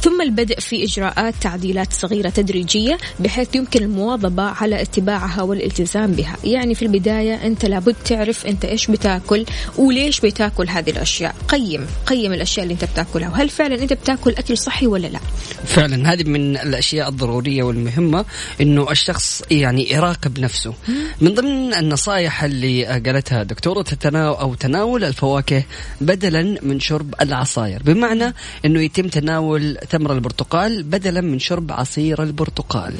ثم 0.00 0.22
البدء 0.22 0.60
في 0.60 0.84
إجراءات 0.84 1.34
تعديلات 1.40 1.92
صغيرة 1.92 2.28
تدريجية 2.28 2.98
بحيث 3.20 3.54
يمكن 3.54 3.82
المواظبة 3.82 4.42
على 4.42 4.82
اتباعها 4.82 5.42
والالتزام 5.42 6.12
بها. 6.12 6.36
يعني 6.44 6.71
في 6.74 6.82
البداية 6.82 7.46
أنت 7.46 7.64
لابد 7.64 7.96
تعرف 8.04 8.46
أنت 8.46 8.64
إيش 8.64 8.90
بتاكل 8.90 9.44
وليش 9.78 10.20
بتاكل 10.20 10.68
هذه 10.68 10.90
الأشياء. 10.90 11.34
قيم 11.48 11.86
قيم 12.06 12.32
الأشياء 12.32 12.62
اللي 12.62 12.74
أنت 12.74 12.84
بتاكلها 12.84 13.28
وهل 13.28 13.48
فعلا 13.48 13.82
أنت 13.82 13.92
بتاكل 13.92 14.30
أكل 14.30 14.58
صحي 14.58 14.86
ولا 14.86 15.06
لا؟ 15.06 15.20
فعلا 15.64 16.12
هذه 16.12 16.24
من 16.24 16.56
الأشياء 16.56 17.08
الضرورية 17.08 17.62
والمهمة 17.62 18.24
إنه 18.60 18.90
الشخص 18.90 19.42
يعني 19.50 19.92
يراقب 19.92 20.38
نفسه. 20.38 20.74
من 21.20 21.34
ضمن 21.34 21.74
النصائح 21.74 22.44
اللي 22.44 22.84
قالتها 22.84 23.42
دكتورة 23.42 23.84
التناول 23.92 24.36
أو 24.36 24.54
تناول 24.54 25.04
الفواكه 25.04 25.62
بدلا 26.00 26.58
من 26.62 26.80
شرب 26.80 27.14
العصاير. 27.20 27.82
بمعنى 27.82 28.34
إنه 28.64 28.80
يتم 28.80 29.08
تناول 29.08 29.78
تمر 29.90 30.12
البرتقال 30.12 30.82
بدلا 30.82 31.20
من 31.20 31.38
شرب 31.38 31.72
عصير 31.72 32.22
البرتقال. 32.22 32.94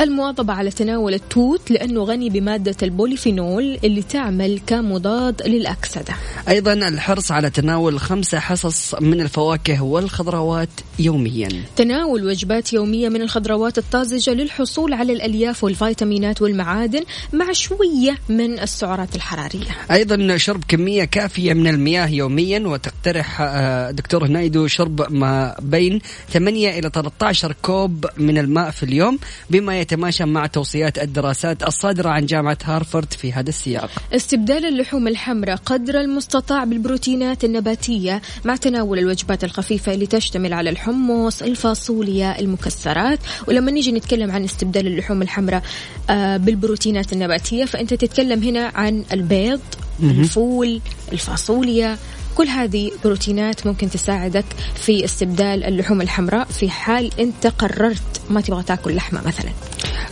المواظبة 0.00 0.52
على 0.52 0.70
تناول 0.70 1.14
التوت 1.14 1.70
لأنه 1.70 2.02
غني 2.04 2.30
بمادة 2.30 2.76
البوليفينول 2.82 3.78
اللي 3.84 4.02
تعمل 4.02 4.60
كمضاد 4.66 5.42
للأكسدة. 5.46 6.14
أيضا 6.48 6.72
الحرص 6.72 7.32
على 7.32 7.50
تناول 7.50 8.00
خمسة 8.00 8.38
حصص 8.38 8.94
من 8.94 9.20
الفواكه 9.20 9.82
والخضروات 9.82 10.68
يوميا. 10.98 11.48
تناول 11.76 12.24
وجبات 12.24 12.72
يومية 12.72 13.08
من 13.08 13.22
الخضروات 13.22 13.78
الطازجة 13.78 14.30
للحصول 14.30 14.92
على 14.92 15.12
الألياف 15.12 15.64
والفيتامينات 15.64 16.42
والمعادن 16.42 17.04
مع 17.32 17.52
شوية 17.52 18.18
من 18.28 18.58
السعرات 18.58 19.16
الحرارية. 19.16 19.70
أيضا 19.90 20.36
شرب 20.36 20.64
كمية 20.68 21.04
كافية 21.04 21.52
من 21.52 21.66
المياه 21.66 22.06
يوميا 22.06 22.60
وتقترح 22.60 23.40
آه، 23.40 23.90
دكتور 23.90 24.26
نايدو 24.26 24.66
شرب 24.66 25.12
ما 25.12 25.54
بين 25.62 26.00
8 26.32 26.78
إلى 26.78 26.90
13 26.94 27.54
كوب 27.62 28.06
من 28.16 28.38
الماء 28.38 28.70
في 28.70 28.82
اليوم 28.82 29.18
بما 29.50 29.80
يتماشى 29.92 30.24
مع 30.24 30.46
توصيات 30.46 30.98
الدراسات 30.98 31.62
الصادرة 31.62 32.08
عن 32.08 32.26
جامعة 32.26 32.58
هارفارد 32.64 33.12
في 33.12 33.32
هذا 33.32 33.48
السياق. 33.48 33.90
استبدال 34.12 34.66
اللحوم 34.66 35.08
الحمراء 35.08 35.56
قدر 35.56 36.00
المستطاع 36.00 36.64
بالبروتينات 36.64 37.44
النباتية 37.44 38.22
مع 38.44 38.56
تناول 38.56 38.98
الوجبات 38.98 39.44
الخفيفة 39.44 39.94
اللي 39.94 40.06
تشتمل 40.06 40.52
على 40.52 40.70
الحمص 40.70 41.42
الفاصوليا 41.42 42.40
المكسرات 42.40 43.18
ولما 43.46 43.70
نيجي 43.70 43.92
نتكلم 43.92 44.30
عن 44.30 44.44
استبدال 44.44 44.86
اللحوم 44.86 45.22
الحمراء 45.22 45.62
آه، 46.10 46.36
بالبروتينات 46.36 47.12
النباتية 47.12 47.64
فأنت 47.64 47.94
تتكلم 47.94 48.42
هنا 48.42 48.72
عن 48.74 49.04
البيض. 49.12 49.60
الفول 50.02 50.80
الفاصوليا 51.12 51.98
كل 52.38 52.48
هذه 52.48 52.92
بروتينات 53.04 53.66
ممكن 53.66 53.90
تساعدك 53.90 54.44
في 54.74 55.04
استبدال 55.04 55.64
اللحوم 55.64 56.00
الحمراء 56.00 56.44
في 56.44 56.70
حال 56.70 57.10
أنت 57.20 57.46
قررت 57.46 58.20
ما 58.30 58.40
تبغى 58.40 58.62
تاكل 58.62 58.94
لحمة 58.94 59.26
مثلا. 59.26 59.50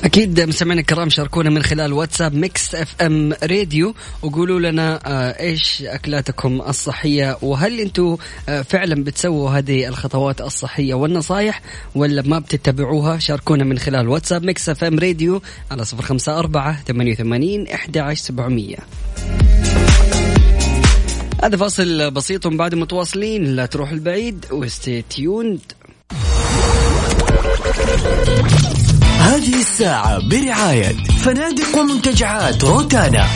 أكيد 0.04 0.40
مستمعينا 0.40 0.80
الكرام 0.80 1.10
شاركونا 1.10 1.50
من 1.50 1.62
خلال 1.62 1.92
واتساب 1.92 2.34
Mix 2.34 2.74
FM 2.74 3.32
Radio 3.42 3.94
وقولوا 4.22 4.60
لنا 4.60 5.00
آه، 5.06 5.40
إيش 5.40 5.82
أكلاتكم 5.82 6.62
الصحية؟ 6.68 7.38
وهل 7.42 7.80
أنتم 7.80 8.16
آه، 8.48 8.62
فعلا 8.62 9.04
بتسووا 9.04 9.50
هذه 9.50 9.88
الخطوات 9.88 10.40
الصحية 10.40 10.94
والنصائح 10.94 11.62
ولا 11.94 12.22
ما 12.22 12.38
بتتبعوها؟ 12.38 13.18
شاركونا 13.18 13.64
من 13.64 13.78
خلال 13.78 14.08
واتساب 14.08 14.44
Mix 14.44 14.68
FM 14.68 14.98
Radio 14.98 15.42
على 15.70 15.82
054 15.82 16.76
88 16.86 17.68
11700 17.68 18.76
هذا 21.46 21.56
فاصل 21.56 22.10
بسيط 22.10 22.46
بعد 22.46 22.74
متواصلين. 22.74 23.56
لا 23.56 23.66
تروح 23.66 23.90
لبعيد 23.90 24.46
و 24.50 24.61
stay 24.61 25.02
tuned. 25.02 25.60
هذه 29.18 29.60
الساعة 29.60 30.28
برعاية 30.28 30.96
فنادق 31.24 31.78
ومنتجعات 31.78 32.64
روتانا. 32.64 33.26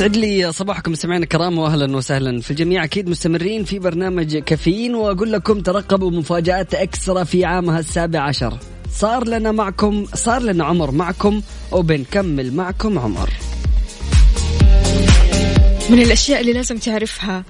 يسعد 0.00 0.16
لي 0.16 0.52
صباحكم 0.52 0.92
مستمعينا 0.92 1.24
الكرام 1.24 1.58
واهلا 1.58 1.96
وسهلا. 1.96 2.40
في 2.40 2.50
الجميع 2.50 2.84
أكيد 2.84 3.08
مستمرين 3.08 3.64
في 3.64 3.78
برنامج 3.78 4.36
كافيين 4.36 4.94
وأقول 4.94 5.32
لكم 5.32 5.60
ترقبوا 5.60 6.10
مفاجآت 6.10 6.74
إكسترا 6.74 7.24
في 7.24 7.44
عامها 7.44 7.78
السابع 7.78 8.20
عشر. 8.20 8.58
صار 8.92 9.28
لنا 9.28 9.52
معكم 9.52 10.06
صار 10.14 10.42
لنا 10.42 10.64
عمر 10.64 10.90
معكم 10.90 11.42
وبنكمل 11.72 12.54
معكم 12.54 12.98
عمر. 12.98 13.30
من 15.90 16.02
الأشياء 16.02 16.40
اللي 16.40 16.52
لازم 16.52 16.78
تعرفها 16.78 17.44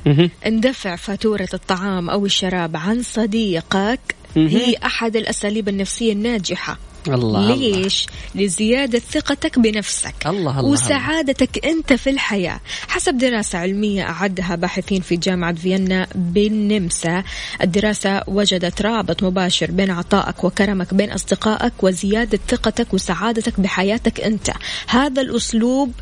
اندفع 0.47 0.97
فاتورة 0.97 1.49
الطعام 1.55 2.11
أو 2.11 2.27
الشراب 2.27 2.77
عن 2.77 3.03
صديقك. 3.03 4.01
هي 4.37 4.77
أحد 4.85 5.17
الأساليب 5.17 5.69
النفسية 5.69 6.13
الناجحة. 6.13 6.79
الله 7.09 7.55
ليش؟ 7.57 8.07
الله. 8.35 8.45
لزيادة 8.45 8.99
ثقتك 8.99 9.59
بنفسك 9.59 10.15
الله 10.27 10.61
الله 10.61 10.71
وسعادتك 10.71 11.65
الله. 11.65 11.77
أنت 11.77 11.93
في 11.93 12.11
الحياة 12.11 12.61
حسب 12.89 13.19
دراسة 13.19 13.59
علمية 13.59 14.03
أعدها 14.03 14.55
باحثين 14.55 15.01
في 15.01 15.17
جامعة 15.17 15.55
فيينا 15.55 16.07
بالنمسا 16.15 17.25
الدراسة 17.63 18.23
وجدت 18.27 18.83
رابط 18.83 19.23
مباشر 19.23 19.71
بين 19.71 19.91
عطائك 19.91 20.45
وكرمك 20.45 20.95
بين 20.95 21.11
أصدقائك 21.11 21.73
وزيادة 21.83 22.39
ثقتك 22.49 22.95
وسعادتك 22.95 23.61
بحياتك 23.61 24.21
أنت 24.21 24.51
هذا 24.87 25.23
الأسلوب 25.23 25.93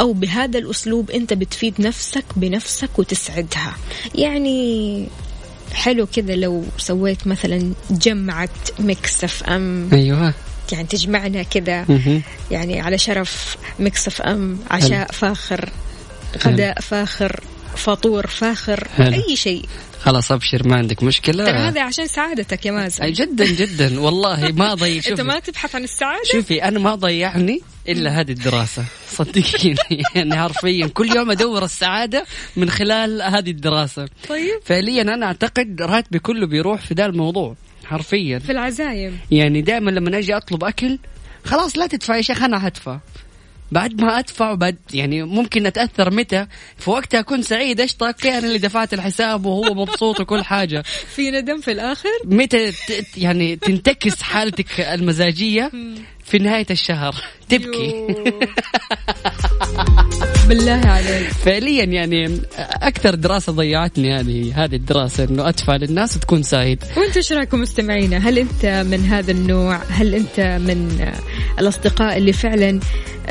أو 0.00 0.12
بهذا 0.12 0.58
الأسلوب 0.58 1.10
أنت 1.10 1.32
بتفيد 1.32 1.74
نفسك 1.80 2.24
بنفسك 2.36 2.98
وتسعدها 2.98 3.76
يعني 4.14 5.08
حلو 5.72 6.06
كذا 6.06 6.34
لو 6.34 6.64
سويت 6.78 7.26
مثلا 7.26 7.72
جمعت 7.90 8.50
ميكس 8.78 9.24
اف 9.24 9.42
ام 9.42 9.88
أيوه 9.92 10.34
يعني 10.72 10.86
تجمعنا 10.86 11.42
كذا. 11.42 11.86
يعني 12.50 12.80
على 12.80 12.98
شرف 12.98 13.56
ميكس 13.78 14.06
اف 14.06 14.22
ام 14.22 14.58
عشاء 14.70 15.12
فاخر 15.12 15.70
غداء 16.46 16.80
فاخر 16.80 17.40
فطور 17.76 18.26
فاخر 18.26 18.88
حلو. 18.96 19.14
أي 19.14 19.36
شيء. 19.36 19.64
خلاص 20.00 20.32
أبشر 20.32 20.68
ما 20.68 20.76
عندك 20.76 21.02
مشكلة. 21.02 21.44
ترى 21.44 21.58
هذا 21.58 21.82
عشان 21.82 22.06
سعادتك 22.06 22.66
يا 22.66 22.72
مازن. 22.72 23.02
أي 23.02 23.12
جدا 23.12 23.46
جدا. 23.46 24.00
والله 24.00 24.52
ما 24.52 24.74
ضيع 24.84 25.02
أنت 25.08 25.20
ما 25.20 25.38
تبحث 25.38 25.74
عن 25.74 25.84
السعادة؟ 25.84 26.24
شوفي 26.32 26.64
أنا 26.64 26.78
ما 26.78 26.94
ضيعني 26.94 27.60
إلا 27.88 28.20
هذه 28.20 28.30
الدراسة. 28.30 28.84
صدقيني. 29.10 29.76
يعني 30.14 30.36
حرفيا 30.36 30.86
كل 30.86 31.16
يوم 31.16 31.30
أدور 31.30 31.64
السعادة 31.64 32.24
من 32.56 32.70
خلال 32.70 33.22
هذه 33.22 33.50
الدراسة. 33.50 34.08
طيب. 34.28 34.60
فعليا 34.64 35.02
أنا 35.02 35.26
أعتقد 35.26 35.82
راتبي 35.82 36.18
كله 36.18 36.46
بيروح 36.46 36.80
في 36.80 36.94
ذا 36.94 37.06
الموضوع. 37.06 37.56
حرفيا. 37.88 38.38
في 38.38 38.52
العزايم. 38.52 39.18
يعني 39.30 39.62
دائما 39.62 39.90
لما 39.90 40.18
أجي 40.18 40.36
أطلب 40.36 40.64
أكل 40.64 40.98
خلاص 41.44 41.78
لا 41.78 41.86
تدفع 41.86 42.16
يا 42.16 42.22
شيخ 42.22 42.42
أنا 42.42 42.68
هدفع. 42.68 42.98
بعد 43.72 44.00
ما 44.00 44.18
أدفع 44.18 44.50
وبعد 44.50 44.76
يعني 44.94 45.22
ممكن 45.22 45.66
أتأثر 45.66 46.14
متى؟ 46.14 46.46
في 46.78 46.90
وقتها 46.90 47.20
أكون 47.20 47.42
سعيد 47.42 47.80
إيش 47.80 47.94
طاقتي 47.94 48.38
أنا 48.38 48.46
اللي 48.46 48.58
دفعت 48.58 48.94
الحساب 48.94 49.46
وهو 49.46 49.74
مبسوط 49.74 50.20
وكل 50.20 50.44
حاجة. 50.44 50.84
في 51.16 51.30
ندم 51.30 51.60
في 51.60 51.72
الآخر؟ 51.72 52.10
متى 52.24 52.72
يعني 53.16 53.56
تنتكس 53.56 54.22
حالتك 54.22 54.80
المزاجية 54.80 55.70
في 56.24 56.38
نهاية 56.38 56.66
الشهر؟ 56.70 57.14
تبكي. 57.48 58.06
بالله 60.48 60.80
عليك. 60.86 61.28
فعليا 61.28 61.84
يعني 61.84 62.40
أكثر 62.58 63.14
دراسة 63.14 63.52
ضيعتني 63.52 64.20
هذه 64.20 64.64
هذه 64.64 64.74
الدراسة 64.74 65.24
إنه 65.24 65.48
أدفع 65.48 65.76
للناس 65.76 66.16
وتكون 66.16 66.42
سعيد. 66.42 66.84
وانت 66.96 67.16
إيش 67.16 67.32
رأيكم 67.32 67.60
مستمعينا؟ 67.60 68.16
هل 68.16 68.38
أنت 68.38 68.66
من 68.90 69.04
هذا 69.04 69.30
النوع؟ 69.30 69.80
هل 69.90 70.14
أنت 70.14 70.40
من 70.40 71.10
الأصدقاء 71.58 72.16
اللي 72.16 72.32
فعلا 72.32 72.80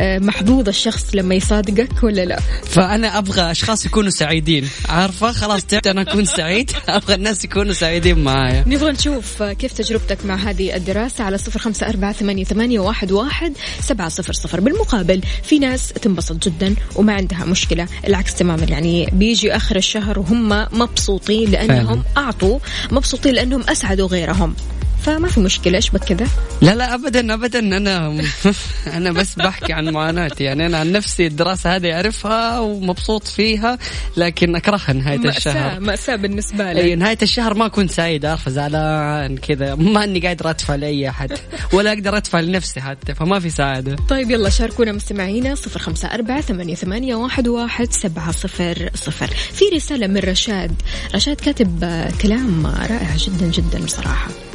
محظوظ 0.02 0.68
الشخص 0.68 1.16
لما 1.16 1.36
يصادقك 1.36 2.04
ولا 2.04 2.26
لا؟ 2.26 2.40
فأنا 2.66 3.18
أبغى 3.18 3.52
أشخاص 3.52 3.86
يكونوا 3.86 4.10
سعيدين. 4.10 4.70
عارفة؟ 4.90 5.32
خلاص 5.32 5.66
تعبت 5.66 5.88
أنا 5.88 6.02
أكون 6.02 6.26
سعيد؟ 6.26 6.72
أبغى 6.88 7.16
الناس 7.16 7.46
يكونوا 7.46 7.74
سعيدين 7.74 8.20
معايا. 8.24 8.64
نبغى 8.68 8.92
نشوف 8.92 9.44
كيف 9.44 9.74
تجربتك 9.74 10.26
مع 10.26 10.36
هذه 10.36 10.76
الدراسة 10.76 11.24
على 11.24 11.38
صفر 11.38 11.60
خمسة 11.60 11.90
أربعة 11.90 12.12
ثمانية, 12.44 12.80
واحد, 12.80 13.12
واحد 13.12 13.54
سبعة 13.82 14.10
صفر 14.10 14.34
صفر. 14.34 14.60
بالمقابل 14.60 15.22
في 15.44 15.60
ناس 15.60 15.90
تنبسط 15.90 16.48
جدا 16.48 16.76
وما 17.08 17.16
عندها 17.16 17.46
مشكلة 17.46 17.88
العكس 18.08 18.36
تماما 18.36 18.64
يعني 18.64 19.10
بيجي 19.14 19.56
آخر 19.56 19.76
الشهر 19.76 20.20
وهم 20.20 20.50
مبسوطين 20.72 21.52
لأنهم 21.52 22.04
فعلا. 22.04 22.26
أعطوا 22.26 22.60
مبسوطين 22.92 23.34
لأنهم 23.34 23.62
أسعدوا 23.70 24.08
غيرهم 24.08 24.56
فما 25.04 25.28
في 25.28 25.40
مشكلة 25.40 25.76
إيش 25.76 25.90
بك 25.90 26.04
كذا؟ 26.04 26.28
لا 26.62 26.76
لا 26.76 26.94
ابدا 26.94 27.34
ابدا. 27.34 27.60
أنا 27.60 28.22
أنا 28.98 29.12
بس 29.12 29.36
بحكي 29.36 29.74
عن 29.74 29.90
معاناتي. 29.90 30.44
يعني 30.44 30.66
أنا 30.66 30.78
عن 30.78 30.92
نفسي 30.92 31.28
الدراسة 31.28 31.76
هذه 31.76 31.94
أعرفها 31.94 32.60
ومبسوط 32.60 33.28
فيها 33.28 33.78
لكن 34.18 34.56
أكرهها 34.56 34.94
نهاية 34.94 35.18
مأساة 35.18 35.38
الشهر. 35.38 35.80
مأساة 35.80 36.16
بالنسبة 36.16 36.74
لي. 36.74 36.82
أي 36.82 36.96
نهاية 36.96 37.18
الشهر 37.22 37.54
ما 37.54 37.66
اكون 37.66 37.88
سعيد 37.88 38.26
عارفة 38.26 38.52
زعلان 38.52 39.38
كذا. 39.38 39.76
ما 39.76 40.04
أني 40.04 40.20
قادر 40.20 40.50
ادفع 40.50 40.76
لأي 40.76 41.10
أحد 41.10 41.32
ولا 41.74 41.94
أقدر 41.94 42.18
ادفع 42.18 42.40
لنفسي 42.40 42.82
حتى 42.82 43.16
فما 43.16 43.40
في 43.40 43.50
سعادة. 43.50 43.96
طيب 44.10 44.32
يلا 44.32 44.50
شاركونا 44.50 44.92
مستمعينا. 44.92 45.56
صفر 45.56 45.80
خمسة 45.80 46.08
أربعة 46.08 46.42
ثمانية, 46.42 46.76
ثمانية 46.76 47.16
واحد, 47.16 47.48
واحد 47.48 47.92
سبعة 47.92 48.32
صفر 48.32 48.90
صفر. 48.96 49.28
في 49.28 49.66
رسالة 49.74 50.08
من 50.08 50.18
رشاد. 50.18 50.72
رشاد 51.16 51.36
كاتب 51.36 51.86
كلام 52.22 52.68
رائع 52.68 53.16
جدا 53.16 53.46
جدا 53.46 53.86
بصراحة. 53.86 54.47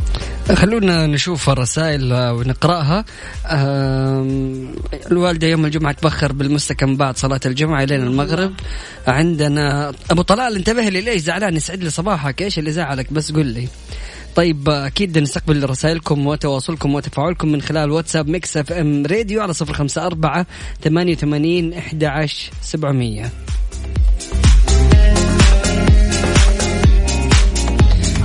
خلونا 0.49 1.07
نشوف 1.07 1.51
الرسائل 1.51 2.15
ونقرأها. 2.15 3.05
الوالدة 5.11 5.47
يوم 5.47 5.65
الجمعة 5.65 5.93
تبخر 5.93 6.33
بالمستكة 6.33 6.97
بعد 6.97 7.17
صلاة 7.17 7.41
الجمعة 7.47 7.85
لين 7.85 8.03
المغرب. 8.03 8.53
عندنا 9.07 9.93
أبو 10.11 10.23
طلال 10.23 10.57
انتبه 10.57 10.83
لي 10.83 11.01
ليش 11.01 11.23
زعلان؟ 11.23 11.57
يسعد 11.57 11.83
لي 11.83 11.91
صباحك. 11.91 12.43
إيش 12.43 12.59
اللي 12.59 12.73
زعلك؟ 12.73 13.13
بس 13.13 13.33
قل 13.33 13.47
لي. 13.47 13.69
طيب 14.37 14.69
أكيد 14.69 15.19
نستقبل 15.19 15.71
رسائلكم 15.71 16.27
وتواصلكم 16.27 16.95
وتفاعلكم 16.95 17.49
من 17.49 17.63
خلال 17.63 17.91
واتساب 17.91 18.29
ميكس 18.29 18.57
إف 18.57 18.73
إم 18.73 19.07
راديو 19.07 19.43
على 19.43 19.53
054 19.63 20.45
88 20.85 21.73
11 21.73 22.51
700 22.63 23.31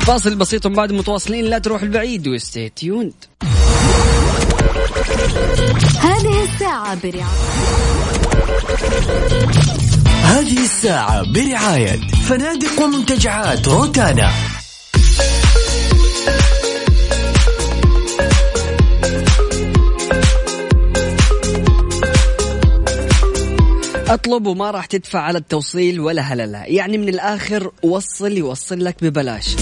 فاصل 0.07 0.35
بسيط 0.35 0.67
بعد 0.67 0.91
متواصلين. 0.91 1.45
لا 1.45 1.57
تروح 1.57 1.81
البعيد 1.81 2.27
وستي 2.27 2.69
تيوند 2.69 3.13
هذه 5.99 6.43
الساعة 6.43 6.95
برعاية. 7.03 7.25
هذه 10.23 10.63
الساعة 10.63 11.33
برعاية 11.33 11.99
فنادق 12.29 12.81
ومنتجعات 12.81 13.67
روتانا. 13.67 14.31
أطلب 24.09 24.47
وما 24.47 24.71
راح 24.71 24.85
تدفع 24.85 25.19
على 25.19 25.37
التوصيل 25.37 25.99
ولا 25.99 26.21
هللا 26.21 26.65
يعني 26.65 26.97
من 26.97 27.09
الآخر 27.09 27.71
وصل 27.83 28.31
يوصل 28.31 28.85
لك 28.85 28.95
ببلاش. 29.01 29.55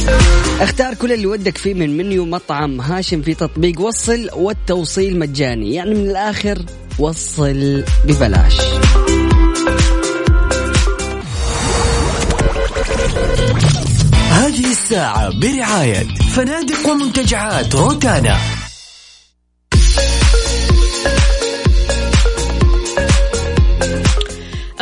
اختار 0.61 0.93
كل 0.93 1.11
اللي 1.11 1.25
ودك 1.25 1.57
فيه 1.57 1.73
من 1.73 1.97
منيو 1.97 2.25
مطعم 2.25 2.81
هاشم 2.81 3.21
في 3.21 3.33
تطبيق 3.33 3.81
وصل 3.81 4.29
والتوصيل 4.33 5.19
مجاني. 5.19 5.73
يعني 5.73 5.93
من 5.93 6.09
الآخر 6.09 6.65
وصل 6.99 7.83
ببلاش. 8.05 8.57
هذه 14.31 14.71
الساعة 14.71 15.39
برعاية 15.39 16.03
فنادق 16.35 16.89
ومنتجعات 16.89 17.75
روتانا. 17.75 18.64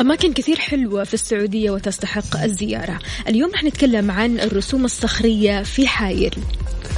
أماكن 0.04 0.34
كثير 0.34 0.56
حلوة 0.60 1.04
في 1.04 1.14
السعودية 1.14 1.72
وتستحق 1.72 2.43
الزيارة. 2.43 2.99
اليوم 3.28 3.51
رح 3.51 3.64
نتكلم 3.64 4.12
عن 4.12 4.39
الرسوم 4.39 4.86
الصخرية 4.86 5.64
في 5.64 5.88
حايل 5.88 6.36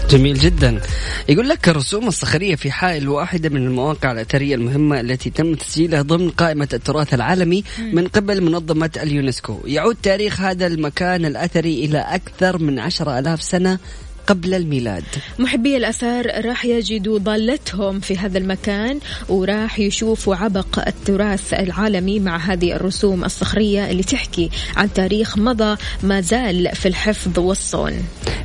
جميل 0.10 0.38
جدا. 0.38 0.82
يقول 1.30 1.50
لك 1.50 1.70
الرسوم 1.70 2.08
الصخرية 2.08 2.56
في 2.56 2.72
حائل 2.72 3.10
واحدة 3.10 3.50
من 3.50 3.66
المواقع 3.66 4.12
الأثرية 4.12 4.56
المهمة 4.56 5.00
التي 5.00 5.30
تم 5.30 5.56
تسجيلها 5.56 6.02
ضمن 6.02 6.30
قائمة 6.30 6.68
التراث 6.74 7.14
العالمي 7.14 7.64
من 7.94 8.08
قبل 8.08 8.42
منظمة 8.42 8.92
اليونسكو. 9.04 9.60
يعود 9.66 9.96
تاريخ 10.04 10.42
هذا 10.42 10.68
المكان 10.68 11.26
الأثري 11.26 11.86
إلى 11.86 11.98
أكثر 11.98 12.58
من 12.58 12.80
عشر 12.80 13.20
ألاف 13.20 13.44
سنة 13.44 13.80
قبل 14.28 14.54
الميلاد. 14.54 15.04
محبي 15.40 15.78
الأثار 15.78 16.46
راح 16.46 16.66
يجدوا 16.66 17.20
ضالتهم 17.20 18.00
في 18.00 18.18
هذا 18.18 18.38
المكان 18.38 19.00
وراح 19.30 19.80
يشوفوا 19.80 20.36
عبق 20.36 20.88
التراث 20.88 21.54
العالمي 21.54 22.20
مع 22.20 22.38
هذه 22.38 22.74
الرسوم 22.74 23.26
الصخرية 23.26 23.92
اللي 23.92 24.04
تحكي 24.04 24.50
عن 24.76 24.94
تاريخ 24.94 25.38
مضى 25.38 25.78
ما 26.04 26.22
زال 26.22 26.76
في 26.76 26.88
الحفظ 26.88 27.40
والصون. 27.40 27.94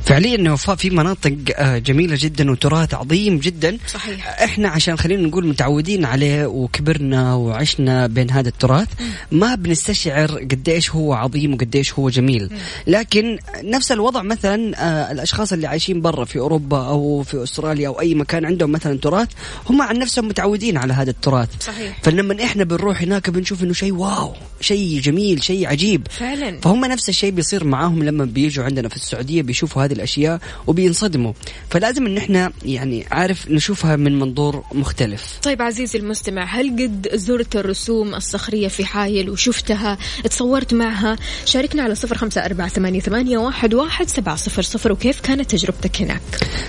فعليا 0.05 0.35
إنه 0.35 0.55
في 0.55 0.89
مناطق 0.89 1.37
آه، 1.55 1.77
جميلة 1.77 2.17
جدا 2.19 2.51
وتراث 2.51 2.93
عظيم 2.93 3.37
جدا. 3.39 3.77
صحيح. 3.87 4.27
إحنا 4.43 4.69
عشان 4.69 4.97
خلينا 4.97 5.27
نقول 5.27 5.47
متعودين 5.47 6.05
عليه 6.05 6.45
وكبرنا 6.45 7.33
وعشنا 7.33 8.07
بين 8.07 8.31
هذا 8.31 8.49
التراث 8.49 8.87
ما 9.31 9.55
بنستشعر 9.55 10.39
قديش 10.51 10.91
هو 10.91 11.13
عظيم 11.13 11.53
وقديش 11.53 11.93
هو 11.93 12.09
جميل. 12.09 12.49
لكن 12.87 13.37
نفس 13.63 13.91
الوضع 13.91 14.21
مثلا 14.21 14.73
آه، 14.77 15.11
الأشخاص 15.11 15.53
اللي 15.53 15.67
عايشين 15.71 16.01
برا 16.01 16.25
في 16.25 16.39
أوروبا 16.39 16.87
أو 16.87 17.23
في 17.23 17.43
أستراليا 17.43 17.87
أو 17.87 17.99
أي 17.99 18.15
مكان 18.15 18.45
عندهم 18.45 18.71
مثلا 18.71 18.99
تراث 18.99 19.29
هم 19.69 19.81
عن 19.81 19.99
نفسهم 19.99 20.27
متعودين 20.27 20.77
على 20.77 20.93
هذا 20.93 21.09
التراث. 21.09 21.49
صحيح. 21.59 21.99
فلما 22.03 22.43
إحنا 22.43 22.63
بنروح 22.63 23.01
هناك 23.01 23.29
بنشوف 23.29 23.63
إنه 23.63 23.73
شيء 23.73 23.93
واو 23.93 24.33
شيء 24.61 24.99
جميل 24.99 25.43
شيء 25.43 25.67
عجيب. 25.67 26.07
فعلا. 26.09 26.59
فهم 26.61 26.85
نفس 26.85 27.09
الشيء 27.09 27.31
بيصير 27.31 27.63
معاهم 27.63 28.03
لما 28.03 28.25
بيجوا 28.25 28.65
عندنا 28.65 28.89
في 28.89 28.95
السعودية 28.95 29.41
بيشوفوا 29.41 29.83
هذه 29.83 29.93
الأشياء 29.93 30.39
وبينصدموا. 30.67 31.33
فلازم 31.69 32.05
إن 32.05 32.17
إحنا 32.17 32.51
يعني 32.65 33.05
عارف 33.11 33.51
نشوفها 33.51 33.95
من 33.95 34.19
منظور 34.19 34.63
مختلف. 34.73 35.39
طيب 35.43 35.61
عزيزي 35.61 35.99
المستمع 35.99 36.43
هل 36.43 36.69
قد 36.69 37.07
زرت 37.13 37.55
الرسوم 37.55 38.15
الصخرية 38.15 38.67
في 38.67 38.85
حايل 38.85 39.29
وشفتها 39.29 39.97
تصورت 40.29 40.73
معها؟ 40.73 41.15
شاركنا 41.45 41.83
على 41.83 41.95
صفر 41.95 42.17
خمسة 42.17 42.45
أربعة 42.45 42.67
ثمانية 42.67 43.37
واحد 43.37 43.73
واحد 43.73 44.09
سبعة 44.09 44.35
صفر 44.35 44.61
صفر 44.61 44.91
وكيف 44.91 45.19
كانت 45.21 45.60
تجربتك 45.61 46.01
هناك. 46.01 46.21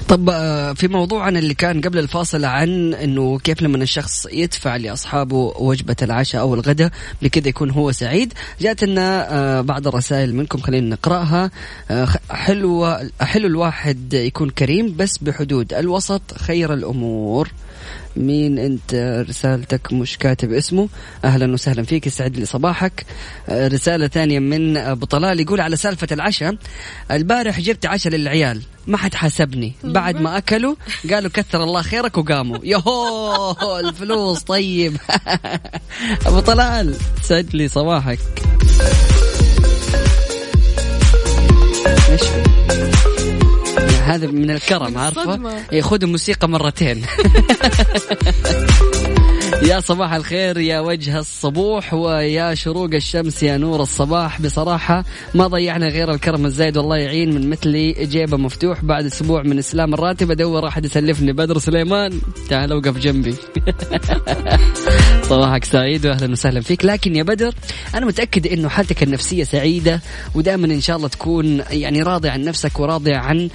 طب 0.08 0.30
آه، 0.30 0.72
في 0.72 0.88
موضوعنا 0.88 1.38
اللي 1.38 1.54
كان 1.54 1.80
قبل 1.80 1.98
الفاصل 1.98 2.44
عن 2.44 2.94
إنه 2.94 3.38
كيف 3.38 3.62
لما 3.62 3.76
الشخص 3.76 4.26
يدفع 4.32 4.76
لأصحابه 4.76 5.36
وجبة 5.36 5.96
العشاء 6.02 6.40
أو 6.40 6.54
الغداء 6.54 6.90
بكذا 7.22 7.48
يكون 7.48 7.70
هو 7.70 7.92
سعيد. 7.92 8.32
جات 8.60 8.84
لنا 8.84 9.34
آه، 9.34 9.60
بعض 9.60 9.86
الرسائل 9.86 10.34
منكم 10.34 10.58
خلينا 10.58 10.90
نقرأها. 10.90 11.50
آه، 11.90 12.08
حلو 12.30 12.98
حلو 13.20 13.46
الواحد 13.46 14.14
يكون 14.14 14.50
كريم 14.50 14.94
بس 14.96 15.18
بحدود 15.18 15.74
الوسط 15.74 16.22
خير 16.38 16.74
الأمور. 16.74 17.48
مين 18.16 18.58
انت 18.58 19.24
رسالتك 19.28 19.92
مش 19.92 20.18
كاتب 20.18 20.52
اسمه؟ 20.52 20.88
أهلا 21.24 21.52
وسهلا 21.52 21.82
فيك 21.82 22.06
يسعد 22.06 22.36
لي 22.36 22.44
صباحك. 22.44 23.06
رسالة 23.48 24.08
ثانية 24.08 24.38
من 24.38 24.76
أبو 24.76 25.06
طلال 25.06 25.40
يقول 25.40 25.60
على 25.60 25.76
سالفة 25.76 26.08
العشاء. 26.12 26.56
البارح 27.10 27.60
جبت 27.60 27.86
عشاء 27.86 28.12
للعيال 28.12 28.62
ما 28.86 28.96
حد 28.96 29.14
حسبني 29.14 29.72
بعد 29.84 30.20
ما 30.20 30.36
أكلوا 30.36 30.74
قالوا 31.10 31.30
كثر 31.30 31.62
الله 31.62 31.82
خيرك 31.82 32.18
وقاموا. 32.18 32.58
يهو 32.62 33.80
الفلوس 33.84 34.42
طيب. 34.42 34.96
أبو 36.26 36.40
طلال 36.40 36.94
سعد 37.22 37.48
لي 37.54 37.68
صباحك. 37.68 38.18
إيش 42.10 42.51
هذا 44.10 44.26
من 44.26 44.50
الكرم 44.50 44.98
عارفة؟ 44.98 45.62
ياخذ 45.72 46.06
موسيقى 46.06 46.48
مرتين. 46.48 47.02
يا 49.60 49.80
صباح 49.80 50.12
الخير 50.12 50.58
يا 50.58 50.80
وجه 50.80 51.18
الصبوح 51.18 51.94
ويا 51.94 52.54
شروق 52.54 52.94
الشمس 52.94 53.42
يا 53.42 53.56
نور 53.56 53.82
الصباح. 53.82 54.40
بصراحة 54.40 55.04
ما 55.34 55.46
ضيعنا 55.46 55.88
غير 55.88 56.10
الكرم 56.10 56.46
الزايد 56.46 56.76
والله 56.76 56.96
يعين 56.96 57.34
من 57.34 57.50
مثلي 57.50 57.92
جيبه 57.92 58.36
مفتوح. 58.36 58.84
بعد 58.84 59.04
أسبوع 59.04 59.42
من 59.42 59.58
إسلام 59.58 59.94
الراتب 59.94 60.30
أدور 60.30 60.68
احد 60.68 60.84
يسلفني 60.84 61.32
بدر 61.32 61.58
سليمان. 61.58 62.20
تعال 62.48 62.72
وقف 62.72 62.98
جنبي. 62.98 63.34
صباحك 65.30 65.64
سعيد 65.64 66.06
واهلا 66.06 66.32
وسهلا 66.32 66.60
فيك. 66.60 66.84
لكن 66.84 67.16
يا 67.16 67.22
بدر 67.22 67.54
أنا 67.94 68.06
متأكد 68.06 68.46
إنه 68.46 68.68
حالتك 68.68 69.02
النفسية 69.02 69.44
سعيدة 69.44 70.00
ودائما 70.34 70.66
إن 70.66 70.80
شاء 70.80 70.96
الله 70.96 71.08
تكون 71.08 71.62
يعني 71.70 72.02
راضي 72.02 72.28
عن 72.28 72.44
نفسك 72.44 72.80
وراضي 72.80 73.14
عن 73.14 73.48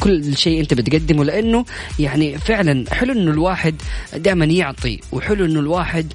كل 0.00 0.36
شيء 0.36 0.60
أنت 0.60 0.74
بتقدمه. 0.74 1.24
لأنه 1.24 1.64
يعني 1.98 2.38
فعلا 2.38 2.84
حلو 2.94 3.12
إنه 3.12 3.30
الواحد 3.30 3.74
دائما 4.16 4.44
يعطي 4.44 4.81
وحلو 5.12 5.44
إنه 5.44 5.60
الواحد 5.60 6.12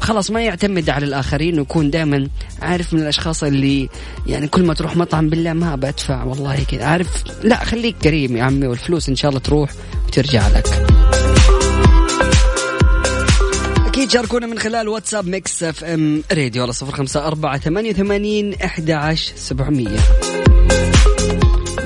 خلاص 0.00 0.30
ما 0.30 0.42
يعتمد 0.42 0.90
على 0.90 1.06
الآخرين 1.06 1.58
ويكون 1.58 1.90
دائما 1.90 2.28
عارف 2.62 2.94
من 2.94 3.00
الأشخاص 3.00 3.42
اللي 3.42 3.88
يعني 4.26 4.48
كل 4.48 4.62
ما 4.62 4.74
تروح 4.74 4.96
مطعم 4.96 5.28
بالله 5.28 5.52
ما 5.52 5.74
بدفع 5.74 6.24
والله 6.24 6.64
كذا. 6.64 6.84
عارف؟ 6.84 7.24
لا 7.42 7.64
خليك 7.64 7.96
كريم 8.02 8.36
يا 8.36 8.42
عمي 8.42 8.66
والفلوس 8.66 9.08
إن 9.08 9.16
شاء 9.16 9.28
الله 9.28 9.40
تروح 9.40 9.70
وترجع 10.06 10.48
لك. 10.48 10.66
أكيد 13.86 14.10
شاركونا 14.10 14.46
من 14.46 14.58
خلال 14.58 14.88
واتساب 14.88 15.26
ميكس 15.26 15.62
إف 15.62 15.84
إم 15.84 16.22
راديو 16.32 16.62
على 16.62 16.72
صفر 16.72 16.92
خمسة 16.92 17.26
أربعة 17.26 17.58
ثمانية 17.58 17.90
وثمانين 17.90 18.54
أحد 18.54 18.90
عشر 18.90 19.32
سبعمية. 19.36 19.98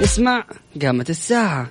نسمع 0.03 0.45
قامت 0.83 1.11
الساعة. 1.11 1.71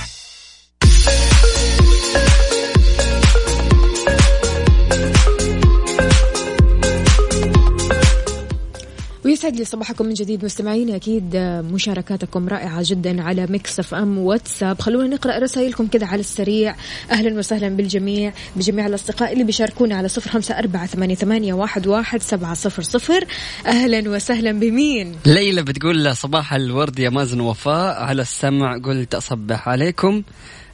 ويسعد 9.43 9.59
لي 9.59 9.65
صباحكم 9.65 10.05
من 10.05 10.13
جديد 10.13 10.45
مستمعين. 10.45 10.89
أكيد 10.89 11.35
مشاركاتكم 11.73 12.47
رائعة 12.47 12.83
جدا 12.85 13.23
على 13.23 13.47
ميكس 13.47 13.79
اف 13.79 13.93
ام 13.93 14.17
واتساب. 14.17 14.81
خلونا 14.81 15.07
نقرأ 15.07 15.39
رسائلكم 15.39 15.87
كذا 15.87 16.05
على 16.05 16.19
السريع. 16.19 16.75
أهلا 17.11 17.39
وسهلا 17.39 17.69
بالجميع 17.69 18.33
بجميع 18.55 18.85
الأصدقاء 18.85 19.33
اللي 19.33 19.43
بيشاركونا 19.43 19.95
على 19.95 20.07
صفر 20.07 20.29
خمسة 20.29 20.59
أربعة 20.59 20.85
ثمانية, 20.85 21.15
ثمانية 21.15 21.53
واحد, 21.53 21.87
واحد 21.87 22.21
سبعة 22.21 22.53
صفر 22.53 22.83
صفر. 22.83 23.25
أهلا 23.65 24.09
وسهلا 24.09 24.51
بمين؟ 24.51 25.15
ليلى 25.25 25.63
بتقول 25.63 26.15
صباح 26.15 26.53
الورد 26.53 26.99
يا 26.99 27.09
مازن 27.09 27.39
وفاء 27.39 28.01
على 28.01 28.21
السمع 28.21 28.77
قلت 28.77 29.15
أصبح 29.15 29.69
عليكم. 29.69 30.23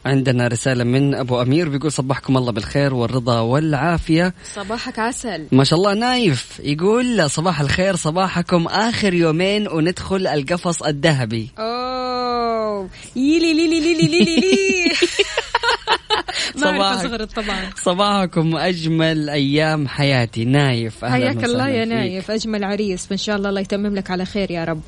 عندنا 0.07 0.47
رسالة 0.47 0.83
من 0.83 1.15
أبو 1.15 1.41
أمير 1.41 1.69
بيقول 1.69 1.91
صبحكم 1.91 2.37
الله 2.37 2.51
بالخير 2.51 2.93
والرضا 2.93 3.39
والعافية. 3.39 4.33
صباحك 4.55 4.99
عسل. 4.99 5.47
ما 5.51 5.63
شاء 5.63 5.79
الله 5.79 5.93
نايف 5.93 6.59
يقول 6.63 7.29
صباح 7.29 7.61
الخير 7.61 7.95
صباحكم 7.95 8.67
آخر 8.67 9.13
يومين 9.13 9.67
وندخل 9.67 10.27
القفص 10.27 10.83
الذهبي. 10.83 11.49
أوه. 11.59 12.89
يلي 13.15 13.53
لي 13.53 13.67
لي 13.67 13.79
لي 13.79 14.07
لي. 14.07 14.93
لي 16.57 16.71
لي 16.71 17.27
صباح 17.27 17.27
طبعا 17.35 17.69
صباحكم 17.83 18.55
أجمل 18.55 19.29
أيام 19.29 19.87
حياتي. 19.87 20.45
نايف 20.45 21.05
حياك 21.05 21.43
الله 21.43 21.69
يا 21.69 21.85
نايف 21.85 22.31
أجمل 22.31 22.63
عريس. 22.63 23.05
فان 23.05 23.17
شاء 23.17 23.35
الله 23.35 23.49
الله 23.49 23.61
يتمم 23.61 23.95
لك 23.95 24.11
على 24.11 24.25
خير 24.25 24.51
يا 24.51 24.63
رب. 24.63 24.81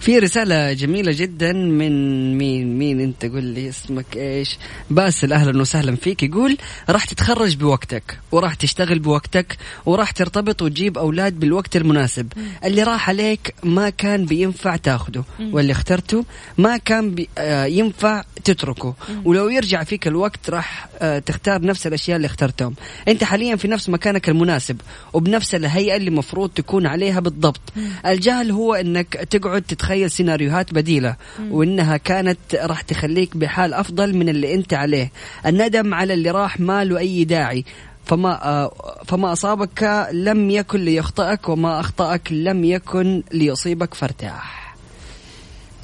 في 0.00 0.18
رسالة 0.18 0.72
جميلة 0.72 1.12
جدا 1.16 1.52
من 1.52 2.38
مين؟ 2.38 2.78
مين 2.78 3.00
أنت؟ 3.00 3.24
قول 3.24 3.44
لي 3.44 3.68
اسمك 3.68 4.16
إيش؟ 4.16 4.58
باسل 4.90 5.32
أهلا 5.32 5.60
وسهلا 5.60 5.96
فيك. 5.96 6.22
يقول 6.22 6.56
راح 6.90 7.04
تتخرج 7.04 7.56
بوقتك 7.56 8.18
وراح 8.32 8.54
تشتغل 8.54 8.98
بوقتك 8.98 9.56
وراح 9.86 10.10
ترتبط 10.10 10.62
وتجيب 10.62 10.98
أولاد 10.98 11.40
بالوقت 11.40 11.76
المناسب. 11.76 12.32
اللي 12.64 12.82
راح 12.82 13.08
عليك 13.08 13.54
ما 13.62 13.90
كان 13.90 14.24
بينفع 14.24 14.76
تاخذه 14.76 15.24
واللي 15.40 15.72
اخترته 15.72 16.24
ما 16.58 16.76
كان 16.76 17.14
بي 17.14 17.28
آه 17.38 17.64
ينفع 17.64 18.24
تتركه. 18.44 18.94
ولو 19.24 19.48
يرجع 19.48 19.84
فيك 19.84 20.06
الوقت 20.06 20.50
راح 20.50 20.88
آه 20.98 21.15
تختار 21.18 21.62
نفس 21.62 21.86
الأشياء 21.86 22.16
اللي 22.16 22.26
اخترتهم. 22.26 22.74
أنت 23.08 23.24
حاليا 23.24 23.56
في 23.56 23.68
نفس 23.68 23.88
مكانك 23.88 24.28
المناسب 24.28 24.80
وبنفس 25.12 25.54
الهيئة 25.54 25.96
اللي 25.96 26.10
مفروض 26.10 26.50
تكون 26.50 26.86
عليها 26.86 27.20
بالضبط. 27.20 27.60
الجهل 28.06 28.50
هو 28.50 28.74
إنك 28.74 29.08
تقعد 29.30 29.62
تتخيل 29.62 30.10
سيناريوهات 30.10 30.74
بديلة. 30.74 31.16
وإنها 31.50 31.96
كانت 31.96 32.38
راح 32.54 32.80
تخليك 32.80 33.36
بحال 33.36 33.74
أفضل 33.74 34.16
من 34.16 34.28
اللي 34.28 34.54
أنت 34.54 34.74
عليه. 34.74 35.12
الندم 35.46 35.94
على 35.94 36.14
اللي 36.14 36.30
راح 36.30 36.60
ما 36.60 36.84
له 36.84 36.98
أي 36.98 37.24
داعي. 37.24 37.64
فما 38.04 38.44
آه، 38.44 38.74
فما 39.06 39.32
أصابك 39.32 40.08
لم 40.12 40.50
يكن 40.50 40.80
ليخطئك 40.80 41.48
وما 41.48 41.80
أخطأك 41.80 42.32
لم 42.32 42.64
يكن 42.64 43.22
ليصيبك 43.32 43.94
فارتاح. 43.94 44.65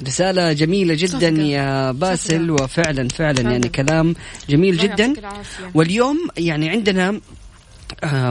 رسالة 0.07 0.53
جميلة 0.53 0.93
جدا. 0.93 1.29
يا 1.29 1.91
باسل. 1.91 2.51
وفعلا 2.51 3.07
فعلا, 3.07 3.41
يعني 3.41 3.69
كلام 3.69 4.15
جميل 4.49 4.77
جدا 4.77 5.13
واليوم 5.73 6.27
يعني 6.37 6.69
عندنا 6.69 7.19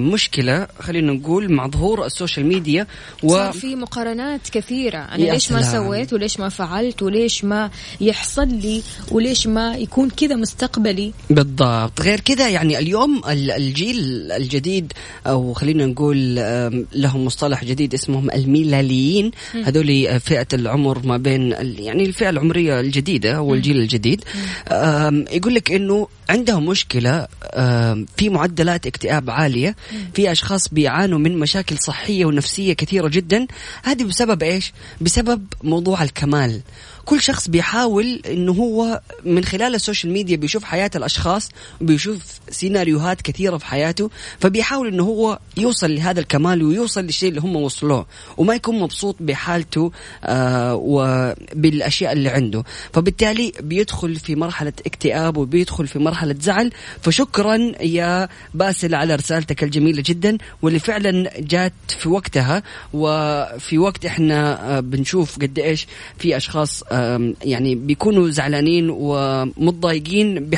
مشكلة 0.01 0.67
خلينا 0.81 1.13
نقول 1.13 1.53
مع 1.53 1.67
ظهور 1.67 2.07
السوشيال 2.07 2.47
ميديا 2.47 2.87
و... 3.23 3.29
صار 3.29 3.53
في 3.53 3.77
مقارنات 3.77 4.49
كثيرة. 4.49 4.99
أنا 4.99 5.33
ليش 5.33 5.47
سلام. 5.47 5.61
ما 5.61 5.73
سويت 5.73 6.13
وليش 6.13 6.41
ما 6.41 6.49
فعلت 6.49 7.03
وليش 7.03 7.45
ما 7.45 7.71
يحصل 8.01 8.49
لي 8.49 8.83
وليش 9.11 9.47
ما 9.47 9.77
يكون 9.77 10.11
كذا 10.11 10.37
مستقبلي؟ 10.37 11.13
بالضبط. 11.31 12.01
غير 12.01 12.21
كذا 12.21 12.49
يعني 12.49 12.79
اليوم 12.79 13.23
الجيل 13.29 14.33
الجديد 14.33 14.93
أو 15.27 15.53
خلينا 15.53 15.87
نقول 15.87 16.35
لهم 16.95 17.25
مصطلح 17.25 17.65
جديد 17.65 17.95
اسمهم 17.95 18.31
الميلاليين. 18.31 19.31
هذول 19.65 20.21
فئة 20.21 20.47
العمر 20.53 21.07
ما 21.07 21.17
بين 21.17 21.55
يعني 21.79 22.05
الفئة 22.05 22.31
العمرية 22.31 22.81
الجديدة 22.81 23.33
أو 23.37 23.55
الجيل 23.55 23.77
الجديد. 23.77 24.25
يقول 25.33 25.55
لك 25.55 25.73
إنه 25.73 26.09
عندهم 26.33 26.67
مشكلة 26.67 27.27
في 28.17 28.29
معدلات 28.29 28.87
اكتئاب 28.87 29.31
عالية 29.31 29.77
في 30.15 30.33
أشخاص 30.33 30.69
بيعانوا 30.69 31.19
من 31.19 31.39
مشاكل 31.39 31.79
صحية 31.79 32.25
ونفسية 32.25 32.73
كثيرة 32.73 33.09
جدا. 33.09 33.47
هذه 33.83 34.05
بسبب 34.05 34.43
إيش؟ 34.43 34.73
بسبب 35.01 35.47
موضوع 35.63 36.03
الكمال. 36.03 36.61
كل 37.05 37.21
شخص 37.23 37.49
بيحاول 37.49 38.23
إنه 38.27 38.53
هو 38.53 39.01
من 39.25 39.45
خلال 39.45 39.75
السوشيال 39.75 40.13
ميديا 40.13 40.37
بيشوف 40.37 40.65
حياة 40.65 40.91
الأشخاص 40.97 41.49
وبيشوف 41.81 42.23
سيناريوهات 42.51 43.23
كثيرة 43.23 43.57
في 43.57 43.67
حياته 43.67 44.11
فبيحاول 44.41 44.89
إنه 44.89 45.05
هو 45.05 45.39
يوصل 45.57 45.95
لهذا 45.95 46.21
الكمال 46.21 46.63
ويوصل 46.63 47.01
للشيء 47.01 47.29
اللي 47.29 47.41
هم 47.41 47.57
وصلوه 47.57 48.07
وما 48.37 48.55
يكون 48.55 48.81
مبسوط 48.81 49.17
بحالته 49.21 49.93
آه 50.25 50.75
وبالاشياء 50.75 52.13
اللي 52.13 52.29
عنده. 52.29 52.65
فبالتالي 52.93 53.53
بيدخل 53.61 54.17
في 54.17 54.35
مرحلة 54.37 54.73
اكتئاب 54.87 55.37
وبيدخل 55.37 55.87
في 55.87 55.99
مرحلة 55.99 56.37
زعل. 56.41 56.71
فشكرا 57.03 57.73
يا 57.81 58.29
باسل 58.55 58.95
على 58.95 59.15
رسالتك 59.15 59.63
الجميلة 59.63 60.03
جدا 60.07 60.39
واللي 60.63 60.79
فعلا 60.79 61.31
جات 61.39 61.73
في 61.89 62.09
وقتها 62.09 62.63
وفي 62.93 63.79
وقت 63.79 64.05
إحنا 64.07 64.77
آه، 64.77 64.81
بنشوف 64.81 65.37
قد 65.39 65.59
إيش 65.59 65.87
في 66.19 66.37
أشخاص 66.37 66.83
يعني 67.45 67.75
بيكونوا 67.75 68.31
زعلانين 68.31 68.91
ومتضايقين 68.91 70.51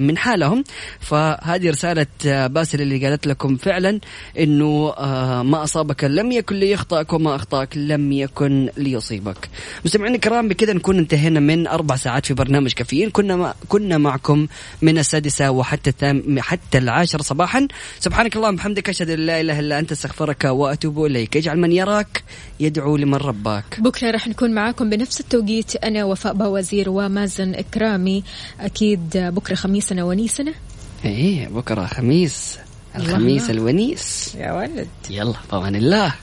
من 0.00 0.18
حالهم 0.18 0.64
فهذه 1.00 1.70
رسالة 1.70 2.06
باسل 2.46 2.80
اللي 2.80 3.06
قالت 3.06 3.26
لكم 3.26 3.56
فعلا 3.56 4.00
إنه 4.38 4.94
ما 5.42 5.62
أصابك 5.62 6.04
لم 6.04 6.32
يكن 6.32 6.56
ليخطئك 6.56 7.12
وما 7.12 7.34
أخطأك 7.34 7.76
لم 7.76 8.12
يكن 8.12 8.68
ليصيبك. 8.76 9.48
مستمعينا 9.84 10.14
الكرام 10.14 10.48
بكذا 10.48 10.72
نكون 10.72 10.98
انتهينا 10.98 11.40
من 11.40 11.66
أربع 11.66 11.96
ساعات 11.96 12.26
في 12.26 12.34
برنامج 12.34 12.72
كافيين 12.72 13.10
كنا 13.10 13.36
ما 13.36 13.54
كنا 13.68 13.98
معكم 13.98 14.46
من 14.82 14.98
السادسة 14.98 15.50
وحتى 15.50 15.90
الثام 15.90 16.40
حتى 16.40 16.78
العاشرة 16.78 17.22
صباحا 17.22 17.68
سبحانك 18.00 18.36
اللهم 18.36 18.54
وبحمدك 18.54 18.88
أشهد 18.88 19.10
أن 19.10 19.18
لا 19.18 19.40
إله 19.40 19.58
إلا 19.60 19.78
أنت 19.78 19.92
أستغفرك 19.92 20.44
وأتوب 20.44 21.04
إليك 21.04 21.36
اجعل 21.36 21.58
من 21.58 21.72
يراك 21.72 22.24
يدعو 22.60 22.96
لمن 22.96 23.14
رباك. 23.14 23.80
بكرة 23.80 24.10
راح 24.10 24.28
نكون 24.28 24.54
معاكم 24.54 24.90
بنفس 24.90 25.20
التوقيت 25.20 25.73
أنا 25.76 26.04
وفاء 26.04 26.34
باوزير 26.34 26.90
ومازن 26.90 27.54
إكرامي. 27.54 28.24
أكيد 28.60 29.10
بكرة 29.16 29.54
خميسنا 29.54 30.04
ونيسنا. 30.04 30.52
إيه 31.04 31.48
بكرة 31.48 31.86
خميس 31.86 32.58
الخميس 32.96 33.50
الونيس. 33.50 34.34
يا 34.34 34.52
ولد. 34.52 34.88
يلا 35.10 35.34
طبعا 35.50 35.68
الله. 35.68 36.14